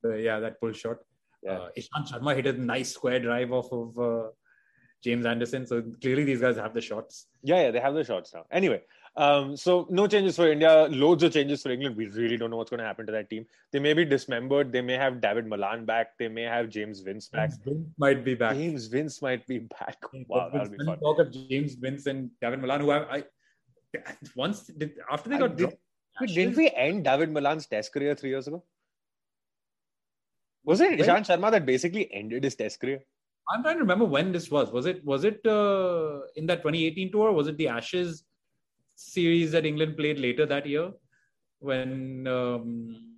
Uh, 0.04 0.14
yeah, 0.14 0.40
that 0.40 0.60
pull 0.60 0.72
shot. 0.72 0.96
Yeah. 1.42 1.52
Uh, 1.52 1.68
Ishant 1.78 2.10
Sharma 2.10 2.34
hit 2.34 2.46
a 2.46 2.52
nice 2.52 2.92
square 2.92 3.20
drive 3.20 3.52
off 3.52 3.70
of 3.72 3.98
uh, 3.98 4.28
James 5.04 5.24
Anderson. 5.26 5.66
So 5.66 5.82
clearly 6.00 6.24
these 6.24 6.40
guys 6.40 6.56
have 6.56 6.74
the 6.74 6.80
shots. 6.80 7.26
Yeah, 7.42 7.62
yeah, 7.62 7.70
they 7.70 7.80
have 7.80 7.94
the 7.94 8.04
shots 8.04 8.34
now. 8.34 8.44
Anyway, 8.50 8.82
um, 9.16 9.56
so 9.56 9.86
no 9.90 10.06
changes 10.06 10.36
for 10.36 10.50
India, 10.50 10.88
loads 10.90 11.22
of 11.22 11.32
changes 11.32 11.62
for 11.62 11.70
England. 11.70 11.96
We 11.96 12.06
really 12.08 12.36
don't 12.36 12.50
know 12.50 12.56
what's 12.58 12.70
going 12.70 12.80
to 12.80 12.86
happen 12.86 13.06
to 13.06 13.12
that 13.12 13.30
team. 13.30 13.46
They 13.72 13.78
may 13.78 13.94
be 13.94 14.04
dismembered. 14.04 14.72
They 14.72 14.82
may 14.82 14.94
have 14.94 15.20
David 15.20 15.46
Malan 15.46 15.84
back. 15.86 16.18
They 16.18 16.28
may 16.28 16.42
have 16.42 16.68
James 16.68 17.00
Vince 17.00 17.28
back. 17.28 17.50
James 17.50 17.60
Vince 17.64 17.88
might 17.98 18.24
be 18.24 18.34
back. 18.34 18.54
James 18.56 18.86
Vince 18.86 19.22
might 19.22 19.46
be 19.46 19.58
back. 19.60 19.96
Wow, 20.28 20.50
that'll 20.52 20.68
be 20.68 20.84
fun. 20.84 20.98
Talk 21.00 21.18
of 21.20 21.32
James 21.32 21.74
Vince 21.74 22.06
and 22.06 22.30
Gavin 22.42 22.60
Malan, 22.60 22.80
who 22.82 22.90
I, 22.90 23.16
I 23.16 23.24
once 24.34 24.64
did, 24.66 24.92
after 25.10 25.30
they 25.30 25.36
I 25.36 25.38
got 25.38 25.56
did- 25.56 25.68
dropped, 25.68 25.76
Wait, 26.20 26.30
didn't 26.34 26.56
we 26.56 26.70
end 26.70 27.04
David 27.04 27.30
Malan's 27.30 27.66
test 27.66 27.92
career 27.92 28.14
three 28.14 28.30
years 28.30 28.46
ago? 28.48 28.64
Was 30.64 30.80
it 30.80 30.98
Ishant 30.98 31.26
Sharma 31.26 31.50
that 31.52 31.64
basically 31.64 32.12
ended 32.12 32.42
his 32.44 32.54
test 32.54 32.80
career? 32.80 33.00
I'm 33.48 33.62
trying 33.62 33.76
to 33.76 33.80
remember 33.80 34.04
when 34.04 34.32
this 34.32 34.50
was. 34.50 34.72
Was 34.72 34.86
it 34.86 35.04
was 35.04 35.24
it 35.24 35.40
uh, 35.46 36.20
in 36.34 36.46
that 36.46 36.62
2018 36.62 37.12
tour? 37.12 37.32
Was 37.32 37.46
it 37.48 37.56
the 37.56 37.68
Ashes 37.68 38.24
series 38.96 39.52
that 39.52 39.64
England 39.64 39.96
played 39.96 40.18
later 40.18 40.46
that 40.46 40.66
year 40.66 40.90
when 41.60 42.26
um, 42.26 43.16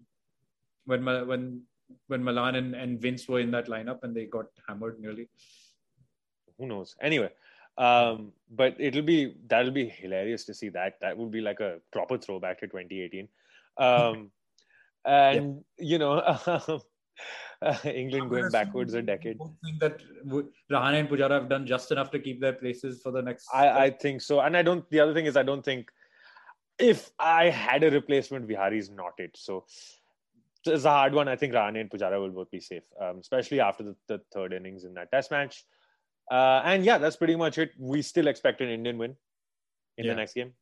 when 0.84 1.04
when 1.04 1.62
when 2.06 2.22
Malan 2.22 2.56
and, 2.56 2.74
and 2.74 3.00
Vince 3.00 3.28
were 3.28 3.40
in 3.40 3.50
that 3.52 3.66
lineup 3.66 4.02
and 4.02 4.14
they 4.14 4.26
got 4.26 4.46
hammered 4.66 5.00
nearly? 5.00 5.28
Who 6.58 6.66
knows? 6.66 6.96
Anyway, 7.00 7.30
um, 7.78 8.32
but 8.50 8.74
it'll 8.78 9.02
be 9.02 9.34
that'll 9.46 9.70
be 9.70 9.88
hilarious 9.88 10.44
to 10.46 10.54
see 10.54 10.68
that. 10.70 10.94
That 11.00 11.16
would 11.16 11.30
be 11.30 11.40
like 11.40 11.60
a 11.60 11.78
proper 11.92 12.18
throwback 12.18 12.60
to 12.60 12.66
2018. 12.66 13.28
Um, 13.78 14.30
and 15.04 15.64
you 15.78 15.98
know, 15.98 16.20
uh, 17.62 17.76
England 17.84 18.30
going 18.30 18.50
backwards 18.50 18.94
a 18.94 19.02
decade. 19.02 19.38
I 19.40 19.66
think 19.66 19.80
that 19.80 20.02
Rahane 20.70 21.00
and 21.00 21.08
Pujara 21.08 21.30
have 21.30 21.48
done 21.48 21.66
just 21.66 21.90
enough 21.92 22.10
to 22.12 22.18
keep 22.18 22.40
their 22.40 22.52
places 22.52 23.00
for 23.02 23.12
the 23.12 23.22
next. 23.22 23.48
I, 23.52 23.84
I 23.86 23.90
think 23.90 24.20
so. 24.20 24.40
And 24.40 24.56
I 24.56 24.62
don't, 24.62 24.88
the 24.90 25.00
other 25.00 25.14
thing 25.14 25.26
is, 25.26 25.36
I 25.36 25.42
don't 25.42 25.64
think 25.64 25.90
if 26.78 27.10
I 27.18 27.50
had 27.50 27.82
a 27.84 27.90
replacement, 27.90 28.46
Vihari 28.46 28.76
Vihari's 28.76 28.90
not 28.90 29.12
it. 29.18 29.36
So 29.36 29.64
it's 30.64 30.84
a 30.84 30.90
hard 30.90 31.14
one. 31.14 31.28
I 31.28 31.36
think 31.36 31.54
Rahane 31.54 31.80
and 31.80 31.90
Pujara 31.90 32.20
will 32.20 32.30
both 32.30 32.50
be 32.50 32.60
safe, 32.60 32.82
um, 33.00 33.18
especially 33.18 33.60
after 33.60 33.82
the, 33.84 33.96
the 34.06 34.20
third 34.32 34.52
innings 34.52 34.84
in 34.84 34.94
that 34.94 35.10
test 35.10 35.30
match. 35.30 35.64
Uh, 36.30 36.62
and 36.64 36.84
yeah, 36.84 36.98
that's 36.98 37.16
pretty 37.16 37.36
much 37.36 37.58
it. 37.58 37.72
We 37.78 38.02
still 38.02 38.26
expect 38.26 38.60
an 38.60 38.68
Indian 38.68 38.98
win 38.98 39.16
in 39.96 40.04
Yeah. 40.04 40.12
the 40.12 40.16
next 40.16 40.34
game. 40.34 40.52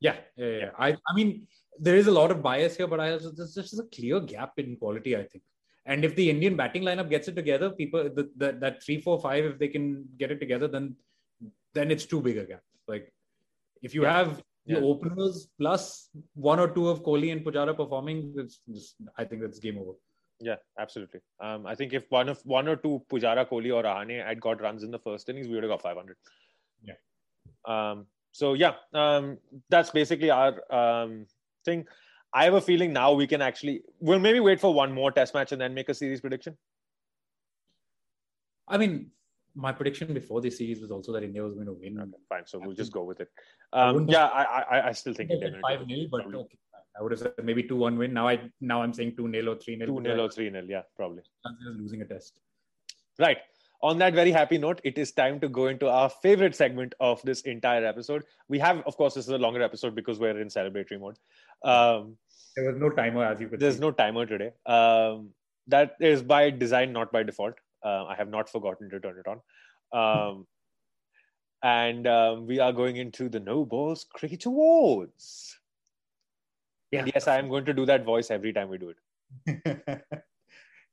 Yeah, 0.00 0.16
yeah, 0.36 0.46
yeah. 0.46 0.70
I, 0.78 0.92
I 0.92 1.14
mean, 1.14 1.46
there 1.78 1.94
is 1.94 2.06
a 2.06 2.10
lot 2.10 2.30
of 2.30 2.42
bias 2.42 2.76
here, 2.76 2.86
but 2.86 3.00
I 3.00 3.12
also, 3.12 3.30
there's 3.30 3.54
just 3.54 3.78
a 3.78 3.84
clear 3.94 4.18
gap 4.20 4.52
in 4.58 4.76
quality, 4.76 5.14
I 5.16 5.24
think. 5.24 5.44
And 5.90 6.04
if 6.04 6.14
the 6.14 6.30
Indian 6.30 6.56
batting 6.56 6.84
lineup 6.88 7.10
gets 7.10 7.26
it 7.30 7.34
together, 7.34 7.68
people 7.70 8.04
the, 8.18 8.24
the, 8.36 8.52
that 8.64 8.82
three, 8.82 9.00
four, 9.06 9.20
five, 9.20 9.44
if 9.44 9.58
they 9.58 9.68
can 9.76 9.86
get 10.18 10.30
it 10.34 10.38
together, 10.44 10.68
then 10.74 10.94
then 11.74 11.90
it's 11.94 12.06
too 12.12 12.20
big 12.26 12.38
a 12.42 12.44
gap. 12.50 12.62
Like 12.92 13.12
if 13.82 13.94
you 13.96 14.02
Yeah. 14.04 14.12
have 14.18 14.36
the 14.66 14.74
Yeah. 14.74 14.90
openers 14.90 15.48
plus 15.58 16.10
one 16.50 16.60
or 16.64 16.68
two 16.76 16.86
of 16.92 17.02
Kohli 17.08 17.32
and 17.32 17.44
Pujara 17.44 17.74
performing, 17.76 18.20
it's 18.42 18.60
just, 18.68 18.96
I 19.18 19.24
think 19.24 19.42
that's 19.42 19.58
game 19.58 19.78
over. 19.78 19.94
Yeah, 20.48 20.56
absolutely. 20.78 21.20
Um, 21.46 21.66
I 21.66 21.74
think 21.74 21.92
if 21.92 22.04
one 22.10 22.28
of 22.34 22.40
one 22.58 22.68
or 22.68 22.76
two 22.76 22.94
Pujara, 23.10 23.44
Kohli, 23.48 23.74
or 23.78 23.82
Rahane 23.82 24.24
had 24.26 24.40
got 24.40 24.62
runs 24.66 24.84
in 24.84 24.92
the 24.96 25.02
first 25.08 25.28
innings, 25.28 25.48
we 25.48 25.54
would 25.54 25.64
have 25.64 25.72
got 25.72 25.82
500. 25.82 26.16
Yeah. 26.90 26.94
Um, 27.72 28.06
so 28.32 28.54
yeah, 28.54 28.74
um, 28.94 29.38
that's 29.68 29.90
basically 29.90 30.30
our 30.30 30.52
um, 30.82 31.26
thing. 31.64 31.86
I 32.32 32.44
have 32.44 32.54
a 32.54 32.60
feeling 32.60 32.92
now 32.92 33.12
we 33.12 33.26
can 33.26 33.42
actually 33.42 33.82
we'll 34.00 34.20
maybe 34.20 34.40
wait 34.40 34.60
for 34.60 34.72
one 34.72 34.92
more 34.92 35.10
test 35.10 35.34
match 35.34 35.52
and 35.52 35.60
then 35.60 35.74
make 35.74 35.88
a 35.88 35.94
series 35.94 36.20
prediction. 36.20 36.56
I 38.68 38.78
mean, 38.78 39.10
my 39.54 39.72
prediction 39.72 40.14
before 40.14 40.40
the 40.40 40.50
series 40.50 40.80
was 40.80 40.90
also 40.92 41.12
that 41.12 41.24
India 41.24 41.42
was 41.42 41.54
going 41.54 41.66
to 41.66 41.72
win. 41.72 41.98
Okay, 42.00 42.10
fine. 42.28 42.46
So 42.46 42.60
we'll 42.60 42.76
just 42.76 42.92
go 42.92 43.02
with 43.02 43.20
it. 43.20 43.28
Um, 43.72 43.94
wouldn't 43.94 44.10
yeah, 44.12 44.26
I, 44.26 44.42
I 44.42 44.88
I 44.88 44.92
still 44.92 45.12
think 45.12 45.30
India 45.30 45.52
five 45.60 45.86
nil, 45.86 46.06
but 46.10 46.26
okay, 46.26 46.58
I 46.98 47.02
would 47.02 47.12
have 47.12 47.20
said 47.20 47.32
maybe 47.42 47.62
two 47.62 47.76
one 47.76 47.98
win. 47.98 48.12
Now 48.12 48.28
I 48.28 48.40
now 48.60 48.82
I'm 48.82 48.92
saying 48.92 49.16
two 49.16 49.28
nil 49.28 49.48
or 49.48 49.56
three 49.56 49.76
nil. 49.76 49.88
two 49.88 50.02
0 50.02 50.24
or 50.24 50.30
three 50.30 50.50
0 50.50 50.64
Yeah, 50.68 50.82
probably. 50.96 51.22
losing 51.76 52.02
a 52.02 52.04
test. 52.04 52.38
Right. 53.18 53.38
On 53.82 53.96
that 53.98 54.12
very 54.12 54.30
happy 54.30 54.58
note, 54.58 54.80
it 54.84 54.98
is 54.98 55.10
time 55.12 55.40
to 55.40 55.48
go 55.48 55.68
into 55.68 55.88
our 55.88 56.10
favorite 56.10 56.54
segment 56.54 56.94
of 57.00 57.22
this 57.22 57.40
entire 57.42 57.84
episode. 57.84 58.24
We 58.48 58.58
have, 58.58 58.82
of 58.86 58.94
course, 58.98 59.14
this 59.14 59.24
is 59.24 59.30
a 59.30 59.38
longer 59.38 59.62
episode 59.62 59.94
because 59.94 60.18
we're 60.18 60.38
in 60.38 60.48
celebratory 60.48 61.00
mode. 61.00 61.16
Um, 61.64 62.16
There 62.56 62.70
was 62.72 62.76
no 62.80 62.90
timer, 62.90 63.24
as 63.24 63.40
you 63.40 63.48
could 63.48 63.60
there's 63.60 63.76
see. 63.76 63.80
no 63.80 63.90
timer 63.92 64.26
today. 64.26 64.52
Um, 64.66 65.34
that 65.66 65.96
is 66.00 66.22
by 66.22 66.50
design, 66.50 66.92
not 66.92 67.12
by 67.12 67.22
default. 67.22 67.54
Uh, 67.84 68.04
I 68.06 68.14
have 68.16 68.28
not 68.28 68.48
forgotten 68.48 68.90
to 68.90 69.00
turn 69.00 69.18
it 69.24 69.28
on. 69.28 69.40
Um, 69.92 70.46
and 71.62 72.06
um, 72.06 72.46
we 72.46 72.58
are 72.58 72.72
going 72.72 72.96
into 72.96 73.28
the 73.28 73.40
No 73.40 73.64
Balls 73.64 74.04
Cricket 74.04 74.46
Awards. 74.46 75.58
Yeah. 76.90 77.00
And 77.00 77.12
yes, 77.14 77.28
I 77.28 77.38
am 77.38 77.48
going 77.48 77.64
to 77.66 77.74
do 77.74 77.86
that 77.86 78.04
voice 78.04 78.30
every 78.30 78.52
time 78.52 78.68
we 78.68 78.78
do 78.78 78.90
it. 78.90 78.96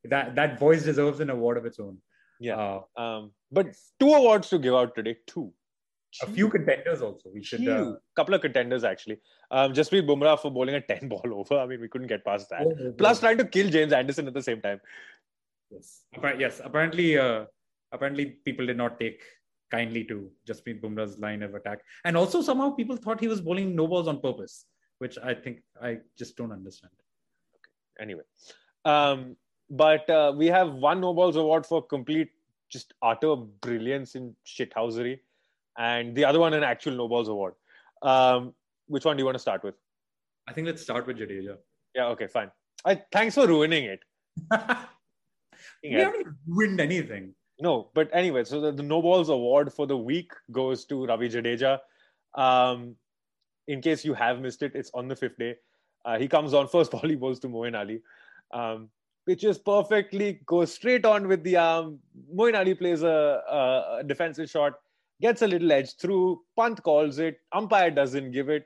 that 0.03 0.35
that 0.35 0.59
voice 0.59 0.83
deserves 0.83 1.19
an 1.21 1.29
award 1.31 1.57
of 1.57 1.65
its 1.65 1.79
own. 1.79 1.97
Yeah. 2.39 2.55
Uh, 2.57 2.81
Um, 3.01 3.31
but 3.51 3.75
two 3.99 4.13
awards 4.13 4.49
to 4.49 4.59
give 4.59 4.75
out 4.75 4.93
today. 4.95 5.17
Two. 5.25 5.53
A 6.21 6.27
few 6.27 6.49
contenders 6.49 7.01
also. 7.01 7.29
We 7.33 7.43
should. 7.43 7.67
Uh, 7.67 7.95
couple 8.15 8.33
of 8.33 8.41
contenders 8.41 8.83
actually. 8.83 9.19
Um, 9.51 9.73
just 9.73 9.91
Jasprit 9.91 10.07
Bumrah 10.07 10.39
for 10.39 10.51
bowling 10.51 10.75
a 10.75 10.81
10 10.93 11.07
ball 11.07 11.21
over. 11.33 11.59
I 11.59 11.65
mean, 11.65 11.81
we 11.81 11.87
couldn't 11.87 12.07
get 12.07 12.25
past 12.25 12.49
that. 12.49 12.61
oh, 12.61 12.93
Plus, 12.97 13.19
trying 13.19 13.37
to 13.37 13.45
kill 13.45 13.69
James 13.69 13.93
Anderson 13.93 14.27
at 14.27 14.33
the 14.33 14.41
same 14.41 14.61
time. 14.61 14.79
Yes. 15.69 16.03
Yes. 16.37 16.61
Apparently, 16.63 17.17
uh, 17.17 17.45
apparently 17.91 18.37
people 18.45 18.65
did 18.65 18.77
not 18.77 18.99
take 18.99 19.21
kindly 19.69 20.03
to 20.05 20.29
Jasprit 20.47 20.81
Bumrah's 20.81 21.19
line 21.19 21.43
of 21.43 21.53
attack, 21.53 21.79
and 22.05 22.15
also 22.15 22.41
somehow 22.41 22.71
people 22.71 22.95
thought 22.95 23.19
he 23.19 23.27
was 23.27 23.41
bowling 23.41 23.75
no 23.75 23.85
balls 23.85 24.07
on 24.07 24.21
purpose, 24.21 24.65
which 24.99 25.17
I 25.21 25.33
think 25.33 25.59
I 25.81 25.97
just 26.17 26.37
don't 26.37 26.53
understand. 26.53 26.93
Okay. 27.55 28.03
Anyway, 28.03 28.23
um, 28.85 29.35
but 29.69 30.09
uh, 30.09 30.33
we 30.35 30.47
have 30.47 30.73
one 30.73 31.01
no 31.01 31.13
balls 31.13 31.35
award 31.35 31.65
for 31.65 31.81
complete, 31.85 32.29
just 32.69 32.93
utter 33.01 33.35
brilliance 33.35 34.15
in 34.15 34.33
shithousery, 34.45 35.19
and 35.77 36.15
the 36.15 36.25
other 36.25 36.39
one 36.39 36.53
an 36.53 36.63
actual 36.63 36.93
no 36.93 37.07
balls 37.07 37.27
award. 37.27 37.53
Um, 38.01 38.53
which 38.87 39.05
one 39.05 39.17
do 39.17 39.21
you 39.21 39.25
want 39.25 39.35
to 39.35 39.39
start 39.39 39.63
with? 39.63 39.75
I 40.47 40.53
think 40.53 40.67
let's 40.67 40.81
start 40.81 41.07
with 41.07 41.17
Jadeja. 41.17 41.57
Yeah. 41.95 42.07
Okay. 42.07 42.27
Fine. 42.27 42.51
I, 42.85 43.01
thanks 43.11 43.35
for 43.35 43.47
ruining 43.47 43.85
it. 43.85 43.99
we 45.83 45.93
haven't 45.93 46.27
ruined 46.47 46.79
anything. 46.79 47.33
No, 47.59 47.89
but 47.93 48.09
anyway, 48.13 48.43
so 48.43 48.61
the, 48.61 48.71
the 48.71 48.83
No 48.83 49.01
Balls 49.01 49.29
Award 49.29 49.73
for 49.73 49.87
the 49.87 49.97
week 49.97 50.31
goes 50.51 50.85
to 50.85 51.05
Ravi 51.05 51.29
Jadeja. 51.29 51.79
Um, 52.35 52.95
in 53.67 53.81
case 53.81 54.05
you 54.05 54.13
have 54.13 54.39
missed 54.39 54.61
it, 54.61 54.73
it's 54.75 54.91
on 54.93 55.07
the 55.07 55.15
fifth 55.15 55.37
day. 55.37 55.55
Uh, 56.05 56.19
he 56.19 56.27
comes 56.27 56.53
on 56.53 56.67
first 56.67 56.91
ball, 56.91 57.01
he 57.01 57.15
bowls 57.15 57.39
to 57.39 57.47
Moeen 57.47 57.77
Ali, 57.77 58.01
um, 58.53 58.89
pitches 59.25 59.57
perfectly, 59.57 60.39
goes 60.45 60.73
straight 60.73 61.03
on 61.03 61.27
with 61.27 61.43
the 61.43 61.57
arm. 61.57 61.99
Moeen 62.33 62.57
Ali 62.57 62.75
plays 62.75 63.01
a, 63.01 63.41
a 63.99 64.03
defensive 64.05 64.49
shot, 64.49 64.73
gets 65.21 65.41
a 65.41 65.47
little 65.47 65.71
edge 65.71 65.95
through. 65.95 66.41
Pant 66.57 66.81
calls 66.83 67.19
it. 67.19 67.39
Umpire 67.53 67.91
doesn't 67.91 68.31
give 68.31 68.49
it. 68.49 68.65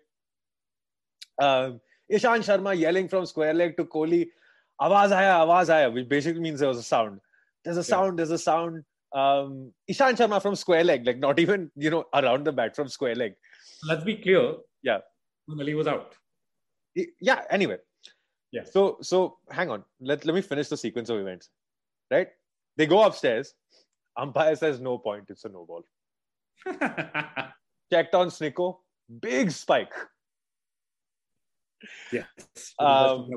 Um, 1.41 1.79
Ishant 2.11 2.43
Sharma 2.45 2.77
yelling 2.77 3.07
from 3.07 3.25
square 3.25 3.53
leg 3.53 3.77
to 3.77 3.85
Kohli, 3.85 4.27
Awaz 4.81 5.11
aaya, 5.11 5.45
awaz 5.45 5.69
aaya, 5.69 5.93
which 5.93 6.09
basically 6.09 6.41
means 6.41 6.59
there 6.59 6.69
was 6.69 6.77
a 6.77 6.83
sound. 6.83 7.19
There's 7.63 7.77
a 7.77 7.83
sound, 7.83 8.19
there's 8.19 8.31
a 8.31 8.37
sound. 8.37 8.83
Um, 9.13 9.71
Ishant 9.89 10.17
Sharma 10.17 10.41
from 10.41 10.55
square 10.55 10.83
leg, 10.83 11.05
like 11.05 11.19
not 11.19 11.39
even, 11.39 11.71
you 11.75 11.89
know, 11.89 12.05
around 12.13 12.45
the 12.45 12.51
bat 12.51 12.75
from 12.75 12.87
square 12.87 13.15
leg. 13.15 13.33
Let's 13.87 14.03
be 14.03 14.15
clear. 14.17 14.55
Yeah. 14.83 14.99
Ali 15.49 15.73
was 15.73 15.87
out. 15.87 16.15
Yeah, 16.95 17.41
anyway. 17.49 17.77
Yeah. 18.51 18.63
So 18.65 18.97
so 19.01 19.37
hang 19.49 19.69
on. 19.69 19.83
Let, 19.99 20.25
let 20.25 20.35
me 20.35 20.41
finish 20.41 20.67
the 20.67 20.77
sequence 20.77 21.09
of 21.09 21.19
events. 21.19 21.49
Right? 22.09 22.27
They 22.77 22.85
go 22.85 23.03
upstairs. 23.03 23.53
Umpire 24.17 24.55
says 24.55 24.79
no 24.81 24.97
point, 24.97 25.25
it's 25.29 25.45
a 25.45 25.49
no 25.49 25.65
ball. 25.65 25.85
Checked 27.91 28.15
on 28.15 28.27
Snicko, 28.29 28.77
big 29.21 29.51
spike. 29.51 29.93
yes. 32.11 32.25
Um, 32.79 33.29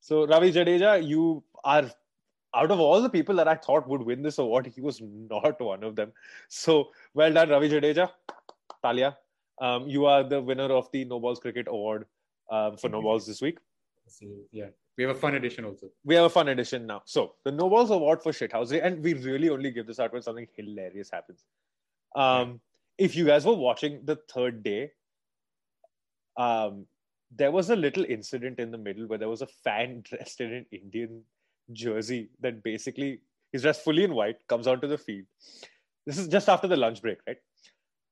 So 0.00 0.26
Ravi 0.26 0.52
Jadeja, 0.52 1.06
you 1.06 1.44
are 1.64 1.90
out 2.54 2.70
of 2.70 2.80
all 2.80 3.00
the 3.00 3.08
people 3.08 3.34
that 3.36 3.48
I 3.48 3.54
thought 3.54 3.88
would 3.88 4.02
win 4.02 4.22
this 4.22 4.38
award, 4.38 4.66
he 4.66 4.80
was 4.80 5.00
not 5.00 5.60
one 5.60 5.82
of 5.82 5.96
them. 5.96 6.12
So 6.48 6.90
well 7.14 7.32
done, 7.32 7.48
Ravi 7.48 7.70
Jadeja. 7.70 8.10
Talia, 8.82 9.16
um, 9.60 9.88
you 9.88 10.06
are 10.06 10.24
the 10.24 10.40
winner 10.40 10.70
of 10.72 10.90
the 10.92 11.04
No 11.04 11.20
Balls 11.20 11.38
Cricket 11.38 11.68
Award 11.68 12.06
um, 12.50 12.76
for 12.76 12.88
No 12.88 13.00
Balls 13.00 13.26
this 13.26 13.40
week. 13.40 13.58
yeah. 14.50 14.66
We 14.98 15.04
have 15.04 15.16
a 15.16 15.18
fun 15.18 15.36
edition 15.36 15.64
also. 15.64 15.88
We 16.04 16.14
have 16.16 16.24
a 16.24 16.30
fun 16.30 16.48
edition 16.48 16.86
now. 16.86 17.02
So 17.06 17.34
the 17.44 17.52
No 17.52 17.70
Balls 17.70 17.90
Award 17.90 18.22
for 18.22 18.32
shithousery, 18.32 18.84
and 18.84 19.02
we 19.02 19.14
really 19.14 19.48
only 19.48 19.70
give 19.70 19.86
this 19.86 19.98
out 19.98 20.12
when 20.12 20.20
something 20.20 20.46
hilarious 20.54 21.10
happens. 21.10 21.44
Um, 22.14 22.60
if 22.98 23.16
you 23.16 23.24
guys 23.24 23.44
were 23.44 23.54
watching 23.54 24.00
the 24.04 24.16
third 24.32 24.62
day, 24.62 24.92
um, 26.36 26.86
there 27.34 27.50
was 27.50 27.70
a 27.70 27.76
little 27.76 28.04
incident 28.04 28.58
in 28.58 28.70
the 28.70 28.78
middle 28.78 29.06
where 29.06 29.18
there 29.18 29.28
was 29.28 29.42
a 29.42 29.46
fan 29.46 30.02
dressed 30.08 30.40
in 30.40 30.52
an 30.52 30.66
Indian 30.70 31.22
jersey 31.72 32.30
that 32.40 32.62
basically 32.62 33.20
he's 33.50 33.62
dressed 33.62 33.84
fully 33.84 34.04
in 34.04 34.14
white, 34.14 34.46
comes 34.48 34.66
onto 34.66 34.86
the 34.86 34.98
field. 34.98 35.26
This 36.06 36.18
is 36.18 36.28
just 36.28 36.48
after 36.48 36.66
the 36.66 36.76
lunch 36.76 37.00
break, 37.00 37.18
right? 37.26 37.38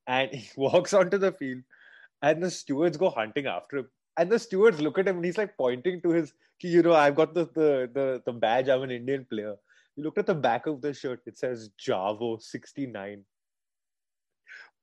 And 0.07 0.31
he 0.35 0.49
walks 0.57 0.95
onto 0.95 1.19
the 1.19 1.33
field, 1.33 1.63
and 2.23 2.43
the 2.43 2.51
stewards 2.51 2.97
go 2.97 3.11
hunting 3.11 3.47
after 3.47 3.79
him. 3.79 3.89
And 4.17 4.31
the 4.31 4.39
stewards 4.39 4.81
look 4.81 4.99
at 4.99 5.09
him, 5.09 5.17
and 5.17 5.25
he's 5.25 5.39
like 5.39 5.57
pointing 5.57 6.01
to 6.03 6.11
his, 6.11 6.35
you 6.63 6.83
know, 6.83 6.95
I've 6.95 7.15
got 7.15 7.33
the 7.35 7.45
the 7.45 7.91
the, 7.93 8.23
the 8.27 8.33
badge. 8.33 8.69
I'm 8.69 8.83
an 8.83 8.91
Indian 8.91 9.25
player. 9.25 9.57
You 9.97 10.05
looked 10.05 10.19
at 10.19 10.27
the 10.27 10.35
back 10.35 10.67
of 10.67 10.81
the 10.81 10.93
shirt. 10.93 11.23
It 11.27 11.39
says 11.39 11.71
Jarvo 11.79 12.41
69. 12.41 13.25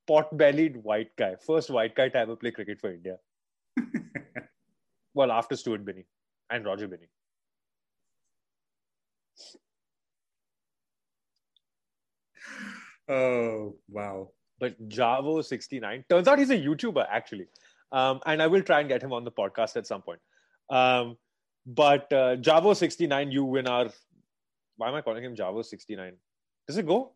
Pot-bellied 0.08 0.78
white 0.82 1.14
guy, 1.16 1.36
first 1.46 1.70
white 1.70 1.94
guy 1.94 2.08
to 2.08 2.18
ever 2.18 2.34
play 2.34 2.50
cricket 2.50 2.80
for 2.80 2.92
India. 2.92 3.18
well, 5.14 5.30
after 5.30 5.54
Stuart 5.54 5.84
Binny 5.84 6.06
and 6.50 6.64
Roger 6.64 6.88
Binny. 6.88 7.08
Oh 13.08 13.76
wow! 13.88 14.30
But 14.60 14.88
Jarvo 14.88 15.44
sixty 15.44 15.80
nine 15.80 16.04
turns 16.10 16.28
out 16.28 16.38
he's 16.38 16.50
a 16.50 16.58
YouTuber 16.58 17.06
actually, 17.10 17.46
um, 17.92 18.20
and 18.26 18.42
I 18.42 18.46
will 18.46 18.62
try 18.62 18.80
and 18.80 18.88
get 18.88 19.02
him 19.02 19.12
on 19.12 19.24
the 19.24 19.30
podcast 19.30 19.76
at 19.76 19.86
some 19.86 20.02
point. 20.02 20.20
Um, 20.68 21.16
but 21.66 22.12
uh, 22.12 22.36
Jarvo 22.36 22.76
sixty 22.76 23.06
nine, 23.06 23.30
you 23.30 23.44
win 23.44 23.66
our. 23.66 23.88
Why 24.76 24.88
am 24.88 24.94
I 24.94 25.00
calling 25.00 25.24
him 25.24 25.34
Jarvo 25.34 25.64
sixty 25.64 25.96
nine? 25.96 26.16
Does 26.66 26.76
it 26.76 26.86
go? 26.86 27.12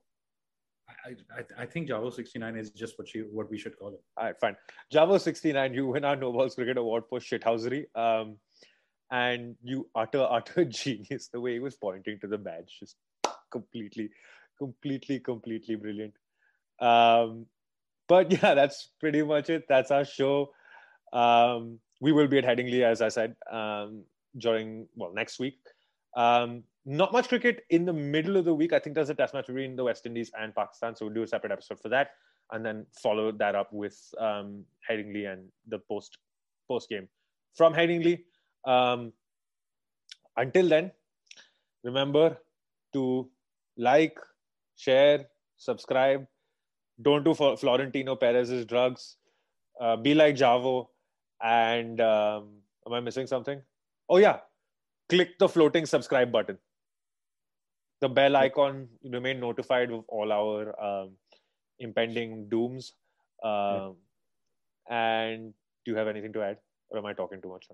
I, 1.04 1.62
I, 1.62 1.66
think 1.66 1.88
Java 1.88 2.10
69 2.12 2.56
is 2.56 2.70
just 2.70 2.98
what 2.98 3.12
you 3.14 3.28
what 3.32 3.50
we 3.50 3.58
should 3.58 3.76
call 3.78 3.88
it. 3.88 4.00
All 4.16 4.24
right, 4.24 4.38
fine. 4.40 4.56
Java 4.90 5.18
69, 5.18 5.74
you 5.74 5.86
win 5.88 6.04
our 6.04 6.16
No 6.16 6.32
Balls 6.32 6.54
Cricket 6.54 6.78
Award 6.78 7.04
for 7.08 7.18
shithousery. 7.18 7.86
Um, 7.94 8.36
and 9.10 9.56
you 9.62 9.88
utter, 9.94 10.26
utter 10.28 10.64
genius. 10.80 11.28
The 11.28 11.40
way 11.40 11.54
he 11.54 11.58
was 11.60 11.76
pointing 11.76 12.18
to 12.20 12.26
the 12.26 12.38
badge, 12.38 12.76
just 12.80 12.96
completely, 13.50 14.10
completely, 14.58 15.20
completely 15.20 15.76
brilliant. 15.76 16.14
Um, 16.80 17.46
but 18.08 18.32
yeah, 18.32 18.54
that's 18.60 18.90
pretty 18.98 19.22
much 19.22 19.50
it. 19.50 19.64
That's 19.68 19.90
our 19.90 20.04
show. 20.04 20.52
Um, 21.12 21.78
we 22.00 22.12
will 22.12 22.26
be 22.26 22.38
at 22.38 22.44
Headingley, 22.44 22.82
as 22.82 23.02
I 23.02 23.08
said, 23.08 23.36
um, 23.50 24.04
during, 24.36 24.88
well, 24.96 25.12
next 25.12 25.38
week. 25.38 25.58
Um, 26.16 26.64
not 26.84 27.12
much 27.12 27.28
cricket 27.28 27.64
in 27.70 27.84
the 27.84 27.92
middle 27.92 28.36
of 28.36 28.44
the 28.44 28.54
week. 28.54 28.72
I 28.72 28.78
think 28.78 28.94
there's 28.94 29.10
a 29.10 29.14
test 29.14 29.34
match 29.34 29.46
between 29.46 29.76
the 29.76 29.84
West 29.84 30.04
Indies 30.06 30.30
and 30.38 30.54
Pakistan. 30.54 30.96
So 30.96 31.06
we'll 31.06 31.14
do 31.14 31.22
a 31.22 31.26
separate 31.26 31.52
episode 31.52 31.80
for 31.80 31.88
that 31.90 32.10
and 32.50 32.64
then 32.64 32.86
follow 33.02 33.30
that 33.32 33.54
up 33.54 33.72
with 33.72 33.96
um, 34.18 34.64
Headingley 34.88 35.32
and 35.32 35.48
the 35.68 35.78
post 35.78 36.18
post 36.68 36.88
game 36.88 37.08
from 37.54 37.72
Headingley. 37.72 38.24
Um, 38.64 39.12
until 40.36 40.68
then, 40.68 40.90
remember 41.84 42.38
to 42.94 43.30
like, 43.76 44.18
share, 44.76 45.26
subscribe. 45.56 46.26
Don't 47.00 47.24
do 47.24 47.34
Florentino 47.34 48.16
Perez's 48.16 48.66
drugs. 48.66 49.16
Uh, 49.80 49.96
be 49.96 50.14
like 50.14 50.36
Jarvo. 50.36 50.88
And 51.42 52.00
um, 52.00 52.48
am 52.86 52.92
I 52.92 53.00
missing 53.00 53.26
something? 53.26 53.60
Oh, 54.08 54.18
yeah. 54.18 54.40
Click 55.08 55.38
the 55.38 55.48
floating 55.48 55.86
subscribe 55.86 56.30
button 56.30 56.58
the 58.02 58.08
bell 58.08 58.36
icon 58.36 58.88
remain 59.04 59.38
notified 59.38 59.92
of 59.92 60.04
all 60.08 60.32
our 60.32 60.74
um, 60.86 61.10
impending 61.78 62.48
dooms. 62.48 62.94
Um, 63.44 63.94
and 64.90 65.54
do 65.84 65.92
you 65.92 65.96
have 65.96 66.08
anything 66.08 66.32
to 66.32 66.42
add? 66.42 66.58
Or 66.90 66.98
am 66.98 67.06
i 67.06 67.12
talking 67.12 67.40
too 67.40 67.50
much? 67.50 67.68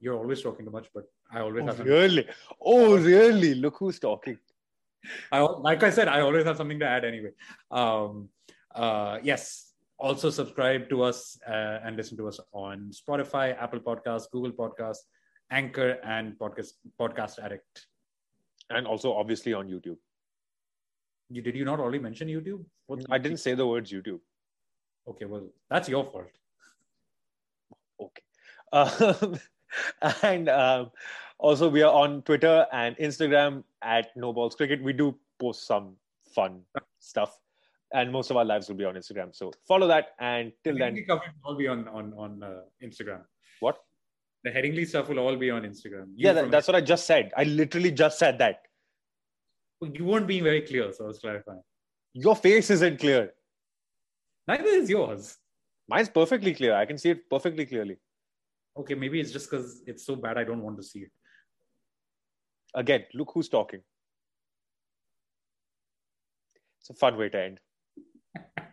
You're 0.00 0.18
always 0.18 0.42
talking 0.42 0.66
too 0.66 0.70
much 0.78 0.88
but 0.94 1.04
i 1.32 1.40
always 1.40 1.64
oh, 1.64 1.66
have 1.66 1.80
really? 1.80 2.26
Oh 2.60 2.98
really? 2.98 3.54
Look 3.54 3.78
who's 3.78 3.98
talking. 3.98 4.38
I, 5.32 5.40
like 5.40 5.82
i 5.82 5.90
said 5.90 6.08
i 6.08 6.20
always 6.20 6.44
have 6.44 6.58
something 6.58 6.78
to 6.84 6.86
add 6.86 7.04
anyway. 7.04 7.32
Um, 7.70 8.28
uh, 8.74 9.18
yes. 9.22 9.72
Also 9.98 10.28
subscribe 10.28 10.90
to 10.90 11.02
us 11.02 11.38
uh, 11.48 11.78
and 11.82 11.96
listen 11.96 12.18
to 12.18 12.28
us 12.28 12.38
on 12.52 12.90
spotify 13.02 13.44
apple 13.66 13.80
podcast 13.80 14.30
google 14.30 14.52
podcast 14.52 14.98
anchor 15.50 15.92
and 16.04 16.38
podcast 16.38 16.72
podcast 17.00 17.38
addict 17.42 17.86
and 18.70 18.86
also 18.86 19.12
obviously 19.14 19.52
on 19.52 19.68
YouTube. 19.68 19.96
You 21.30 21.42
did 21.42 21.56
you 21.56 21.64
not 21.64 21.80
already 21.80 21.98
mention 21.98 22.28
YouTube? 22.28 22.64
What 22.86 23.04
I 23.10 23.18
didn't 23.18 23.38
say 23.38 23.54
the 23.54 23.66
words 23.66 23.92
YouTube. 23.92 24.20
Okay, 25.08 25.24
well 25.24 25.48
that's 25.70 25.88
your 25.88 26.04
fault. 26.04 26.30
Okay, 28.00 28.22
um, 28.72 29.38
and 30.22 30.48
um, 30.48 30.90
also 31.38 31.68
we 31.68 31.82
are 31.82 31.92
on 31.92 32.22
Twitter 32.22 32.66
and 32.72 32.96
Instagram 32.96 33.64
at 33.82 34.16
No 34.16 34.32
Balls 34.32 34.54
Cricket. 34.54 34.82
We 34.82 34.92
do 34.92 35.16
post 35.38 35.66
some 35.66 35.96
fun 36.34 36.60
stuff, 37.00 37.38
and 37.92 38.12
most 38.12 38.30
of 38.30 38.36
our 38.36 38.44
lives 38.44 38.68
will 38.68 38.76
be 38.76 38.84
on 38.84 38.94
Instagram. 38.94 39.34
So 39.34 39.52
follow 39.66 39.88
that. 39.88 40.14
And 40.20 40.52
till 40.62 40.78
then, 40.78 41.04
will 41.08 41.20
all 41.44 41.56
be 41.56 41.66
on 41.66 41.88
on 41.88 42.12
on 42.16 42.42
uh, 42.42 42.60
Instagram. 42.82 43.22
What? 43.60 43.78
The 44.46 44.52
Headingley 44.52 44.86
stuff 44.86 45.08
will 45.08 45.18
all 45.18 45.34
be 45.34 45.50
on 45.50 45.62
Instagram. 45.62 46.06
You 46.14 46.28
yeah, 46.28 46.32
that, 46.34 46.52
that's 46.52 46.68
what 46.68 46.76
I 46.76 46.80
just 46.80 47.04
said. 47.04 47.32
I 47.36 47.42
literally 47.42 47.90
just 47.90 48.16
said 48.16 48.38
that. 48.38 48.60
You 49.80 50.04
weren't 50.04 50.28
being 50.28 50.44
very 50.44 50.62
clear, 50.62 50.92
so 50.92 51.02
I 51.02 51.08
was 51.08 51.18
clarifying. 51.18 51.62
Your 52.12 52.36
face 52.36 52.70
isn't 52.70 53.00
clear. 53.00 53.32
Neither 54.46 54.68
is 54.68 54.88
yours. 54.88 55.36
Mine's 55.88 56.08
perfectly 56.08 56.54
clear. 56.54 56.76
I 56.76 56.86
can 56.86 56.96
see 56.96 57.10
it 57.10 57.28
perfectly 57.28 57.66
clearly. 57.66 57.96
Okay, 58.78 58.94
maybe 58.94 59.18
it's 59.18 59.32
just 59.32 59.50
because 59.50 59.82
it's 59.84 60.06
so 60.06 60.14
bad 60.14 60.38
I 60.38 60.44
don't 60.44 60.62
want 60.62 60.76
to 60.76 60.84
see 60.84 61.00
it. 61.00 61.10
Again, 62.72 63.02
look 63.14 63.32
who's 63.34 63.48
talking. 63.48 63.80
It's 66.78 66.90
a 66.90 66.94
fun 66.94 67.16
way 67.16 67.30
to 67.30 67.42
end. 67.42 67.60